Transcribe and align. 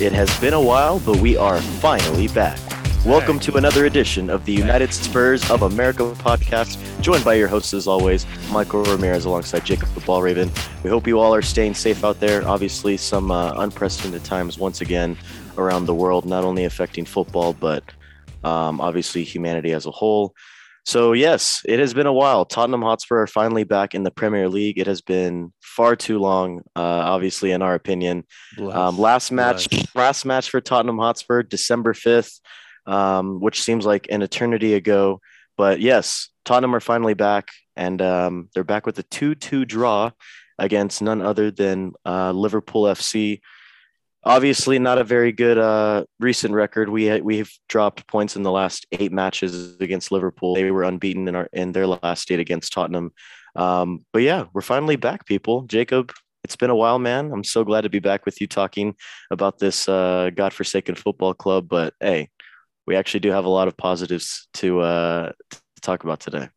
It 0.00 0.12
has 0.12 0.30
been 0.38 0.54
a 0.54 0.60
while, 0.60 1.00
but 1.00 1.16
we 1.16 1.36
are 1.36 1.60
finally 1.60 2.28
back. 2.28 2.56
Welcome 3.04 3.40
to 3.40 3.56
another 3.56 3.84
edition 3.86 4.30
of 4.30 4.44
the 4.44 4.52
United 4.52 4.94
Spurs 4.94 5.50
of 5.50 5.62
America 5.62 6.04
podcast, 6.18 6.78
joined 7.02 7.24
by 7.24 7.34
your 7.34 7.48
hosts 7.48 7.74
as 7.74 7.88
always, 7.88 8.24
Michael 8.52 8.84
Ramirez 8.84 9.24
alongside 9.24 9.64
Jacob 9.64 9.88
the 9.94 10.00
Ball 10.02 10.22
Raven. 10.22 10.52
We 10.84 10.90
hope 10.90 11.08
you 11.08 11.18
all 11.18 11.34
are 11.34 11.42
staying 11.42 11.74
safe 11.74 12.04
out 12.04 12.20
there. 12.20 12.46
Obviously, 12.46 12.96
some 12.96 13.32
uh, 13.32 13.54
unprecedented 13.56 14.22
times 14.22 14.56
once 14.56 14.80
again 14.82 15.18
around 15.56 15.86
the 15.86 15.94
world, 15.96 16.26
not 16.26 16.44
only 16.44 16.64
affecting 16.64 17.04
football, 17.04 17.52
but 17.52 17.82
um, 18.44 18.80
obviously 18.80 19.24
humanity 19.24 19.72
as 19.72 19.84
a 19.84 19.90
whole. 19.90 20.32
So, 20.84 21.12
yes, 21.12 21.60
it 21.64 21.80
has 21.80 21.92
been 21.92 22.06
a 22.06 22.12
while. 22.12 22.44
Tottenham 22.44 22.82
Hotspur 22.82 23.22
are 23.22 23.26
finally 23.26 23.64
back 23.64 23.96
in 23.96 24.04
the 24.04 24.12
Premier 24.12 24.48
League. 24.48 24.78
It 24.78 24.86
has 24.86 25.00
been 25.00 25.52
far 25.78 25.94
too 25.94 26.18
long, 26.18 26.58
uh, 26.74 27.02
obviously, 27.14 27.52
in 27.52 27.62
our 27.62 27.74
opinion. 27.74 28.24
Um, 28.58 28.98
last 28.98 29.30
match, 29.30 29.70
bless. 29.70 29.94
last 29.94 30.24
match 30.24 30.50
for 30.50 30.60
Tottenham 30.60 30.98
Hotspur, 30.98 31.44
December 31.44 31.92
5th, 31.92 32.40
um, 32.84 33.38
which 33.38 33.62
seems 33.62 33.86
like 33.86 34.08
an 34.10 34.22
eternity 34.22 34.74
ago. 34.74 35.20
But 35.56 35.80
yes, 35.80 36.30
Tottenham 36.44 36.74
are 36.74 36.80
finally 36.80 37.14
back, 37.14 37.50
and 37.76 38.02
um, 38.02 38.48
they're 38.54 38.64
back 38.64 38.86
with 38.86 38.98
a 38.98 39.04
2 39.04 39.36
2 39.36 39.64
draw 39.66 40.10
against 40.58 41.00
none 41.00 41.22
other 41.22 41.52
than 41.52 41.92
uh, 42.04 42.32
Liverpool 42.32 42.82
FC 42.82 43.38
obviously 44.24 44.78
not 44.78 44.98
a 44.98 45.04
very 45.04 45.32
good 45.32 45.58
uh, 45.58 46.04
recent 46.18 46.52
record. 46.52 46.88
We 46.88 47.20
we've 47.20 47.52
dropped 47.68 48.06
points 48.06 48.36
in 48.36 48.42
the 48.42 48.50
last 48.50 48.86
eight 48.92 49.12
matches 49.12 49.76
against 49.80 50.12
Liverpool. 50.12 50.54
They 50.54 50.70
were 50.70 50.82
unbeaten 50.82 51.28
in 51.28 51.36
our 51.36 51.48
in 51.52 51.72
their 51.72 51.86
last 51.86 52.30
eight 52.30 52.40
against 52.40 52.72
Tottenham. 52.72 53.12
Um, 53.56 54.04
but 54.12 54.22
yeah, 54.22 54.46
we're 54.52 54.62
finally 54.62 54.96
back, 54.96 55.26
people. 55.26 55.62
Jacob, 55.62 56.12
it's 56.44 56.56
been 56.56 56.70
a 56.70 56.76
while, 56.76 56.98
man. 56.98 57.32
I'm 57.32 57.44
so 57.44 57.64
glad 57.64 57.82
to 57.82 57.88
be 57.88 57.98
back 57.98 58.24
with 58.24 58.40
you 58.40 58.46
talking 58.46 58.94
about 59.30 59.58
this 59.58 59.88
uh, 59.88 60.30
godforsaken 60.34 60.94
football 60.94 61.34
club. 61.34 61.68
But 61.68 61.94
hey, 62.00 62.30
we 62.86 62.96
actually 62.96 63.20
do 63.20 63.30
have 63.30 63.44
a 63.44 63.50
lot 63.50 63.68
of 63.68 63.76
positives 63.76 64.48
to 64.54 64.80
uh, 64.80 65.32
to 65.50 65.60
talk 65.80 66.04
about 66.04 66.20
today. 66.20 66.48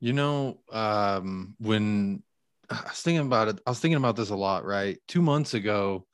You 0.00 0.12
know, 0.12 0.60
um, 0.72 1.54
when 1.58 2.22
I 2.70 2.80
was 2.88 3.00
thinking 3.00 3.26
about 3.26 3.48
it, 3.48 3.60
I 3.66 3.70
was 3.70 3.80
thinking 3.80 3.98
about 3.98 4.16
this 4.16 4.30
a 4.30 4.36
lot. 4.36 4.64
Right, 4.64 4.98
two 5.08 5.22
months 5.22 5.54
ago 5.54 6.06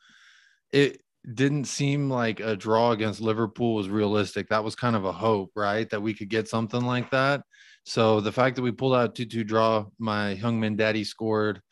it 0.72 1.00
didn't 1.34 1.64
seem 1.64 2.10
like 2.10 2.40
a 2.40 2.56
draw 2.56 2.92
against 2.92 3.20
Liverpool 3.20 3.74
was 3.74 3.88
realistic. 3.88 4.48
That 4.48 4.64
was 4.64 4.76
kind 4.76 4.94
of 4.94 5.04
a 5.04 5.12
hope, 5.12 5.52
right? 5.56 5.88
That 5.90 6.02
we 6.02 6.14
could 6.14 6.28
get 6.28 6.48
something 6.48 6.82
like 6.82 7.10
that. 7.10 7.42
So 7.86 8.20
the 8.20 8.32
fact 8.32 8.56
that 8.56 8.62
we 8.62 8.72
pulled 8.72 8.96
out 8.96 9.14
2 9.14 9.24
2 9.24 9.44
draw, 9.44 9.86
my 9.98 10.34
Heung-min 10.34 10.76
daddy 10.76 11.04
scored. 11.04 11.62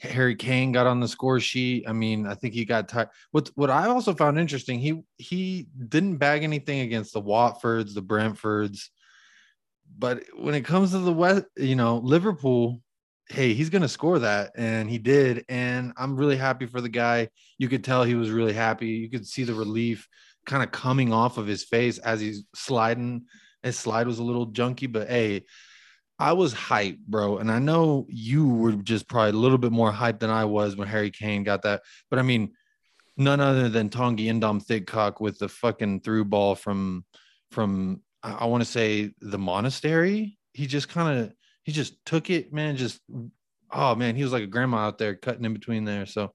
Harry 0.00 0.34
Kane 0.34 0.72
got 0.72 0.86
on 0.86 1.00
the 1.00 1.08
score 1.08 1.40
sheet. 1.40 1.84
I 1.88 1.92
mean, 1.92 2.26
I 2.26 2.34
think 2.34 2.52
he 2.52 2.66
got 2.66 2.88
tired. 2.88 3.08
What 3.30 3.50
what 3.54 3.70
I 3.70 3.86
also 3.86 4.12
found 4.12 4.38
interesting, 4.38 4.78
he 4.78 5.02
he 5.16 5.68
didn't 5.88 6.18
bag 6.18 6.42
anything 6.42 6.80
against 6.80 7.14
the 7.14 7.22
Watfords, 7.22 7.94
the 7.94 8.02
Brentfords. 8.02 8.88
But 9.96 10.24
when 10.36 10.54
it 10.54 10.66
comes 10.66 10.90
to 10.90 10.98
the 10.98 11.12
West, 11.12 11.44
you 11.56 11.76
know, 11.76 11.98
Liverpool, 11.98 12.82
hey, 13.28 13.54
he's 13.54 13.70
going 13.70 13.82
to 13.82 13.88
score 13.88 14.18
that. 14.18 14.50
And 14.56 14.90
he 14.90 14.98
did. 14.98 15.44
And 15.48 15.92
I'm 15.96 16.16
really 16.16 16.36
happy 16.36 16.66
for 16.66 16.80
the 16.80 16.88
guy. 16.88 17.28
You 17.56 17.68
could 17.68 17.84
tell 17.84 18.02
he 18.02 18.16
was 18.16 18.30
really 18.30 18.52
happy. 18.52 18.88
You 18.88 19.08
could 19.08 19.26
see 19.26 19.44
the 19.44 19.54
relief 19.54 20.08
kind 20.44 20.62
of 20.62 20.72
coming 20.72 21.12
off 21.12 21.38
of 21.38 21.46
his 21.46 21.64
face 21.64 21.98
as 21.98 22.20
he's 22.20 22.44
sliding. 22.54 23.26
His 23.66 23.78
slide 23.78 24.06
was 24.06 24.18
a 24.18 24.24
little 24.24 24.46
junky, 24.46 24.90
but 24.90 25.08
hey, 25.08 25.44
I 26.18 26.32
was 26.32 26.54
hyped, 26.54 27.00
bro. 27.06 27.38
And 27.38 27.50
I 27.50 27.58
know 27.58 28.06
you 28.08 28.48
were 28.48 28.72
just 28.72 29.08
probably 29.08 29.30
a 29.30 29.42
little 29.42 29.58
bit 29.58 29.72
more 29.72 29.92
hyped 29.92 30.20
than 30.20 30.30
I 30.30 30.46
was 30.46 30.76
when 30.76 30.88
Harry 30.88 31.10
Kane 31.10 31.44
got 31.44 31.62
that. 31.62 31.82
But 32.08 32.18
I 32.18 32.22
mean, 32.22 32.52
none 33.16 33.40
other 33.40 33.68
than 33.68 33.90
Tanguy 33.90 34.26
Indom 34.26 34.64
Thigcock 34.64 35.20
with 35.20 35.38
the 35.38 35.48
fucking 35.48 36.00
through 36.00 36.24
ball 36.26 36.54
from 36.54 37.04
from 37.50 38.02
I, 38.22 38.32
I 38.32 38.44
want 38.46 38.62
to 38.62 38.70
say 38.70 39.12
the 39.20 39.38
monastery. 39.38 40.38
He 40.52 40.66
just 40.66 40.88
kind 40.88 41.20
of 41.20 41.32
he 41.64 41.72
just 41.72 42.04
took 42.06 42.30
it, 42.30 42.52
man. 42.52 42.76
Just 42.76 43.00
oh 43.70 43.94
man, 43.94 44.16
he 44.16 44.22
was 44.22 44.32
like 44.32 44.42
a 44.42 44.48
grandma 44.48 44.78
out 44.78 44.98
there 44.98 45.14
cutting 45.14 45.44
in 45.44 45.52
between 45.52 45.84
there. 45.84 46.06
So 46.06 46.32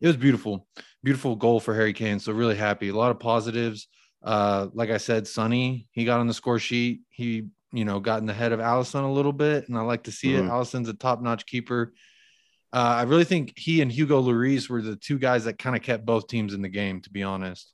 it 0.00 0.06
was 0.06 0.16
beautiful, 0.16 0.68
beautiful 1.02 1.36
goal 1.36 1.60
for 1.60 1.74
Harry 1.74 1.92
Kane. 1.92 2.20
So 2.20 2.32
really 2.32 2.56
happy. 2.56 2.88
A 2.88 2.96
lot 2.96 3.10
of 3.10 3.18
positives. 3.18 3.88
Uh, 4.24 4.68
like 4.72 4.90
I 4.90 4.96
said, 4.96 5.28
Sonny, 5.28 5.86
he 5.92 6.04
got 6.04 6.20
on 6.20 6.26
the 6.26 6.34
score 6.34 6.58
sheet. 6.58 7.02
He, 7.10 7.48
you 7.72 7.84
know, 7.84 8.00
got 8.00 8.20
in 8.20 8.26
the 8.26 8.32
head 8.32 8.52
of 8.52 8.60
Alisson 8.60 9.04
a 9.04 9.12
little 9.12 9.32
bit, 9.32 9.68
and 9.68 9.76
I 9.76 9.82
like 9.82 10.04
to 10.04 10.12
see 10.12 10.28
mm-hmm. 10.28 10.48
it. 10.48 10.50
Alisson's 10.50 10.88
a 10.88 10.94
top-notch 10.94 11.44
keeper. 11.44 11.92
Uh, 12.72 12.96
I 12.98 13.02
really 13.02 13.24
think 13.24 13.52
he 13.56 13.82
and 13.82 13.92
Hugo 13.92 14.22
Lloris 14.22 14.68
were 14.68 14.82
the 14.82 14.96
two 14.96 15.18
guys 15.18 15.44
that 15.44 15.58
kind 15.58 15.76
of 15.76 15.82
kept 15.82 16.06
both 16.06 16.26
teams 16.26 16.54
in 16.54 16.62
the 16.62 16.68
game, 16.68 17.02
to 17.02 17.10
be 17.10 17.22
honest. 17.22 17.70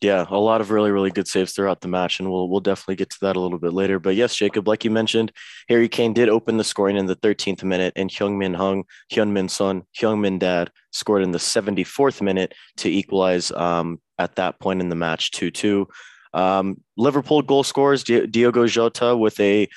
Yeah, 0.00 0.26
a 0.30 0.38
lot 0.38 0.60
of 0.60 0.70
really, 0.70 0.92
really 0.92 1.10
good 1.10 1.26
saves 1.26 1.52
throughout 1.52 1.80
the 1.80 1.88
match, 1.88 2.20
and 2.20 2.30
we'll 2.30 2.48
we'll 2.48 2.60
definitely 2.60 2.94
get 2.94 3.10
to 3.10 3.16
that 3.22 3.34
a 3.34 3.40
little 3.40 3.58
bit 3.58 3.72
later. 3.72 3.98
But 3.98 4.14
yes, 4.14 4.36
Jacob, 4.36 4.68
like 4.68 4.84
you 4.84 4.92
mentioned, 4.92 5.32
Harry 5.68 5.88
Kane 5.88 6.12
did 6.12 6.28
open 6.28 6.56
the 6.56 6.62
scoring 6.62 6.96
in 6.96 7.06
the 7.06 7.16
13th 7.16 7.64
minute, 7.64 7.94
and 7.96 8.08
Heung-min 8.08 8.54
Hung, 8.54 8.84
Heung-min 9.12 9.48
Son, 9.48 9.82
Heung-min 10.00 10.38
Dad 10.38 10.70
scored 10.92 11.24
in 11.24 11.32
the 11.32 11.38
74th 11.38 12.22
minute 12.22 12.54
to 12.76 12.88
equalize 12.88 13.50
um, 13.50 14.00
at 14.18 14.36
that 14.36 14.58
point 14.60 14.80
in 14.80 14.88
the 14.88 14.96
match 14.96 15.30
2-2. 15.32 15.86
Um, 16.34 16.82
Liverpool 16.96 17.42
goal 17.42 17.64
scores 17.64 18.04
Diogo 18.04 18.66
Jota 18.66 19.16
with 19.16 19.38
a 19.40 19.68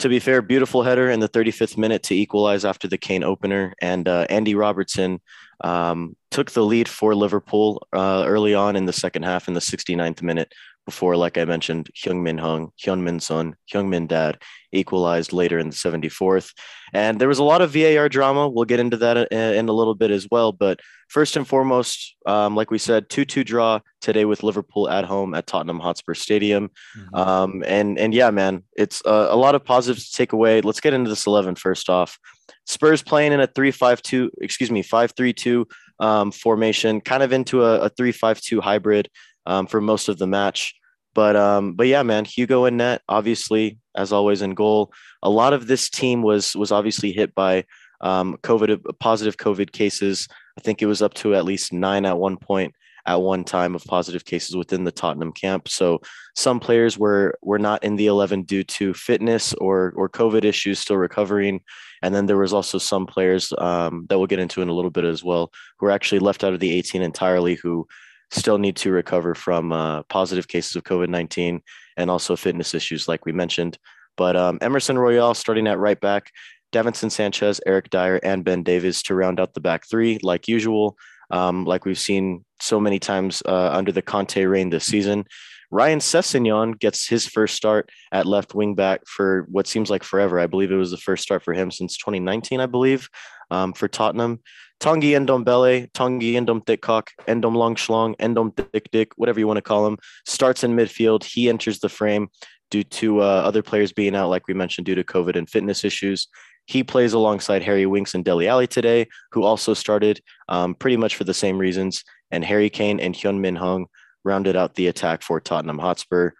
to 0.00 0.08
be 0.08 0.18
fair, 0.18 0.42
beautiful 0.42 0.82
header 0.82 1.08
in 1.08 1.20
the 1.20 1.28
35th 1.28 1.76
minute 1.76 2.02
to 2.02 2.14
equalize 2.14 2.64
after 2.64 2.88
the 2.88 2.98
Kane 2.98 3.22
opener. 3.22 3.74
And 3.80 4.08
uh, 4.08 4.26
Andy 4.28 4.54
Robertson 4.54 5.20
um, 5.62 6.16
took 6.30 6.50
the 6.50 6.64
lead 6.64 6.88
for 6.88 7.14
Liverpool 7.14 7.86
uh, 7.92 8.24
early 8.26 8.54
on 8.54 8.76
in 8.76 8.86
the 8.86 8.92
second 8.92 9.22
half 9.22 9.46
in 9.46 9.54
the 9.54 9.60
69th 9.60 10.20
minute 10.20 10.52
before, 10.84 11.16
like 11.16 11.38
I 11.38 11.44
mentioned, 11.44 11.88
Heung-min 11.96 12.38
Hung, 12.38 12.70
Heung-min 12.82 13.20
Son, 13.20 13.56
Heung-min 13.72 14.06
Dad 14.06 14.38
equalized 14.72 15.32
later 15.32 15.58
in 15.58 15.70
the 15.70 15.74
74th. 15.74 16.52
And 16.92 17.20
there 17.20 17.28
was 17.28 17.38
a 17.38 17.44
lot 17.44 17.62
of 17.62 17.72
VAR 17.72 18.08
drama. 18.08 18.48
We'll 18.48 18.64
get 18.64 18.80
into 18.80 18.96
that 18.98 19.32
in 19.32 19.68
a 19.68 19.72
little 19.72 19.94
bit 19.94 20.10
as 20.10 20.28
well. 20.30 20.52
But 20.52 20.80
first 21.08 21.36
and 21.36 21.46
foremost, 21.46 22.16
um, 22.26 22.54
like 22.54 22.70
we 22.70 22.78
said, 22.78 23.08
2-2 23.08 23.44
draw 23.44 23.80
today 24.00 24.24
with 24.24 24.42
Liverpool 24.42 24.88
at 24.88 25.04
home 25.04 25.34
at 25.34 25.46
Tottenham 25.46 25.80
Hotspur 25.80 26.14
Stadium. 26.14 26.70
Mm-hmm. 26.98 27.14
Um, 27.14 27.64
and, 27.66 27.98
and 27.98 28.12
yeah, 28.12 28.30
man, 28.30 28.62
it's 28.76 29.02
a, 29.04 29.28
a 29.30 29.36
lot 29.36 29.54
of 29.54 29.64
positives 29.64 30.10
to 30.10 30.16
take 30.16 30.32
away. 30.32 30.60
Let's 30.60 30.80
get 30.80 30.94
into 30.94 31.08
this 31.08 31.26
11 31.26 31.54
first 31.54 31.88
off. 31.88 32.18
Spurs 32.66 33.02
playing 33.02 33.32
in 33.32 33.40
a 33.40 33.48
3-5-2, 33.48 34.30
excuse 34.40 34.70
me, 34.70 34.82
5-3-2 34.82 35.64
um, 36.00 36.32
formation, 36.32 37.00
kind 37.00 37.22
of 37.22 37.32
into 37.32 37.62
a, 37.64 37.80
a 37.82 37.90
3-5-2 37.90 38.60
hybrid 38.60 39.08
um, 39.46 39.66
for 39.66 39.80
most 39.80 40.08
of 40.08 40.18
the 40.18 40.26
match. 40.26 40.74
But 41.14 41.36
um, 41.36 41.74
but 41.74 41.86
yeah, 41.86 42.02
man, 42.02 42.24
Hugo 42.24 42.64
and 42.64 42.76
net, 42.76 43.02
obviously, 43.08 43.78
as 43.94 44.12
always 44.12 44.42
in 44.42 44.54
goal. 44.54 44.92
A 45.22 45.30
lot 45.30 45.52
of 45.52 45.66
this 45.66 45.88
team 45.88 46.22
was 46.22 46.56
was 46.56 46.72
obviously 46.72 47.12
hit 47.12 47.34
by 47.34 47.64
um, 48.00 48.36
COVID 48.42 48.98
positive 48.98 49.36
COVID 49.36 49.72
cases. 49.72 50.28
I 50.58 50.60
think 50.60 50.82
it 50.82 50.86
was 50.86 51.02
up 51.02 51.14
to 51.14 51.34
at 51.34 51.44
least 51.44 51.72
nine 51.72 52.04
at 52.04 52.18
one 52.18 52.36
point 52.36 52.74
at 53.06 53.20
one 53.20 53.44
time 53.44 53.74
of 53.74 53.84
positive 53.84 54.24
cases 54.24 54.56
within 54.56 54.84
the 54.84 54.92
Tottenham 54.92 55.32
camp. 55.32 55.68
So 55.68 56.00
some 56.34 56.58
players 56.58 56.98
were 56.98 57.38
were 57.42 57.58
not 57.58 57.84
in 57.84 57.96
the 57.96 58.06
11 58.06 58.42
due 58.42 58.64
to 58.64 58.94
fitness 58.94 59.52
or 59.54 59.92
or 59.96 60.08
COVID 60.08 60.44
issues, 60.44 60.78
still 60.78 60.96
recovering. 60.96 61.60
And 62.02 62.14
then 62.14 62.26
there 62.26 62.38
was 62.38 62.52
also 62.52 62.78
some 62.78 63.06
players 63.06 63.52
um, 63.58 64.06
that 64.08 64.18
we'll 64.18 64.26
get 64.26 64.38
into 64.38 64.62
in 64.62 64.68
a 64.68 64.74
little 64.74 64.90
bit 64.90 65.04
as 65.04 65.24
well, 65.24 65.50
who 65.78 65.86
were 65.86 65.92
actually 65.92 66.18
left 66.18 66.44
out 66.44 66.52
of 66.52 66.60
the 66.60 66.72
18 66.72 67.02
entirely, 67.02 67.54
who 67.54 67.86
still 68.34 68.58
need 68.58 68.76
to 68.76 68.90
recover 68.90 69.34
from 69.34 69.72
uh, 69.72 70.02
positive 70.04 70.48
cases 70.48 70.76
of 70.76 70.84
COVID 70.84 71.08
19 71.08 71.62
and 71.96 72.10
also 72.10 72.36
fitness 72.36 72.74
issues, 72.74 73.08
like 73.08 73.24
we 73.24 73.32
mentioned. 73.32 73.78
But 74.16 74.36
um, 74.36 74.58
Emerson 74.60 74.98
Royal 74.98 75.34
starting 75.34 75.66
at 75.66 75.78
right 75.78 76.00
back, 76.00 76.30
Davinson 76.72 77.10
Sanchez, 77.10 77.60
Eric 77.66 77.90
Dier, 77.90 78.20
and 78.22 78.44
Ben 78.44 78.62
Davies 78.62 79.02
to 79.04 79.14
round 79.14 79.40
out 79.40 79.54
the 79.54 79.60
back 79.60 79.88
three, 79.88 80.18
like 80.22 80.48
usual, 80.48 80.96
um, 81.30 81.64
like 81.64 81.84
we've 81.84 81.98
seen 81.98 82.44
so 82.60 82.80
many 82.80 82.98
times 82.98 83.42
uh, 83.46 83.70
under 83.72 83.92
the 83.92 84.02
Conte 84.02 84.42
reign 84.44 84.70
this 84.70 84.86
season. 84.86 85.24
Ryan 85.70 85.98
Sessegnon 85.98 86.78
gets 86.78 87.08
his 87.08 87.26
first 87.26 87.56
start 87.56 87.90
at 88.12 88.26
left 88.26 88.54
wing 88.54 88.74
back 88.74 89.06
for 89.06 89.46
what 89.50 89.66
seems 89.66 89.90
like 89.90 90.04
forever. 90.04 90.38
I 90.38 90.46
believe 90.46 90.70
it 90.70 90.76
was 90.76 90.90
the 90.90 90.96
first 90.96 91.22
start 91.22 91.42
for 91.42 91.52
him 91.52 91.70
since 91.70 91.96
2019, 91.96 92.60
I 92.60 92.66
believe, 92.66 93.08
um, 93.50 93.72
for 93.72 93.88
Tottenham. 93.88 94.40
Tanguy 94.84 95.16
Ndombele, 95.18 95.90
Tanguy 95.92 96.34
Ndom 96.34 96.62
Thigcock, 96.66 97.08
Endom 97.26 97.54
Longschlong, 97.54 98.14
Endom 98.18 98.54
Thick 98.54 98.90
Dick, 98.92 99.12
whatever 99.16 99.40
you 99.40 99.46
want 99.46 99.56
to 99.56 99.62
call 99.62 99.86
him, 99.86 99.96
starts 100.26 100.62
in 100.62 100.76
midfield. 100.76 101.24
He 101.24 101.48
enters 101.48 101.78
the 101.78 101.88
frame 101.88 102.28
due 102.70 102.84
to 102.84 103.22
uh, 103.22 103.24
other 103.24 103.62
players 103.62 103.94
being 103.94 104.14
out, 104.14 104.28
like 104.28 104.46
we 104.46 104.52
mentioned, 104.52 104.84
due 104.84 104.94
to 104.94 105.02
COVID 105.02 105.36
and 105.36 105.48
fitness 105.48 105.84
issues. 105.84 106.28
He 106.66 106.84
plays 106.84 107.14
alongside 107.14 107.62
Harry 107.62 107.86
Winks 107.86 108.14
and 108.14 108.26
Dele 108.26 108.46
Alli 108.46 108.66
today, 108.66 109.08
who 109.32 109.42
also 109.42 109.72
started 109.72 110.20
um, 110.50 110.74
pretty 110.74 110.98
much 110.98 111.16
for 111.16 111.24
the 111.24 111.32
same 111.32 111.56
reasons. 111.56 112.04
And 112.30 112.44
Harry 112.44 112.68
Kane 112.68 113.00
and 113.00 113.14
Hyun 113.14 113.40
Min 113.40 113.56
Hung 113.56 113.86
rounded 114.22 114.54
out 114.54 114.74
the 114.74 114.88
attack 114.88 115.22
for 115.22 115.40
Tottenham 115.40 115.78
Hotspur. 115.78 116.32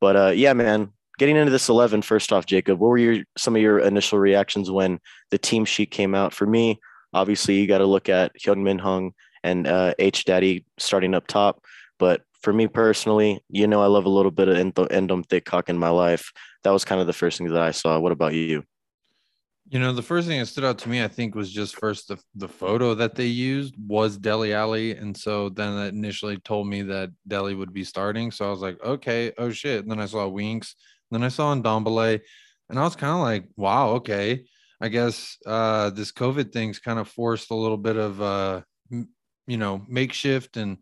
But 0.00 0.16
uh, 0.16 0.32
yeah, 0.34 0.54
man, 0.54 0.92
getting 1.20 1.36
into 1.36 1.52
this 1.52 1.68
11, 1.68 2.02
first 2.02 2.32
off, 2.32 2.46
Jacob, 2.46 2.80
what 2.80 2.88
were 2.88 2.98
your 2.98 3.22
some 3.38 3.54
of 3.54 3.62
your 3.62 3.78
initial 3.78 4.18
reactions 4.18 4.72
when 4.72 4.98
the 5.30 5.38
team 5.38 5.64
sheet 5.64 5.92
came 5.92 6.16
out? 6.16 6.34
For 6.34 6.48
me, 6.48 6.80
obviously, 7.12 7.60
you 7.60 7.66
got 7.66 7.78
to 7.78 7.86
look 7.86 8.08
at 8.08 8.32
Hyun 8.38 8.62
Min 8.62 8.78
Hung 8.78 9.12
and 9.42 9.66
uh, 9.66 9.94
H 9.98 10.24
Daddy 10.24 10.64
starting 10.78 11.14
up 11.14 11.26
top. 11.26 11.64
But 11.98 12.22
for 12.42 12.52
me 12.52 12.66
personally, 12.66 13.40
you 13.48 13.66
know, 13.66 13.82
I 13.82 13.86
love 13.86 14.04
a 14.04 14.10
little 14.10 14.30
bit 14.30 14.48
of 14.48 14.56
Endom 14.56 15.26
Thickhawk 15.26 15.68
in 15.68 15.78
my 15.78 15.90
life. 15.90 16.32
That 16.64 16.70
was 16.70 16.84
kind 16.84 17.00
of 17.00 17.06
the 17.06 17.12
first 17.12 17.38
thing 17.38 17.48
that 17.48 17.62
I 17.62 17.70
saw. 17.70 17.98
What 17.98 18.12
about 18.12 18.34
you? 18.34 18.64
You 19.68 19.78
know, 19.78 19.92
the 19.92 20.02
first 20.02 20.28
thing 20.28 20.38
that 20.38 20.46
stood 20.46 20.64
out 20.64 20.78
to 20.80 20.88
me, 20.88 21.02
I 21.02 21.08
think, 21.08 21.34
was 21.34 21.50
just 21.50 21.78
first 21.78 22.08
the, 22.08 22.18
the 22.34 22.48
photo 22.48 22.94
that 22.94 23.14
they 23.14 23.26
used 23.26 23.74
was 23.78 24.18
Dele 24.18 24.52
Alli. 24.52 24.96
And 24.96 25.16
so 25.16 25.48
then 25.48 25.76
that 25.76 25.94
initially 25.94 26.36
told 26.38 26.66
me 26.66 26.82
that 26.82 27.10
Dele 27.26 27.54
would 27.54 27.72
be 27.72 27.84
starting. 27.84 28.30
So 28.30 28.46
I 28.46 28.50
was 28.50 28.60
like, 28.60 28.82
okay, 28.84 29.32
oh 29.38 29.50
shit. 29.50 29.80
And 29.80 29.90
then 29.90 30.00
I 30.00 30.06
saw 30.06 30.28
Winks. 30.28 30.74
Then 31.10 31.22
I 31.22 31.28
saw 31.28 31.54
Ndombele. 31.54 32.20
And 32.68 32.78
I 32.78 32.82
was 32.82 32.96
kind 32.96 33.14
of 33.14 33.20
like, 33.20 33.48
wow, 33.56 33.90
okay. 33.90 34.44
I 34.82 34.88
guess 34.88 35.38
uh, 35.46 35.90
this 35.90 36.10
COVID 36.10 36.52
thing's 36.52 36.80
kind 36.80 36.98
of 36.98 37.08
forced 37.08 37.52
a 37.52 37.54
little 37.54 37.76
bit 37.76 37.96
of, 37.96 38.20
uh, 38.20 38.62
you 38.90 39.56
know, 39.56 39.82
makeshift 39.88 40.56
and 40.56 40.78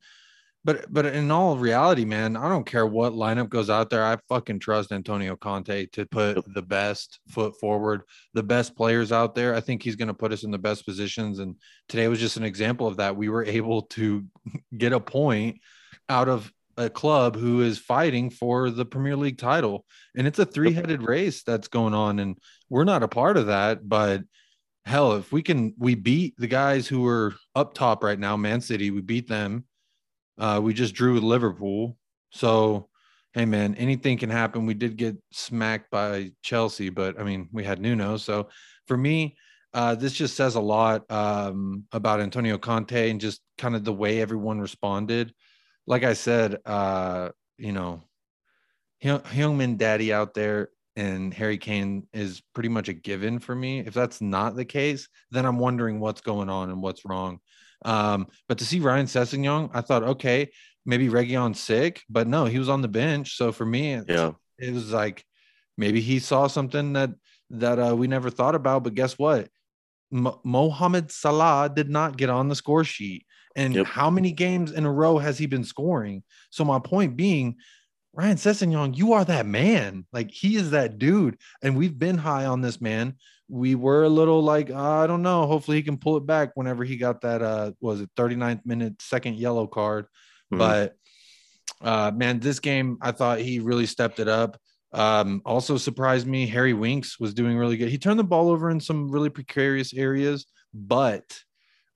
but 0.63 0.93
but 0.93 1.07
in 1.07 1.31
all 1.31 1.57
reality, 1.57 2.05
man, 2.05 2.37
I 2.37 2.49
don't 2.49 2.67
care 2.67 2.87
what 2.87 3.15
lineup 3.15 3.49
goes 3.49 3.71
out 3.71 3.89
there. 3.89 4.05
I 4.05 4.19
fucking 4.29 4.59
trust 4.59 4.93
Antonio 4.93 5.35
Conte 5.35 5.87
to 5.87 6.07
put 6.07 6.43
the 6.53 6.63
best 6.63 7.19
foot 7.29 7.59
forward, 7.59 8.03
the 8.35 8.43
best 8.43 8.77
players 8.77 9.11
out 9.11 9.35
there. 9.35 9.55
I 9.55 9.61
think 9.61 9.83
he's 9.83 9.97
going 9.97 10.09
to 10.09 10.15
put 10.15 10.33
us 10.33 10.45
in 10.45 10.51
the 10.51 10.59
best 10.59 10.85
positions. 10.85 11.39
And 11.39 11.57
today 11.89 12.09
was 12.09 12.21
just 12.21 12.37
an 12.37 12.45
example 12.45 12.87
of 12.87 12.99
that. 12.99 13.17
We 13.17 13.31
were 13.31 13.45
able 13.45 13.83
to 13.83 14.25
get 14.77 14.93
a 14.93 15.01
point 15.01 15.61
out 16.11 16.29
of 16.29 16.53
a 16.77 16.91
club 16.91 17.37
who 17.37 17.63
is 17.63 17.79
fighting 17.79 18.29
for 18.29 18.71
the 18.71 18.85
Premier 18.85 19.17
League 19.17 19.39
title. 19.39 19.87
And 20.15 20.27
it's 20.27 20.39
a 20.39 20.47
three 20.47 20.73
headed 20.73 21.03
race 21.03 21.43
that's 21.43 21.69
going 21.69 21.95
on. 21.95 22.19
And 22.19 22.39
we're 22.71 22.85
not 22.85 23.03
a 23.03 23.09
part 23.09 23.37
of 23.37 23.49
that. 23.49 23.87
But 23.87 24.23
hell, 24.87 25.13
if 25.13 25.31
we 25.31 25.43
can, 25.43 25.75
we 25.77 25.95
beat 25.95 26.35
the 26.39 26.47
guys 26.47 26.89
who 26.89 27.07
are 27.07 27.35
up 27.55 27.75
top 27.75 28.03
right 28.03 28.19
now, 28.19 28.37
Man 28.37 28.63
City, 28.63 28.91
we 28.91 29.03
beat 29.03 29.29
them 29.29 29.65
uh, 30.41 30.59
we 30.63 30.73
just 30.73 30.95
drew 30.95 31.15
with 31.15 31.23
Liverpool. 31.23 31.97
So, 32.31 32.89
hey, 33.35 33.45
man, 33.45 33.75
anything 33.75 34.17
can 34.17 34.31
happen. 34.31 34.67
We 34.67 34.75
did 34.75 34.97
get 34.97 35.17
smacked 35.33 35.91
by 35.91 36.33
Chelsea, 36.43 36.89
but 36.89 37.21
I 37.21 37.25
mean, 37.25 37.49
we 37.53 37.63
had 37.63 37.81
Nuno. 37.81 38.17
So 38.17 38.49
for 38.87 38.97
me, 38.97 39.37
uh, 39.75 39.95
this 39.95 40.15
just 40.15 40.37
says 40.37 40.55
a 40.55 40.61
lot 40.61 41.09
um, 41.13 41.85
about 41.93 42.21
Antonio 42.21 42.59
Conte 42.59 43.11
and 43.11 43.21
just 43.21 43.41
kind 43.59 43.77
of 43.77 43.85
the 43.85 43.93
way 43.93 44.21
everyone 44.21 44.61
responded. 44.61 45.33
Like 45.87 46.03
I 46.05 46.15
said, 46.15 46.57
uh, 46.65 47.29
you 47.59 47.73
know, 47.73 48.03
Heung-min 49.05 49.77
Daddy 49.77 50.13
out 50.13 50.35
there 50.35 50.71
and 51.01 51.33
Harry 51.33 51.57
Kane 51.57 52.07
is 52.13 52.43
pretty 52.55 52.69
much 52.69 52.91
a 52.91 52.93
given 52.93 53.39
for 53.39 53.55
me. 53.55 53.81
If 53.81 53.95
that's 53.95 54.21
not 54.21 54.55
the 54.55 54.67
case, 54.67 55.09
then 55.31 55.47
I'm 55.47 55.59
wondering 55.59 55.99
what's 55.99 56.21
going 56.21 56.51
on 56.51 56.69
and 56.69 56.83
what's 56.83 57.07
wrong. 57.07 57.41
Um, 57.87 58.27
but 58.49 58.59
to 58.59 58.67
see 58.67 58.81
Ryan 58.81 59.07
Sessegnon, 59.07 59.71
I 59.73 59.81
thought, 59.81 60.03
okay, 60.03 60.51
maybe 60.85 61.09
Reguilon's 61.09 61.59
sick, 61.59 62.03
but 62.11 62.27
no, 62.27 62.45
he 62.45 62.59
was 62.59 62.69
on 62.69 62.83
the 62.83 62.89
bench. 62.89 63.37
So 63.37 63.51
for 63.51 63.65
me, 63.65 63.99
yeah, 64.07 64.33
it 64.59 64.75
was 64.75 64.93
like 64.93 65.25
maybe 65.79 66.03
he 66.03 66.19
saw 66.19 66.49
something 66.49 66.93
that 66.93 67.11
that 67.49 67.79
uh, 67.79 67.97
we 67.97 68.07
never 68.07 68.29
thought 68.29 68.55
about. 68.55 68.85
But 68.85 68.95
guess 68.95 69.19
what? 69.19 69.49
M- 70.13 70.37
Mohamed 70.45 71.11
Salah 71.11 71.73
did 71.75 71.89
not 71.89 72.19
get 72.19 72.29
on 72.29 72.49
the 72.49 72.55
score 72.55 72.85
sheet. 72.85 73.25
And 73.57 73.75
yep. 73.75 73.87
how 73.87 74.11
many 74.11 74.33
games 74.33 74.71
in 74.71 74.85
a 74.85 74.93
row 74.93 75.17
has 75.17 75.39
he 75.39 75.47
been 75.47 75.65
scoring? 75.65 76.23
So 76.51 76.65
my 76.65 76.79
point 76.79 77.17
being, 77.17 77.57
Ryan 78.13 78.37
Sessegnon, 78.37 78.97
you 78.97 79.13
are 79.13 79.25
that 79.25 79.47
man. 79.47 80.05
Like 80.13 80.31
he 80.31 80.57
is 80.57 80.71
that 80.73 80.99
dude. 80.99 81.39
And 81.63 81.77
we've 81.77 81.99
been 81.99 82.19
high 82.19 82.47
on 82.47 82.61
this 82.61 82.81
man 82.81 83.15
we 83.51 83.75
were 83.75 84.05
a 84.05 84.09
little 84.09 84.43
like 84.43 84.71
I 84.71 85.07
don't 85.07 85.23
know. 85.23 85.47
Hopefully 85.47 85.77
he 85.77 85.83
can 85.83 85.99
pull 85.99 86.17
it 86.17 86.25
back 86.25 86.53
whenever 86.55 86.85
he 86.85 86.97
got 86.97 87.21
that 87.23 87.43
uh 87.43 87.73
was 87.81 88.01
it 88.01 88.11
39th 88.17 88.65
minute 88.65 89.03
second 89.03 89.37
yellow 89.37 89.67
card. 89.67 90.07
Mm-hmm. 90.53 90.59
But 90.59 90.97
uh 91.83 92.13
man, 92.15 92.39
this 92.39 92.61
game 92.61 92.99
I 93.03 93.11
thought 93.11 93.41
he 93.41 93.59
really 93.59 93.87
stepped 93.87 94.21
it 94.21 94.29
up. 94.29 94.57
Um 94.93 95.43
also 95.45 95.77
surprised 95.77 96.29
me. 96.29 96.47
Harry 96.47 96.75
Winks 96.75 97.19
was 97.19 97.35
doing 97.35 97.57
really 97.57 97.77
good. 97.77 97.89
He 97.89 97.99
turned 97.99 98.21
the 98.21 98.25
ball 98.25 98.51
over 98.51 98.71
in 98.71 98.81
some 98.81 99.11
really 99.11 99.31
precarious 99.31 99.93
areas, 99.93 100.47
but 100.73 101.25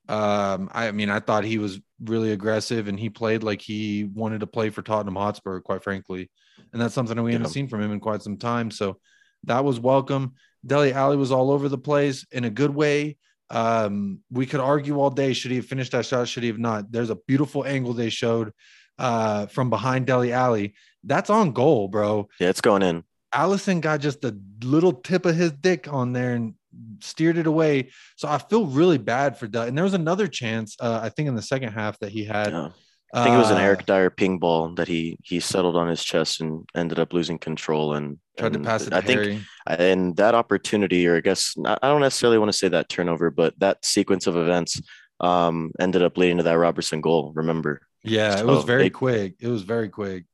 um 0.08 0.70
I 0.72 0.90
mean 0.92 1.10
I 1.10 1.20
thought 1.20 1.44
he 1.44 1.58
was 1.58 1.80
really 2.02 2.32
aggressive 2.32 2.88
and 2.88 2.98
he 2.98 3.08
played 3.10 3.42
like 3.42 3.62
he 3.62 4.04
wanted 4.04 4.40
to 4.40 4.46
play 4.46 4.70
for 4.70 4.82
Tottenham 4.82 5.16
Hotspur, 5.16 5.60
quite 5.60 5.82
frankly. 5.82 6.30
And 6.72 6.80
that's 6.80 6.94
something 6.94 7.16
that 7.16 7.22
we 7.22 7.32
yeah. 7.32 7.38
haven't 7.38 7.52
seen 7.52 7.68
from 7.68 7.82
him 7.82 7.92
in 7.92 8.00
quite 8.00 8.22
some 8.22 8.36
time. 8.36 8.70
So 8.70 8.98
that 9.44 9.64
was 9.64 9.80
welcome. 9.80 10.34
Dele 10.66 10.92
Alli 10.92 11.16
was 11.16 11.32
all 11.32 11.50
over 11.50 11.68
the 11.68 11.78
place 11.78 12.26
in 12.32 12.44
a 12.44 12.50
good 12.50 12.74
way. 12.74 13.16
Um, 13.50 14.20
we 14.30 14.46
could 14.46 14.60
argue 14.60 14.98
all 14.98 15.10
day 15.10 15.32
should 15.32 15.50
he 15.50 15.58
have 15.58 15.66
finished 15.66 15.92
that 15.92 16.06
shot, 16.06 16.28
should 16.28 16.42
he 16.42 16.48
have 16.48 16.58
not? 16.58 16.90
There's 16.90 17.10
a 17.10 17.16
beautiful 17.16 17.64
angle 17.64 17.92
they 17.92 18.10
showed 18.10 18.52
uh, 18.98 19.46
from 19.46 19.70
behind 19.70 20.06
Dele 20.06 20.32
Alli. 20.32 20.74
That's 21.04 21.30
on 21.30 21.52
goal, 21.52 21.88
bro. 21.88 22.28
Yeah, 22.40 22.48
it's 22.48 22.60
going 22.60 22.82
in. 22.82 23.04
Alisson 23.34 23.80
got 23.80 24.00
just 24.00 24.24
a 24.24 24.36
little 24.62 24.92
tip 24.92 25.26
of 25.26 25.34
his 25.34 25.52
dick 25.52 25.92
on 25.92 26.12
there 26.12 26.34
and 26.34 26.54
steered 27.00 27.38
it 27.38 27.46
away. 27.46 27.90
So 28.16 28.28
I 28.28 28.38
feel 28.38 28.66
really 28.66 28.98
bad 28.98 29.38
for 29.38 29.46
Dele. 29.46 29.68
And 29.68 29.76
there 29.76 29.84
was 29.84 29.94
another 29.94 30.26
chance, 30.26 30.76
uh, 30.80 31.00
I 31.02 31.08
think, 31.08 31.28
in 31.28 31.34
the 31.34 31.42
second 31.42 31.72
half 31.72 31.98
that 32.00 32.10
he 32.10 32.24
had. 32.24 32.52
Yeah. 32.52 32.70
I 33.14 33.22
think 33.22 33.34
it 33.36 33.38
was 33.38 33.50
an 33.50 33.58
uh, 33.58 33.60
Eric 33.60 33.86
Dier 33.86 34.10
ping 34.10 34.40
ball 34.40 34.74
that 34.74 34.88
he 34.88 35.16
he 35.22 35.38
settled 35.38 35.76
on 35.76 35.86
his 35.86 36.02
chest 36.02 36.40
and 36.40 36.68
ended 36.74 36.98
up 36.98 37.12
losing 37.12 37.38
control 37.38 37.94
and 37.94 38.18
tried 38.36 38.56
and 38.56 38.64
to 38.64 38.68
pass 38.68 38.88
it. 38.88 38.92
I 38.92 39.02
think 39.02 39.40
and 39.68 40.16
that 40.16 40.34
opportunity, 40.34 41.06
or 41.06 41.18
I 41.18 41.20
guess 41.20 41.54
I 41.64 41.78
don't 41.82 42.00
necessarily 42.00 42.38
want 42.38 42.50
to 42.50 42.58
say 42.58 42.66
that 42.68 42.88
turnover, 42.88 43.30
but 43.30 43.54
that 43.60 43.84
sequence 43.84 44.26
of 44.26 44.36
events 44.36 44.82
um, 45.20 45.70
ended 45.78 46.02
up 46.02 46.18
leading 46.18 46.38
to 46.38 46.42
that 46.42 46.58
Robertson 46.58 47.00
goal. 47.00 47.32
Remember? 47.36 47.82
Yeah, 48.02 48.34
so 48.36 48.42
it 48.42 48.46
was 48.46 48.64
very 48.64 48.90
quick. 48.90 49.36
It 49.38 49.48
was 49.48 49.62
very 49.62 49.90
quick. 49.90 50.24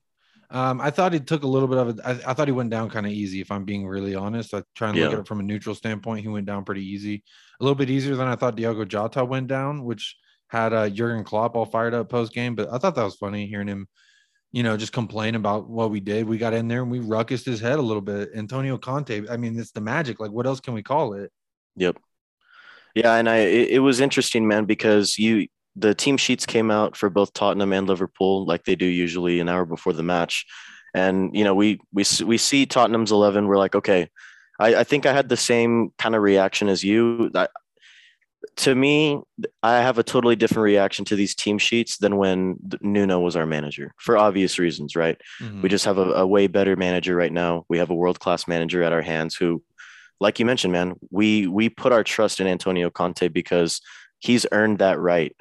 Um, 0.52 0.81
I 0.81 0.91
thought 0.91 1.12
he 1.12 1.20
took 1.20 1.44
a 1.44 1.49
little 1.49 1.69
bit 1.69 1.79
of 1.79 1.88
it. 1.91 2.00
I, 2.05 2.35
thought 2.35 2.49
he 2.49 2.52
went 2.52 2.70
down 2.70 2.91
kind 2.91 3.06
of 3.06 3.12
easy. 3.12 3.41
If 3.41 3.52
I'm 3.52 3.64
being 3.64 3.87
really 3.87 4.17
honest, 4.17 4.52
I 4.52 4.64
try 4.75 4.88
and 4.88 4.99
yeah. 4.99 5.05
look 5.05 5.12
at 5.14 5.20
it 5.20 5.29
from 5.29 5.38
a 5.38 5.44
neutral 5.44 5.76
standpoint. 5.76 6.23
He 6.23 6.29
went 6.29 6.47
down 6.47 6.64
pretty 6.64 6.85
easy, 6.85 7.23
a 7.61 7.64
little 7.64 7.76
bit 7.76 7.88
easier 7.88 8.17
than 8.17 8.26
I 8.26 8.35
thought 8.35 8.56
Diogo 8.56 8.85
Jota 8.85 9.25
went 9.25 9.47
down, 9.47 9.85
which 9.85 10.17
had 10.49 10.73
uh, 10.73 10.91
Jurgen 10.91 11.23
Klopp 11.23 11.55
all 11.55 11.67
fired 11.67 11.94
up 11.94 12.08
post 12.08 12.32
game. 12.32 12.56
But 12.56 12.73
I 12.73 12.79
thought 12.79 12.97
that 12.97 13.05
was 13.05 13.14
funny 13.14 13.47
hearing 13.47 13.69
him, 13.69 13.87
you 14.50 14.64
know, 14.64 14.76
just 14.76 14.93
complain 14.93 15.37
about 15.37 15.70
what 15.70 15.93
we 15.93 16.00
did. 16.00 16.26
We 16.26 16.37
got 16.37 16.52
in 16.52 16.67
there 16.67 16.82
and 16.82 16.91
we 16.91 16.99
ruckused 16.99 17.47
his 17.47 17.61
head 17.61 17.79
a 17.79 17.82
little 17.82 18.02
bit. 18.02 18.31
Antonio 18.35 18.76
Conte. 18.76 19.29
I 19.29 19.37
mean, 19.37 19.56
it's 19.56 19.70
the 19.70 19.81
magic. 19.81 20.19
Like, 20.19 20.32
what 20.32 20.47
else 20.47 20.58
can 20.58 20.75
we 20.75 20.82
call 20.82 21.14
it? 21.14 21.31
Yep. 21.76 21.97
Yeah, 22.97 23.14
and 23.14 23.29
I 23.29 23.37
it, 23.37 23.69
it 23.70 23.79
was 23.79 24.00
interesting, 24.00 24.49
man, 24.49 24.64
because 24.64 25.16
you 25.16 25.47
the 25.81 25.95
team 25.95 26.17
sheets 26.17 26.47
came 26.47 26.71
out 26.71 26.97
for 26.97 27.11
both 27.11 27.33
Tottenham 27.33 27.73
and 27.73 27.87
Liverpool 27.87 28.45
like 28.45 28.65
they 28.65 28.77
do 28.77 28.87
usually 28.87 29.41
an 29.41 29.49
hour 29.49 29.65
before 29.65 29.93
the 29.93 30.03
match, 30.03 30.47
and 30.95 31.35
you 31.35 31.45
know 31.45 31.55
we 31.55 31.81
we 31.93 32.05
we 32.25 32.39
see 32.39 32.67
Tottenham's 32.67 33.13
eleven. 33.13 33.47
We're 33.47 33.59
like, 33.59 33.75
okay. 33.75 34.09
I, 34.59 34.77
I 34.77 34.85
think 34.85 35.07
I 35.07 35.15
had 35.15 35.31
the 35.31 35.39
same 35.39 35.93
kind 35.97 36.15
of 36.15 36.23
reaction 36.23 36.69
as 36.69 36.85
you. 36.85 37.31
I, 37.35 37.49
to 38.57 38.75
me, 38.75 39.21
I 39.63 39.79
have 39.79 39.99
a 39.99 40.03
totally 40.03 40.37
different 40.37 40.65
reaction 40.65 41.05
to 41.07 41.17
these 41.17 41.35
team 41.35 41.59
sheets 41.59 41.99
than 41.99 42.17
when 42.17 42.57
Nuno 42.81 43.21
was 43.21 43.37
our 43.37 43.47
manager 43.47 43.95
for 43.99 44.17
obvious 44.17 44.59
reasons, 44.59 44.97
right? 44.97 45.19
Mm-hmm. 45.41 45.63
We 45.63 45.69
just 45.69 45.85
have 45.85 45.99
a, 45.99 46.13
a, 46.13 46.27
way 46.27 46.47
better 46.47 46.77
manager 46.77 47.17
right 47.17 47.33
now. 47.33 47.65
We 47.69 47.79
have 47.79 47.91
a 47.91 47.95
world 47.95 48.21
class 48.21 48.47
manager 48.49 48.83
at 48.83 48.93
our 48.93 49.03
hands 49.03 49.35
who, 49.35 49.63
like 50.21 50.39
you 50.39 50.45
mentioned, 50.45 50.73
man, 50.73 50.95
we 51.11 51.47
we 51.47 51.69
put 51.69 51.93
our 51.93 52.05
trust 52.05 52.41
in 52.41 52.47
Antonio 52.47 52.91
Conte 52.91 53.29
because 53.29 53.81
he's 54.21 54.47
earned 54.53 54.79
that 54.79 55.00
right 55.00 55.35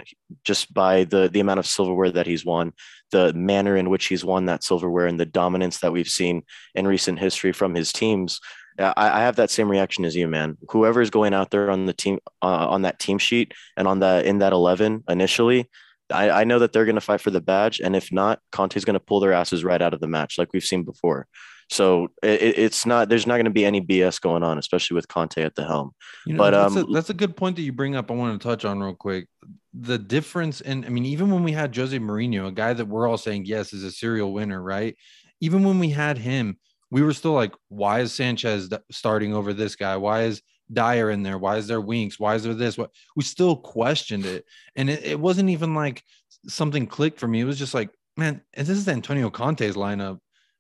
just 0.44 0.74
by 0.74 1.04
the 1.04 1.30
the 1.30 1.40
amount 1.40 1.60
of 1.60 1.68
silverware 1.68 2.12
that 2.12 2.26
he's 2.26 2.44
won, 2.44 2.74
the 3.12 3.32
manner 3.34 3.78
in 3.78 3.90
which 3.90 4.08
he's 4.08 4.26
won 4.26 4.46
that 4.46 4.64
silverware, 4.64 5.06
and 5.06 5.20
the 5.20 5.26
dominance 5.26 5.80
that 5.80 5.92
we've 5.92 6.08
seen 6.08 6.44
in 6.74 6.88
recent 6.88 7.20
history 7.20 7.52
from 7.52 7.76
his 7.76 7.94
teams. 7.94 8.40
I, 8.80 8.94
I 8.96 9.20
have 9.20 9.36
that 9.36 9.52
same 9.52 9.70
reaction 9.70 10.06
as 10.06 10.16
you, 10.16 10.28
man. 10.28 10.58
Whoever 10.70 11.02
is 11.02 11.10
going 11.10 11.34
out 11.34 11.52
there 11.52 11.70
on 11.70 11.86
the 11.86 11.94
team 11.94 12.20
uh, 12.42 12.68
on 12.70 12.84
that 12.84 13.00
team 13.00 13.18
sheet 13.18 13.54
and 13.78 13.88
on 13.88 14.00
that 14.00 14.26
in 14.26 14.40
that 14.40 14.54
eleven 14.54 15.04
initially, 15.10 15.70
I, 16.10 16.30
I 16.30 16.44
know 16.46 16.60
that 16.60 16.72
they're 16.72 16.86
going 16.86 16.96
to 16.96 17.02
fight 17.02 17.22
for 17.22 17.32
the 17.32 17.42
badge, 17.42 17.80
and 17.82 17.96
if 17.96 18.12
not, 18.12 18.40
Conte's 18.52 18.86
going 18.86 18.96
to 18.96 19.00
pull 19.00 19.20
their 19.20 19.34
asses 19.34 19.64
right 19.64 19.82
out 19.82 19.94
of 19.94 20.00
the 20.00 20.08
match, 20.08 20.38
like 20.38 20.54
we've 20.54 20.64
seen 20.64 20.84
before. 20.84 21.28
So 21.70 22.10
it, 22.24 22.58
it's 22.58 22.86
not 22.86 23.10
there's 23.10 23.28
not 23.28 23.36
going 23.36 23.46
to 23.46 23.52
be 23.52 23.66
any 23.66 23.82
BS 23.82 24.20
going 24.20 24.44
on, 24.44 24.58
especially 24.58 24.96
with 24.96 25.08
Conte 25.08 25.42
at 25.42 25.56
the 25.56 25.66
helm. 25.66 25.92
You 26.26 26.34
know, 26.34 26.40
but 26.40 26.52
that's, 26.52 26.76
um, 26.76 26.90
a, 26.90 26.94
that's 26.94 27.10
a 27.10 27.14
good 27.14 27.38
point 27.38 27.56
that 27.58 27.62
you 27.62 27.72
bring 27.72 27.96
up. 27.96 28.10
I 28.10 28.16
want 28.16 28.40
to 28.40 28.48
touch 28.48 28.66
on 28.66 28.80
real 28.80 28.96
quick. 28.96 29.28
The 29.74 30.00
difference 30.00 30.62
in, 30.62 30.84
I 30.84 30.90
mean, 30.90 31.06
even 31.06 31.30
when 31.32 31.44
we 31.44 31.52
had 31.52 31.76
Jose 31.76 31.98
Mourinho, 31.98 32.48
a 32.48 32.52
guy 32.52 32.74
that 32.74 32.86
we're 32.86 33.08
all 33.08 33.18
saying 33.18 33.46
yes 33.46 33.72
is 33.72 33.84
a 33.84 33.92
serial 33.92 34.34
winner, 34.34 34.62
right? 34.62 34.96
Even 35.42 35.64
when 35.64 35.78
we 35.78 35.90
had 35.90 36.18
him, 36.18 36.58
we 36.90 37.04
were 37.04 37.14
still 37.14 37.34
like, 37.34 37.54
why 37.68 38.00
is 38.00 38.14
Sanchez 38.14 38.70
starting 38.90 39.36
over 39.36 39.54
this 39.54 39.76
guy? 39.76 39.96
Why 39.98 40.24
is 40.24 40.42
Dier 40.74 41.12
in 41.12 41.22
there? 41.22 41.38
Why 41.38 41.58
is 41.58 41.68
there 41.68 41.82
Winks? 41.82 42.20
Why 42.20 42.36
is 42.36 42.44
there 42.44 42.56
this? 42.56 42.78
What 42.78 42.92
we 43.16 43.24
still 43.24 43.56
questioned 43.56 44.26
it, 44.26 44.46
and 44.76 44.90
it, 44.90 45.04
it 45.04 45.20
wasn't 45.20 45.50
even 45.50 45.76
like 45.76 46.04
something 46.48 46.88
clicked 46.88 47.20
for 47.20 47.28
me. 47.28 47.42
It 47.42 47.46
was 47.46 47.60
just 47.60 47.74
like, 47.74 47.90
man, 48.18 48.42
and 48.54 48.68
this 48.68 48.78
is 48.78 48.88
Antonio 48.88 49.30
Conte's 49.30 49.76
lineup. 49.76 50.20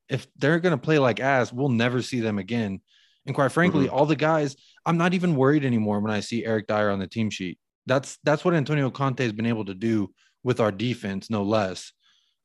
If 0.09 0.27
they're 0.37 0.59
gonna 0.59 0.77
play 0.77 0.99
like 0.99 1.19
ass, 1.19 1.53
we'll 1.53 1.69
never 1.69 2.01
see 2.01 2.19
them 2.19 2.39
again. 2.39 2.81
And 3.25 3.35
quite 3.35 3.51
frankly, 3.51 3.85
mm-hmm. 3.85 3.95
all 3.95 4.05
the 4.05 4.15
guys, 4.15 4.55
I'm 4.85 4.97
not 4.97 5.13
even 5.13 5.35
worried 5.35 5.65
anymore 5.65 5.99
when 5.99 6.11
I 6.11 6.19
see 6.21 6.45
Eric 6.45 6.67
Dier 6.67 6.89
on 6.89 6.99
the 6.99 7.07
team 7.07 7.29
sheet. 7.29 7.59
That's 7.85 8.17
that's 8.23 8.43
what 8.43 8.53
Antonio 8.53 8.89
Conte 8.89 9.23
has 9.23 9.33
been 9.33 9.45
able 9.45 9.65
to 9.65 9.73
do 9.73 10.11
with 10.43 10.59
our 10.59 10.71
defense, 10.71 11.29
no 11.29 11.43
less. 11.43 11.91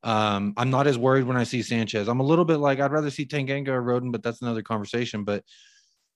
Um, 0.02 0.52
I'm 0.58 0.70
not 0.70 0.86
as 0.86 0.98
worried 0.98 1.24
when 1.24 1.38
I 1.38 1.44
see 1.44 1.62
Sanchez. 1.62 2.08
I'm 2.08 2.20
a 2.20 2.24
little 2.24 2.44
bit 2.44 2.58
like 2.58 2.78
I'd 2.80 2.92
rather 2.92 3.10
see 3.10 3.24
Tanganga 3.24 3.68
or 3.68 3.82
Rodon, 3.82 4.12
but 4.12 4.22
that's 4.22 4.42
another 4.42 4.62
conversation. 4.62 5.24
But 5.24 5.44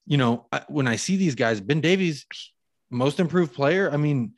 you 0.06 0.18
know, 0.18 0.46
I, 0.52 0.62
when 0.68 0.86
I 0.86 0.96
see 0.96 1.16
these 1.16 1.34
guys, 1.34 1.60
Ben 1.60 1.80
Davies, 1.80 2.26
most 2.90 3.20
improved 3.20 3.54
player. 3.54 3.90
I 3.90 3.96
mean, 3.96 4.32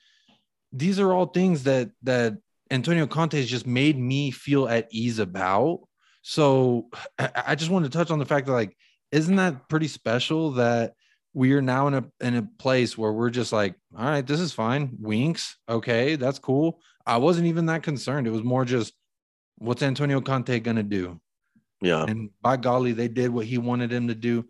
these 0.73 1.01
are 1.01 1.13
all 1.13 1.27
things 1.27 1.65
that 1.65 1.91
that 2.03 2.35
Antonio 2.71 3.07
Conte 3.07 3.37
has 3.37 3.49
just 3.49 3.67
made 3.67 3.99
me 3.99 4.31
feel 4.31 4.69
at 4.69 4.89
ease 4.91 5.19
about. 5.19 5.81
So 6.23 6.89
I, 7.19 7.55
just 7.55 7.71
wanted 7.71 7.93
to 7.93 7.99
touch 7.99 8.11
on 8.11 8.19
the 8.19 8.27
fact 8.27 8.47
that 8.47 8.53
like, 8.53 8.77
isn't 9.13 9.37
that 9.37 9.69
pretty 9.69 9.89
special 9.89 10.53
that 10.53 10.95
we 11.33 11.53
are 11.53 11.63
now 11.63 11.87
in 11.87 11.95
a 11.95 12.05
in 12.21 12.37
a 12.37 12.43
place 12.59 12.99
where 12.99 13.13
we're 13.13 13.31
just 13.31 13.53
like, 13.53 13.75
all 13.97 14.05
right, 14.05 14.27
this 14.27 14.41
is 14.41 14.53
fine. 14.53 14.97
Winks, 14.99 15.57
okay, 15.69 16.17
that's 16.17 16.39
cool. 16.39 16.81
I 17.07 17.17
wasn't 17.19 17.47
even 17.47 17.67
that 17.67 17.83
concerned. 17.83 18.27
It 18.27 18.31
was 18.31 18.43
more 18.43 18.65
just 18.65 18.93
what's 19.59 19.83
Antonio 19.83 20.21
Conte 20.21 20.61
gonna 20.61 20.83
do? 20.83 21.21
Yeah. 21.81 22.05
And 22.05 22.31
by 22.43 22.57
golly, 22.57 22.93
they 22.93 23.09
did 23.09 23.31
what 23.31 23.47
he 23.47 23.59
wanted 23.59 23.93
him 23.93 24.09
to 24.09 24.15
do. 24.15 24.47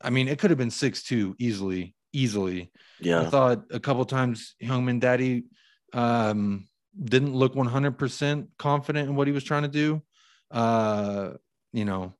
I 0.00 0.10
mean, 0.10 0.28
it 0.28 0.38
could 0.38 0.50
have 0.50 0.58
been 0.58 0.70
six 0.70 1.02
two 1.02 1.34
easily, 1.38 1.94
easily. 2.12 2.70
Yeah. 3.00 3.22
I 3.22 3.26
thought 3.26 3.64
a 3.70 3.80
couple 3.80 4.04
times 4.04 4.54
Heung-min 4.62 5.00
Daddy 5.00 5.44
um, 5.92 6.66
didn't 7.02 7.34
look 7.34 7.54
100% 7.54 8.48
confident 8.58 9.08
in 9.08 9.16
what 9.16 9.26
he 9.26 9.32
was 9.32 9.44
trying 9.44 9.62
to 9.62 9.68
do. 9.68 10.02
Uh, 10.50 11.30
you 11.72 11.84
know, 11.84 12.14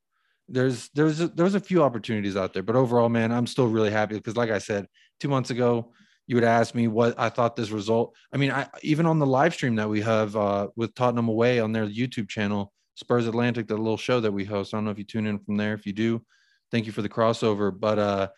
there's 0.49 0.91
there's 0.95 1.21
a, 1.21 1.29
there's 1.29 1.55
a 1.55 1.61
few 1.61 1.83
opportunities 1.83 2.37
out 2.37 2.53
there, 2.53 2.63
but 2.63 2.77
overall, 2.77 3.09
man, 3.09 3.33
I'm 3.33 3.47
still 3.47 3.67
really 3.67 3.91
happy 3.91 4.17
because, 4.17 4.37
like 4.37 4.51
I 4.51 4.59
said, 4.59 4.87
two 5.21 5.29
months 5.29 5.51
ago, 5.51 5.93
you 6.27 6.37
would 6.37 6.45
ask 6.45 6.75
me 6.75 6.89
what 6.89 7.19
I 7.19 7.29
thought 7.29 7.57
this 7.57 7.71
result. 7.71 8.15
I 8.33 8.37
mean, 8.37 8.51
I 8.51 8.69
even 8.83 9.07
on 9.07 9.19
the 9.19 9.27
live 9.27 9.55
stream 9.55 9.77
that 9.77 9.89
we 9.89 10.01
have 10.03 10.37
uh, 10.37 10.69
with 10.77 10.95
Tottenham 10.95 11.29
away 11.29 11.61
on 11.61 11.73
their 11.73 11.87
YouTube 11.87 12.29
channel, 12.29 12.73
Spurs 12.95 13.27
Atlantic, 13.27 13.69
the 13.69 13.77
little 13.77 13.97
show 13.97 14.21
that 14.21 14.33
we 14.33 14.45
host. 14.45 14.75
I 14.75 14.77
don't 14.77 14.85
know 14.85 14.91
if 14.91 14.99
you 14.99 15.05
tune 15.05 15.27
in 15.27 15.39
from 15.39 15.57
there. 15.57 15.75
If 15.75 15.87
you 15.87 15.93
do, 15.93 16.23
thank 16.71 16.87
you 16.87 16.93
for 16.93 17.03
the 17.03 17.09
crossover. 17.09 17.79
But 17.79 17.99
uh, 17.99 18.29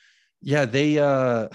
yeah, 0.42 0.64
they 0.64 0.98
uh, 0.98 1.48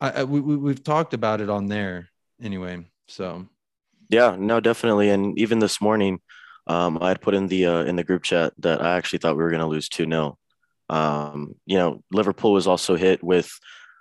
I, 0.00 0.10
I 0.10 0.24
we, 0.24 0.40
we 0.40 0.56
we've 0.56 0.84
talked 0.84 1.14
about 1.14 1.40
it 1.40 1.50
on 1.50 1.66
there 1.66 2.08
anyway. 2.42 2.86
So 3.08 3.46
yeah, 4.10 4.36
no, 4.38 4.60
definitely. 4.60 5.10
And 5.10 5.38
even 5.38 5.58
this 5.58 5.80
morning, 5.80 6.20
um, 6.66 6.98
I 7.00 7.08
had 7.08 7.20
put 7.20 7.34
in 7.34 7.46
the 7.48 7.66
uh, 7.66 7.84
in 7.84 7.96
the 7.96 8.04
group 8.04 8.22
chat 8.22 8.52
that 8.58 8.82
I 8.82 8.96
actually 8.96 9.18
thought 9.18 9.36
we 9.36 9.42
were 9.42 9.50
going 9.50 9.60
to 9.60 9.66
lose 9.66 9.88
two 9.88 10.06
0 10.06 10.38
um, 10.88 11.54
You 11.66 11.78
know, 11.78 12.02
Liverpool 12.10 12.52
was 12.52 12.66
also 12.66 12.96
hit 12.96 13.22
with 13.22 13.52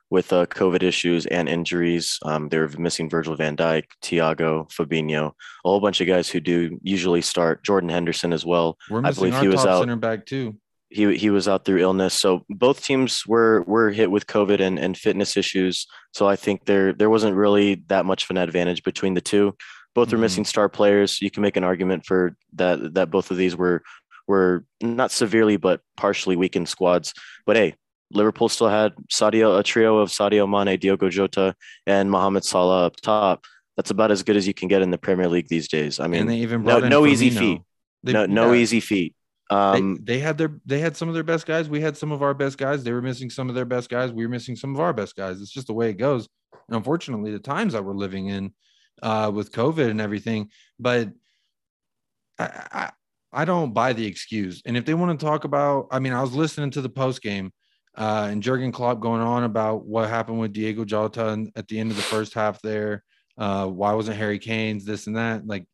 with 0.09 0.31
uh, 0.31 0.45
COVID 0.45 0.83
issues 0.83 1.25
and 1.25 1.49
injuries. 1.49 2.19
Um, 2.23 2.47
they 2.47 2.59
were 2.59 2.69
missing 2.77 3.09
Virgil 3.09 3.35
Van 3.35 3.57
Dijk, 3.57 3.85
Thiago, 4.03 4.71
Fabinho, 4.71 5.29
a 5.29 5.33
whole 5.67 5.79
bunch 5.79 6.01
of 6.01 6.07
guys 6.07 6.29
who 6.29 6.39
do 6.39 6.79
usually 6.83 7.21
start. 7.21 7.63
Jordan 7.63 7.89
Henderson 7.89 8.31
as 8.31 8.45
well. 8.45 8.77
We're 8.91 9.01
missing 9.01 9.25
I 9.25 9.29
believe 9.29 9.41
he 9.41 9.47
was 9.47 9.65
out. 9.65 9.79
center 9.79 9.95
back 9.95 10.25
too. 10.25 10.57
He, 10.89 11.17
he 11.17 11.31
was 11.31 11.47
out 11.47 11.65
through 11.65 11.79
illness. 11.79 12.13
So 12.13 12.45
both 12.47 12.83
teams 12.83 13.25
were 13.25 13.63
were 13.63 13.89
hit 13.89 14.11
with 14.11 14.27
COVID 14.27 14.59
and, 14.59 14.77
and 14.77 14.95
fitness 14.95 15.35
issues. 15.35 15.87
So 16.11 16.29
I 16.29 16.35
think 16.35 16.65
there 16.65 16.93
there 16.93 17.09
wasn't 17.09 17.35
really 17.35 17.83
that 17.87 18.05
much 18.05 18.25
of 18.25 18.29
an 18.29 18.37
advantage 18.37 18.83
between 18.83 19.15
the 19.15 19.21
two. 19.21 19.55
Both 19.95 20.09
mm-hmm. 20.09 20.15
are 20.15 20.19
missing 20.19 20.45
star 20.45 20.69
players. 20.69 21.21
You 21.21 21.31
can 21.31 21.41
make 21.41 21.57
an 21.57 21.63
argument 21.63 22.05
for 22.05 22.35
that 22.53 22.95
that 22.95 23.11
both 23.11 23.31
of 23.31 23.37
these 23.37 23.55
were 23.55 23.83
were 24.27 24.65
not 24.81 25.11
severely 25.11 25.57
but 25.57 25.81
partially 25.97 26.35
weakened 26.35 26.69
squads. 26.69 27.13
But 27.45 27.55
hey, 27.55 27.75
Liverpool 28.11 28.49
still 28.49 28.69
had 28.69 28.93
Sadio 29.11 29.59
a 29.59 29.63
trio 29.63 29.97
of 29.97 30.09
Sadio 30.09 30.47
Mane, 30.49 30.79
Diogo 30.79 31.09
Jota, 31.09 31.55
and 31.85 32.09
Mohamed 32.09 32.45
Salah 32.45 32.85
up 32.87 32.95
top. 32.97 33.45
That's 33.75 33.89
about 33.89 34.11
as 34.11 34.23
good 34.23 34.37
as 34.37 34.47
you 34.47 34.53
can 34.53 34.67
get 34.67 34.81
in 34.81 34.91
the 34.91 34.97
Premier 34.97 35.27
League 35.27 35.47
these 35.47 35.67
days. 35.67 35.99
I 35.99 36.07
mean, 36.07 36.27
no, 36.63 36.79
no 36.79 37.05
easy 37.07 37.31
feat. 37.31 37.61
They, 38.03 38.13
no, 38.13 38.25
no 38.25 38.51
yeah. 38.51 38.61
easy 38.61 38.79
feat. 38.79 39.15
Um, 39.49 39.95
they, 39.95 40.15
they, 40.15 40.19
had 40.19 40.37
their 40.37 40.59
they 40.65 40.79
had 40.79 40.95
some 40.95 41.07
of 41.07 41.13
their 41.13 41.23
best 41.23 41.45
guys. 41.45 41.69
We 41.69 41.81
had 41.81 41.97
some 41.97 42.11
of 42.11 42.21
our 42.21 42.33
best 42.33 42.57
guys. 42.57 42.83
They 42.83 42.91
were 42.91 43.01
missing 43.01 43.29
some 43.29 43.49
of 43.49 43.55
their 43.55 43.65
best 43.65 43.89
guys. 43.89 44.11
We 44.11 44.25
were 44.25 44.29
missing 44.29 44.55
some 44.55 44.73
of 44.73 44.79
our 44.79 44.93
best 44.93 45.15
guys. 45.15 45.41
It's 45.41 45.51
just 45.51 45.67
the 45.67 45.73
way 45.73 45.89
it 45.89 45.95
goes. 45.95 46.27
And 46.67 46.77
unfortunately, 46.77 47.31
the 47.31 47.39
times 47.39 47.73
that 47.73 47.83
we're 47.83 47.93
living 47.93 48.27
in 48.27 48.53
uh, 49.01 49.31
with 49.33 49.51
COVID 49.51 49.89
and 49.89 50.01
everything. 50.01 50.49
But 50.79 51.09
I, 52.39 52.45
I, 52.71 52.91
I 53.31 53.45
don't 53.45 53.73
buy 53.73 53.93
the 53.93 54.05
excuse. 54.05 54.61
And 54.65 54.77
if 54.77 54.85
they 54.85 54.93
want 54.93 55.19
to 55.19 55.25
talk 55.25 55.43
about, 55.43 55.87
I 55.91 55.99
mean, 55.99 56.13
I 56.13 56.21
was 56.21 56.33
listening 56.33 56.71
to 56.71 56.81
the 56.81 56.89
post 56.89 57.21
game 57.21 57.51
uh, 57.97 58.27
and 58.29 58.43
Jurgen 58.43 58.71
Klopp 58.71 58.99
going 58.99 59.21
on 59.21 59.43
about 59.43 59.85
what 59.85 60.09
happened 60.09 60.39
with 60.39 60.53
Diego 60.53 60.85
Jota 60.85 61.47
at 61.55 61.67
the 61.67 61.79
end 61.79 61.91
of 61.91 61.97
the 61.97 62.03
first 62.03 62.33
half 62.33 62.61
there. 62.61 63.03
Uh, 63.37 63.67
why 63.67 63.93
wasn't 63.93 64.17
Harry 64.17 64.39
Kane's 64.39 64.85
this 64.85 65.07
and 65.07 65.15
that? 65.15 65.47
Like, 65.47 65.65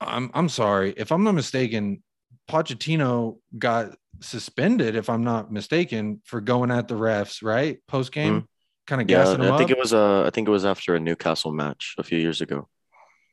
I'm 0.00 0.30
I'm 0.34 0.50
sorry 0.50 0.92
if 0.96 1.12
I'm 1.12 1.24
not 1.24 1.34
mistaken. 1.34 2.02
Pochettino 2.50 3.38
got 3.58 3.96
suspended, 4.20 4.96
if 4.96 5.08
I'm 5.08 5.24
not 5.24 5.50
mistaken, 5.50 6.20
for 6.24 6.42
going 6.42 6.70
at 6.70 6.88
the 6.88 6.94
refs, 6.94 7.42
right? 7.42 7.78
Post 7.88 8.12
game. 8.12 8.34
Mm-hmm 8.34 8.44
kind 8.86 9.00
of 9.00 9.10
yeah, 9.10 9.24
gassing 9.24 9.42
him 9.42 9.52
I 9.52 9.58
think 9.58 9.70
up. 9.70 9.76
it 9.76 9.80
was 9.80 9.92
uh, 9.92 10.24
I 10.24 10.30
think 10.30 10.48
it 10.48 10.50
was 10.50 10.64
after 10.64 10.94
a 10.94 11.00
Newcastle 11.00 11.52
match 11.52 11.94
a 11.98 12.02
few 12.02 12.18
years 12.18 12.40
ago. 12.40 12.68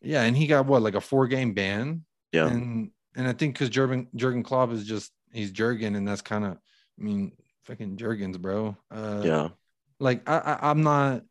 Yeah, 0.01 0.24
and 0.24 0.36
he 0.36 0.48
got 0.48 0.65
what 0.65 0.81
like 0.81 0.96
a 0.96 1.01
four 1.01 1.27
game 1.27 1.53
ban. 1.53 2.03
Yeah, 2.31 2.48
and 2.48 2.91
and 3.15 3.27
I 3.27 3.34
think 3.34 3.55
because 3.55 3.70
Jurgen 3.70 4.08
Jurgen 4.15 4.43
Klopp 4.43 4.72
is 4.72 4.86
just 4.86 5.12
he's 5.31 5.51
Jurgen, 5.51 5.96
and 5.96 6.08
that's 6.08 6.22
kind 6.22 6.46
of 6.46 6.53
I 6.53 7.03
mean 7.03 7.34
fucking 7.63 7.98
Jurgens, 7.98 8.39
bro. 8.39 8.75
Uh, 8.89 9.22
yeah, 9.24 9.50
like 10.00 10.27
I, 10.29 10.38
I 10.38 10.70
I'm 10.70 10.84
not 10.84 11.24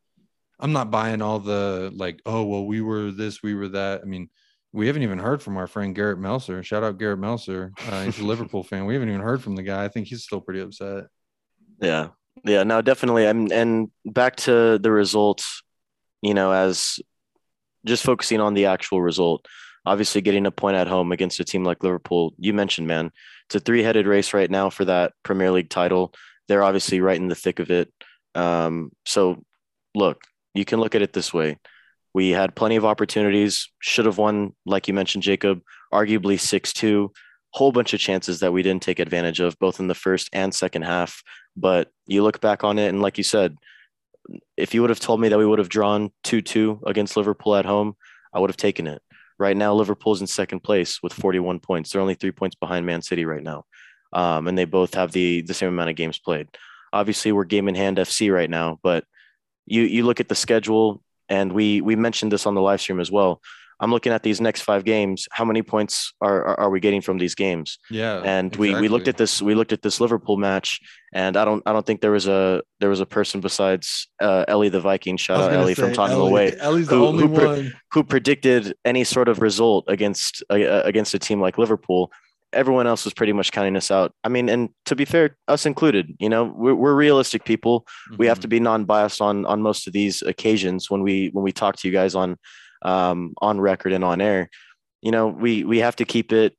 I'm 0.58 0.72
not 0.72 0.90
buying 0.90 1.22
all 1.22 1.38
the 1.40 1.90
like 1.94 2.20
oh 2.26 2.44
well 2.44 2.66
we 2.66 2.80
were 2.80 3.10
this 3.10 3.42
we 3.42 3.54
were 3.54 3.68
that. 3.68 4.02
I 4.02 4.04
mean 4.04 4.28
we 4.72 4.86
haven't 4.86 5.02
even 5.02 5.18
heard 5.18 5.42
from 5.42 5.56
our 5.56 5.66
friend 5.66 5.94
Garrett 5.96 6.20
Melser. 6.20 6.64
Shout 6.64 6.84
out 6.84 6.98
Garrett 6.98 7.18
Melser. 7.18 7.72
Uh, 7.90 8.04
he's 8.04 8.20
a 8.20 8.24
Liverpool 8.24 8.62
fan. 8.62 8.84
We 8.84 8.94
haven't 8.94 9.08
even 9.08 9.20
heard 9.20 9.42
from 9.42 9.56
the 9.56 9.64
guy. 9.64 9.84
I 9.84 9.88
think 9.88 10.06
he's 10.06 10.22
still 10.22 10.40
pretty 10.40 10.60
upset. 10.60 11.06
Yeah, 11.80 12.08
yeah, 12.44 12.64
no, 12.64 12.82
definitely. 12.82 13.26
And 13.26 13.52
and 13.52 13.90
back 14.04 14.36
to 14.36 14.78
the 14.78 14.90
results, 14.90 15.62
you 16.22 16.34
know, 16.34 16.52
as 16.52 16.98
just 17.86 18.04
focusing 18.04 18.40
on 18.40 18.54
the 18.54 18.66
actual 18.66 19.00
result. 19.00 19.46
Obviously, 19.86 20.20
getting 20.20 20.46
a 20.46 20.50
point 20.50 20.76
at 20.76 20.88
home 20.88 21.10
against 21.10 21.40
a 21.40 21.44
team 21.44 21.64
like 21.64 21.82
Liverpool, 21.82 22.34
you 22.38 22.52
mentioned, 22.52 22.86
man, 22.86 23.10
it's 23.46 23.54
a 23.54 23.60
three-headed 23.60 24.06
race 24.06 24.34
right 24.34 24.50
now 24.50 24.68
for 24.68 24.84
that 24.84 25.14
Premier 25.22 25.50
League 25.50 25.70
title. 25.70 26.12
They're 26.48 26.62
obviously 26.62 27.00
right 27.00 27.16
in 27.16 27.28
the 27.28 27.34
thick 27.34 27.58
of 27.60 27.70
it. 27.70 27.90
Um, 28.34 28.92
so, 29.06 29.42
look, 29.94 30.22
you 30.54 30.66
can 30.66 30.80
look 30.80 30.94
at 30.94 31.02
it 31.02 31.14
this 31.14 31.32
way: 31.32 31.58
we 32.12 32.30
had 32.30 32.54
plenty 32.54 32.76
of 32.76 32.84
opportunities, 32.84 33.70
should 33.78 34.06
have 34.06 34.18
won, 34.18 34.54
like 34.66 34.86
you 34.86 34.94
mentioned, 34.94 35.22
Jacob, 35.22 35.62
arguably 35.92 36.38
six-two 36.38 37.12
whole 37.52 37.72
bunch 37.72 37.92
of 37.92 38.00
chances 38.00 38.40
that 38.40 38.52
we 38.52 38.62
didn't 38.62 38.82
take 38.82 38.98
advantage 38.98 39.40
of 39.40 39.58
both 39.58 39.80
in 39.80 39.88
the 39.88 39.94
first 39.94 40.28
and 40.32 40.54
second 40.54 40.82
half. 40.82 41.22
But 41.56 41.90
you 42.06 42.22
look 42.22 42.40
back 42.40 42.64
on 42.64 42.78
it, 42.78 42.88
and 42.88 43.02
like 43.02 43.18
you 43.18 43.24
said, 43.24 43.56
if 44.56 44.74
you 44.74 44.80
would 44.80 44.90
have 44.90 45.00
told 45.00 45.20
me 45.20 45.28
that 45.28 45.38
we 45.38 45.46
would 45.46 45.58
have 45.58 45.68
drawn 45.68 46.12
2 46.24 46.40
2 46.40 46.82
against 46.86 47.16
Liverpool 47.16 47.56
at 47.56 47.66
home, 47.66 47.96
I 48.32 48.38
would 48.38 48.50
have 48.50 48.56
taken 48.56 48.86
it. 48.86 49.02
Right 49.38 49.56
now, 49.56 49.74
Liverpool's 49.74 50.20
in 50.20 50.26
second 50.26 50.60
place 50.60 51.02
with 51.02 51.12
41 51.12 51.60
points. 51.60 51.90
They're 51.90 52.02
only 52.02 52.14
three 52.14 52.30
points 52.30 52.54
behind 52.54 52.84
Man 52.84 53.02
City 53.02 53.24
right 53.24 53.42
now. 53.42 53.64
Um, 54.12 54.48
and 54.48 54.58
they 54.58 54.66
both 54.66 54.94
have 54.94 55.12
the, 55.12 55.42
the 55.42 55.54
same 55.54 55.68
amount 55.68 55.90
of 55.90 55.96
games 55.96 56.18
played. 56.18 56.48
Obviously, 56.92 57.32
we're 57.32 57.44
game 57.44 57.68
in 57.68 57.74
hand 57.74 57.96
FC 57.96 58.32
right 58.32 58.50
now, 58.50 58.78
but 58.82 59.04
you, 59.66 59.82
you 59.82 60.04
look 60.04 60.20
at 60.20 60.28
the 60.28 60.34
schedule, 60.34 61.02
and 61.28 61.52
we, 61.52 61.80
we 61.80 61.96
mentioned 61.96 62.32
this 62.32 62.46
on 62.46 62.54
the 62.54 62.60
live 62.60 62.80
stream 62.80 63.00
as 63.00 63.10
well. 63.10 63.40
I'm 63.80 63.90
looking 63.90 64.12
at 64.12 64.22
these 64.22 64.40
next 64.40 64.60
five 64.60 64.84
games. 64.84 65.26
How 65.32 65.44
many 65.44 65.62
points 65.62 66.12
are, 66.20 66.44
are, 66.44 66.60
are 66.60 66.70
we 66.70 66.80
getting 66.80 67.00
from 67.00 67.16
these 67.16 67.34
games? 67.34 67.78
Yeah. 67.90 68.20
And 68.22 68.48
exactly. 68.48 68.74
we, 68.74 68.80
we 68.82 68.88
looked 68.88 69.08
at 69.08 69.16
this, 69.16 69.40
we 69.40 69.54
looked 69.54 69.72
at 69.72 69.80
this 69.80 70.00
Liverpool 70.00 70.36
match 70.36 70.80
and 71.14 71.36
I 71.36 71.46
don't, 71.46 71.62
I 71.64 71.72
don't 71.72 71.86
think 71.86 72.02
there 72.02 72.10
was 72.10 72.28
a, 72.28 72.62
there 72.78 72.90
was 72.90 73.00
a 73.00 73.06
person 73.06 73.40
besides 73.40 74.06
uh, 74.20 74.44
Ellie, 74.46 74.68
the 74.68 74.80
Viking, 74.80 75.16
shout 75.16 75.40
out 75.40 75.52
Ellie 75.52 75.74
from 75.74 75.94
Tottenham 75.94 76.20
Ellie, 76.20 76.30
away, 76.30 76.56
Ellie's 76.60 76.90
who, 76.90 76.98
the 77.00 77.06
only 77.06 77.26
who, 77.26 77.46
one. 77.46 77.72
who 77.92 78.04
predicted 78.04 78.74
any 78.84 79.02
sort 79.02 79.28
of 79.28 79.40
result 79.40 79.86
against, 79.88 80.44
uh, 80.50 80.82
against 80.84 81.14
a 81.14 81.18
team 81.18 81.40
like 81.40 81.56
Liverpool. 81.56 82.12
Everyone 82.52 82.86
else 82.86 83.04
was 83.04 83.14
pretty 83.14 83.32
much 83.32 83.50
counting 83.50 83.76
us 83.76 83.90
out. 83.90 84.12
I 84.24 84.28
mean, 84.28 84.48
and 84.50 84.70
to 84.86 84.96
be 84.96 85.06
fair, 85.06 85.38
us 85.48 85.64
included, 85.64 86.14
you 86.18 86.28
know, 86.28 86.52
we're, 86.54 86.74
we're 86.74 86.94
realistic 86.94 87.44
people. 87.44 87.80
Mm-hmm. 87.80 88.16
We 88.18 88.26
have 88.26 88.36
mm-hmm. 88.36 88.42
to 88.42 88.48
be 88.48 88.60
non-biased 88.60 89.22
on, 89.22 89.46
on 89.46 89.62
most 89.62 89.86
of 89.86 89.94
these 89.94 90.20
occasions 90.20 90.90
when 90.90 91.02
we, 91.02 91.30
when 91.32 91.44
we 91.44 91.52
talk 91.52 91.76
to 91.76 91.88
you 91.88 91.94
guys 91.94 92.14
on, 92.14 92.36
um, 92.82 93.34
on 93.38 93.60
record 93.60 93.92
and 93.92 94.04
on 94.04 94.20
air, 94.20 94.50
you 95.02 95.10
know, 95.10 95.28
we 95.28 95.64
we 95.64 95.78
have 95.78 95.96
to 95.96 96.04
keep 96.04 96.32
it 96.32 96.54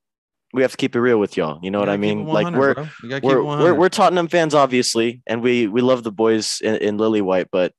we 0.53 0.61
have 0.61 0.71
to 0.71 0.77
keep 0.77 0.95
it 0.95 0.99
real 0.99 1.17
with 1.17 1.37
y'all. 1.37 1.59
You 1.61 1.71
know 1.71 1.79
what 1.79 1.89
I 1.89 1.97
mean? 1.97 2.25
Like 2.25 2.53
we're 2.53 2.75
we're, 3.03 3.43
we're 3.43 3.73
we're 3.73 3.89
Tottenham 3.89 4.27
fans, 4.27 4.53
obviously, 4.53 5.21
and 5.25 5.41
we 5.41 5.67
we 5.67 5.81
love 5.81 6.03
the 6.03 6.11
boys 6.11 6.59
in, 6.61 6.75
in 6.75 6.97
Lily 6.97 7.21
White, 7.21 7.47
but 7.51 7.73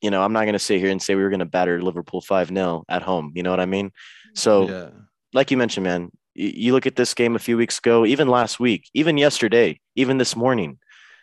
you 0.00 0.10
know, 0.10 0.22
I'm 0.22 0.32
not 0.32 0.44
gonna 0.44 0.58
sit 0.58 0.80
here 0.80 0.90
and 0.90 1.02
say 1.02 1.14
we 1.14 1.22
were 1.22 1.30
gonna 1.30 1.44
batter 1.44 1.82
Liverpool 1.82 2.20
five 2.20 2.48
0 2.48 2.84
at 2.88 3.02
home. 3.02 3.32
You 3.34 3.42
know 3.42 3.50
what 3.50 3.60
I 3.60 3.66
mean? 3.66 3.90
So, 4.34 4.68
yeah. 4.68 4.88
like 5.32 5.50
you 5.50 5.56
mentioned, 5.56 5.84
man, 5.84 6.10
you 6.34 6.72
look 6.72 6.86
at 6.86 6.96
this 6.96 7.14
game 7.14 7.36
a 7.36 7.40
few 7.40 7.56
weeks 7.56 7.78
ago, 7.78 8.04
even 8.04 8.28
last 8.28 8.60
week, 8.60 8.88
even 8.94 9.16
yesterday, 9.16 9.80
even 9.96 10.18
this 10.18 10.36
morning, 10.36 10.78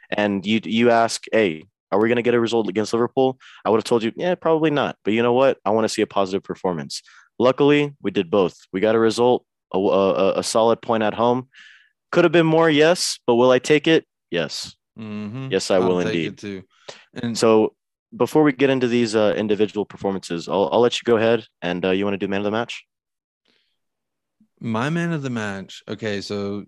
and 0.10 0.46
you 0.46 0.60
you 0.63 0.89
ask, 0.89 1.24
hey, 1.32 1.65
are 1.92 2.00
we 2.00 2.08
going 2.08 2.18
to 2.18 2.22
get 2.22 2.34
a 2.34 2.40
result 2.40 2.70
against 2.70 2.94
Liverpool? 2.94 3.38
I 3.66 3.70
would 3.70 3.78
have 3.78 3.84
told 3.84 4.04
you, 4.04 4.12
yeah, 4.16 4.36
probably 4.36 4.72
not. 4.72 4.98
But 5.04 5.14
you 5.14 5.22
know 5.24 5.34
what? 5.34 5.58
I 5.66 5.72
want 5.72 5.86
to 5.86 5.90
see 5.90 6.02
a 6.02 6.08
positive 6.08 6.44
performance. 6.44 7.02
Luckily, 7.40 7.94
we 8.02 8.12
did 8.12 8.30
both. 8.30 8.56
We 8.72 8.80
got 8.80 8.96
a 8.96 9.00
result 9.00 9.46
a, 9.74 9.78
a, 9.78 10.40
a 10.40 10.44
solid 10.44 10.82
point 10.82 11.04
at 11.04 11.14
home. 11.14 11.50
Could 12.12 12.26
have 12.26 12.32
been 12.32 12.46
more, 12.46 12.70
yes, 12.70 13.20
but 13.26 13.36
will 13.36 13.52
I 13.52 13.60
take 13.60 13.88
it? 13.88 14.06
Yes. 14.30 14.76
Mm-hmm. 15.00 15.48
Yes, 15.52 15.72
I 15.72 15.76
I'll 15.76 15.88
will 15.88 16.04
take 16.04 16.08
indeed. 16.08 16.34
it 16.34 16.38
too. 16.38 16.64
And 17.14 17.38
So 17.38 17.74
before 18.16 18.44
we 18.44 18.52
get 18.52 18.70
into 18.70 18.88
these 18.88 19.16
uh, 19.16 19.34
individual 19.38 19.86
performances, 19.86 20.50
I'll, 20.50 20.70
I'll 20.72 20.82
let 20.82 20.96
you 20.96 21.04
go 21.06 21.18
ahead 21.18 21.46
and 21.62 21.84
uh, 21.86 21.92
you 21.92 22.04
want 22.04 22.14
to 22.16 22.18
do 22.18 22.28
man 22.28 22.42
of 22.42 22.44
the 22.46 22.52
match? 22.52 22.86
My 24.60 24.90
man 24.90 25.12
of 25.14 25.22
the 25.22 25.30
match. 25.30 25.82
Okay, 25.88 26.22
so 26.22 26.66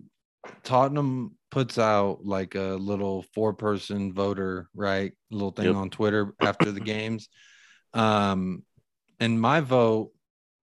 Tottenham 0.62 1.36
puts 1.50 1.78
out 1.78 2.24
like 2.24 2.54
a 2.54 2.74
little 2.80 3.22
four 3.34 3.52
person 3.52 4.12
voter, 4.12 4.68
right? 4.74 5.12
Little 5.30 5.50
thing 5.52 5.66
Yep. 5.66 5.76
on 5.76 5.90
Twitter 5.90 6.34
after 6.40 6.72
the 6.72 6.80
games. 6.80 7.28
Um, 7.92 8.64
and 9.20 9.40
my 9.40 9.60
vote 9.60 10.10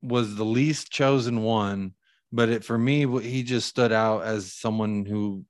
was 0.02 0.36
the 0.36 0.44
least 0.46 0.92
chosen 0.92 1.42
one, 1.42 1.94
but 2.32 2.50
it 2.50 2.64
for 2.64 2.78
me, 2.78 3.06
he 3.22 3.44
just 3.44 3.68
stood 3.68 3.92
out 3.92 4.24
as 4.24 4.54
someone 4.54 5.06
who 5.06 5.46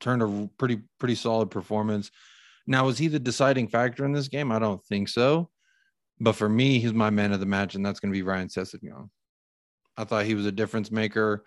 turned 0.00 0.22
a 0.22 0.50
pretty 0.58 0.82
pretty 0.98 1.14
solid 1.14 1.50
performance. 1.50 2.10
Now, 2.66 2.84
was 2.86 2.98
he 2.98 3.08
the 3.08 3.18
deciding 3.20 3.68
factor 3.68 4.04
in 4.04 4.12
this 4.12 4.28
game? 4.28 4.50
I 4.50 4.58
don't 4.58 4.84
think 4.84 5.08
so. 5.08 5.50
But 6.18 6.32
for 6.32 6.48
me, 6.48 6.78
he's 6.80 6.92
my 6.92 7.10
man 7.10 7.32
of 7.32 7.40
the 7.40 7.46
match, 7.46 7.74
and 7.74 7.84
that's 7.86 8.00
going 8.00 8.12
to 8.12 8.16
be 8.16 8.22
Ryan 8.22 8.48
Sessegnon. 8.48 9.08
I 9.96 10.04
thought 10.04 10.24
he 10.24 10.34
was 10.34 10.46
a 10.46 10.52
difference 10.52 10.90
maker. 10.90 11.44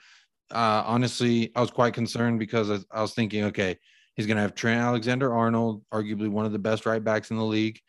Uh, 0.52 0.84
honestly, 0.86 1.52
I 1.56 1.62
was 1.62 1.72
quite 1.72 1.94
concerned 1.94 2.40
because 2.40 2.70
I, 2.70 2.80
I 2.92 3.02
was 3.02 3.14
thinking, 3.14 3.46
okay, 3.46 3.78
he's 4.16 4.26
going 4.26 4.38
to 4.38 4.42
have 4.42 4.56
Trent 4.56 4.82
Alexander 4.82 5.34
Arnold, 5.34 5.84
arguably 5.94 6.30
one 6.30 6.46
of 6.46 6.52
the 6.52 6.60
best 6.60 6.86
right 6.86 7.04
backs 7.04 7.32
in 7.32 7.38
the 7.38 7.44
league, 7.44 7.80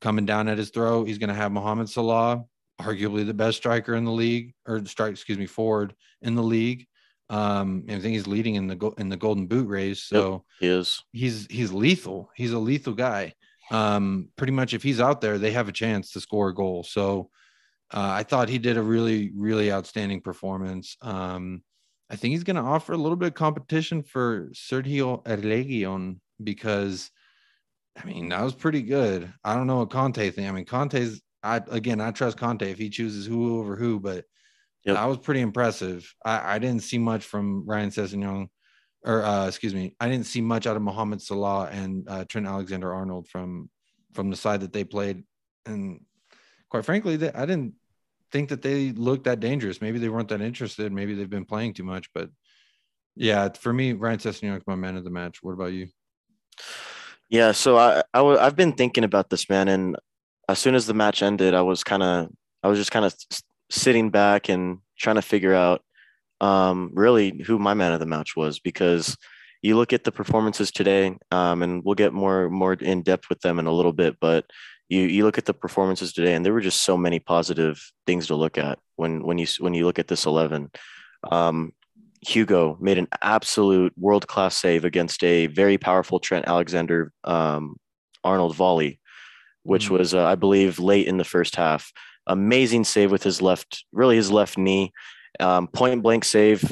coming 0.00 0.26
down 0.26 0.48
at 0.48 0.58
his 0.58 0.70
throat. 0.70 1.06
He's 1.06 1.18
going 1.18 1.28
to 1.28 1.34
have 1.34 1.52
Mohamed 1.52 1.88
Salah, 1.88 2.44
arguably 2.80 3.26
the 3.26 3.34
best 3.34 3.56
striker 3.56 3.94
in 3.94 4.04
the 4.04 4.12
league, 4.12 4.52
or 4.66 4.84
strike, 4.86 5.12
excuse 5.12 5.38
me, 5.38 5.46
forward 5.46 5.94
in 6.22 6.34
the 6.34 6.42
league. 6.42 6.86
Um, 7.30 7.84
and 7.88 7.98
I 7.98 8.00
think 8.00 8.14
he's 8.14 8.26
leading 8.26 8.54
in 8.54 8.68
the 8.68 8.76
go- 8.76 8.94
in 8.96 9.10
the 9.10 9.16
Golden 9.16 9.46
Boot 9.46 9.68
race. 9.68 10.02
So 10.02 10.44
He 10.60 10.68
is. 10.68 11.02
he's 11.12 11.46
he's 11.50 11.72
lethal. 11.72 12.30
He's 12.34 12.52
a 12.52 12.58
lethal 12.58 12.94
guy. 12.94 13.34
Um, 13.70 14.30
pretty 14.36 14.54
much 14.54 14.72
if 14.72 14.82
he's 14.82 14.98
out 14.98 15.20
there, 15.20 15.36
they 15.36 15.50
have 15.50 15.68
a 15.68 15.72
chance 15.72 16.12
to 16.12 16.20
score 16.20 16.48
a 16.48 16.54
goal. 16.54 16.84
So 16.84 17.28
uh, 17.92 18.00
I 18.00 18.22
thought 18.22 18.48
he 18.48 18.58
did 18.58 18.78
a 18.78 18.82
really, 18.82 19.30
really 19.36 19.70
outstanding 19.70 20.22
performance. 20.22 20.96
Um, 21.02 21.62
I 22.10 22.16
think 22.16 22.32
he's 22.32 22.44
going 22.44 22.56
to 22.56 22.62
offer 22.62 22.92
a 22.92 22.98
little 22.98 23.16
bit 23.16 23.28
of 23.28 23.34
competition 23.34 24.02
for 24.02 24.48
Sergio 24.54 25.22
Reguilon 25.24 26.20
because, 26.42 27.10
I 27.96 28.04
mean, 28.06 28.30
that 28.30 28.42
was 28.42 28.54
pretty 28.54 28.82
good. 28.82 29.32
I 29.44 29.54
don't 29.54 29.66
know 29.66 29.78
what 29.78 29.90
Conte 29.90 30.30
thing. 30.30 30.48
I 30.48 30.52
mean, 30.52 30.64
Conte's. 30.64 31.20
I 31.42 31.62
again, 31.70 32.00
I 32.00 32.10
trust 32.10 32.36
Conte 32.36 32.68
if 32.68 32.78
he 32.78 32.90
chooses 32.90 33.24
who 33.26 33.58
over 33.58 33.76
who, 33.76 34.00
but 34.00 34.24
Yep. 34.84 34.96
that 34.96 35.04
was 35.04 35.18
pretty 35.18 35.40
impressive. 35.40 36.14
I, 36.24 36.54
I 36.54 36.58
didn't 36.58 36.82
see 36.82 36.98
much 36.98 37.24
from 37.24 37.66
Ryan 37.66 37.90
Sessegnon 37.90 38.48
or 39.04 39.22
uh, 39.22 39.46
excuse 39.46 39.74
me, 39.74 39.94
I 40.00 40.08
didn't 40.08 40.26
see 40.26 40.40
much 40.40 40.66
out 40.66 40.76
of 40.76 40.82
Mohamed 40.82 41.22
Salah 41.22 41.68
and 41.70 42.08
uh, 42.08 42.24
Trent 42.24 42.46
Alexander 42.46 42.92
Arnold 42.92 43.28
from 43.28 43.70
from 44.12 44.30
the 44.30 44.36
side 44.36 44.60
that 44.60 44.72
they 44.72 44.84
played, 44.84 45.22
and 45.66 46.00
quite 46.68 46.84
frankly, 46.84 47.14
I 47.14 47.46
didn't 47.46 47.74
think 48.32 48.48
that 48.50 48.62
they 48.62 48.92
looked 48.92 49.24
that 49.24 49.40
dangerous. 49.40 49.80
Maybe 49.80 49.98
they 49.98 50.08
weren't 50.08 50.28
that 50.28 50.40
interested. 50.40 50.92
Maybe 50.92 51.14
they've 51.14 51.30
been 51.30 51.44
playing 51.44 51.74
too 51.74 51.84
much. 51.84 52.10
But 52.14 52.30
yeah, 53.16 53.48
for 53.48 53.72
me, 53.72 53.92
Ryan 53.92 54.18
Sessegnon 54.18 54.62
my 54.66 54.74
man 54.74 54.96
of 54.96 55.04
the 55.04 55.10
match. 55.10 55.42
What 55.42 55.52
about 55.52 55.72
you? 55.72 55.88
Yeah, 57.30 57.52
so 57.52 57.76
I, 57.76 58.02
I 58.14 58.18
w- 58.18 58.38
I've 58.38 58.56
been 58.56 58.72
thinking 58.72 59.04
about 59.04 59.28
this 59.28 59.50
man, 59.50 59.68
and 59.68 59.96
as 60.48 60.58
soon 60.58 60.74
as 60.74 60.86
the 60.86 60.94
match 60.94 61.22
ended, 61.22 61.54
I 61.54 61.62
was 61.62 61.84
kind 61.84 62.02
of 62.02 62.30
I 62.62 62.68
was 62.68 62.78
just 62.78 62.90
kind 62.90 63.04
of 63.04 63.14
sitting 63.70 64.10
back 64.10 64.48
and 64.48 64.78
trying 64.98 65.16
to 65.16 65.22
figure 65.22 65.54
out 65.54 65.82
um, 66.40 66.90
really 66.94 67.42
who 67.46 67.58
my 67.58 67.74
man 67.74 67.92
of 67.92 68.00
the 68.00 68.06
match 68.06 68.34
was 68.34 68.60
because 68.60 69.16
you 69.62 69.76
look 69.76 69.92
at 69.92 70.04
the 70.04 70.12
performances 70.12 70.70
today, 70.70 71.18
um, 71.30 71.62
and 71.62 71.82
we'll 71.84 71.94
get 71.94 72.12
more 72.12 72.48
more 72.48 72.74
in 72.74 73.02
depth 73.02 73.28
with 73.28 73.40
them 73.40 73.58
in 73.58 73.66
a 73.66 73.72
little 73.72 73.92
bit, 73.92 74.16
but 74.20 74.46
you 74.88 75.00
you 75.02 75.24
look 75.24 75.38
at 75.38 75.44
the 75.44 75.54
performances 75.54 76.12
today, 76.12 76.34
and 76.34 76.44
there 76.44 76.52
were 76.52 76.60
just 76.60 76.82
so 76.82 76.96
many 76.96 77.18
positive 77.20 77.92
things 78.06 78.26
to 78.28 78.34
look 78.34 78.58
at 78.58 78.78
when 78.96 79.22
when 79.22 79.38
you 79.38 79.46
when 79.60 79.74
you 79.74 79.84
look 79.86 79.98
at 79.98 80.08
this 80.08 80.26
eleven. 80.26 80.70
Um, 81.30 81.72
Hugo 82.26 82.76
made 82.80 82.98
an 82.98 83.08
absolute 83.22 83.92
world 83.96 84.26
class 84.26 84.56
save 84.56 84.84
against 84.84 85.22
a 85.22 85.46
very 85.46 85.78
powerful 85.78 86.18
Trent 86.18 86.48
Alexander 86.48 87.12
um, 87.24 87.76
Arnold 88.24 88.56
volley, 88.56 88.98
which 89.62 89.88
Mhm. 89.88 89.98
was, 89.98 90.14
uh, 90.14 90.24
I 90.24 90.34
believe, 90.34 90.80
late 90.80 91.06
in 91.06 91.18
the 91.18 91.24
first 91.24 91.54
half. 91.54 91.92
Amazing 92.26 92.84
save 92.84 93.12
with 93.12 93.22
his 93.22 93.40
left, 93.40 93.84
really 93.92 94.16
his 94.16 94.32
left 94.32 94.58
knee. 94.58 94.92
Um, 95.38 95.68
point 95.68 96.02
blank 96.02 96.24
save, 96.24 96.64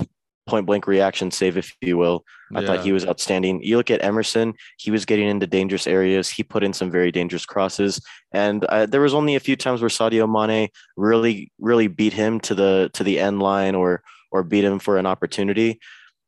point 0.47 0.67
blank 0.67 0.87
reaction 0.87 1.31
save, 1.31 1.57
if 1.57 1.75
you 1.81 1.97
will. 1.97 2.25
I 2.55 2.65
thought 2.65 2.85
he 2.85 2.93
was 2.93 3.05
outstanding. 3.05 3.63
You 3.63 3.77
look 3.77 3.91
at 3.91 4.05
Emerson; 4.05 4.55
he 4.79 4.91
was 4.91 5.05
getting 5.05 5.29
into 5.29 5.47
dangerous 5.47 5.87
areas. 5.87 6.31
He 6.31 6.43
put 6.43 6.63
in 6.63 6.73
some 6.73 6.91
very 6.91 7.11
dangerous 7.11 7.45
crosses, 7.45 8.01
and 8.33 8.65
uh, 8.67 8.87
there 8.87 9.01
was 9.01 9.15
only 9.15 9.35
a 9.35 9.41
few 9.41 9.57
times 9.57 9.81
where 9.81 9.91
Sadio 9.91 10.31
Mane 10.31 10.69
really, 10.97 11.51
really 11.59 11.89
beat 11.89 12.13
him 12.13 12.39
to 12.41 12.55
the 12.55 12.91
to 12.95 13.03
the 13.03 13.19
end 13.19 13.41
line 13.41 13.75
or 13.75 14.03
or 14.31 14.45
beat 14.45 14.65
him 14.65 14.79
for 14.79 14.97
an 14.97 15.07
opportunity. 15.07 15.81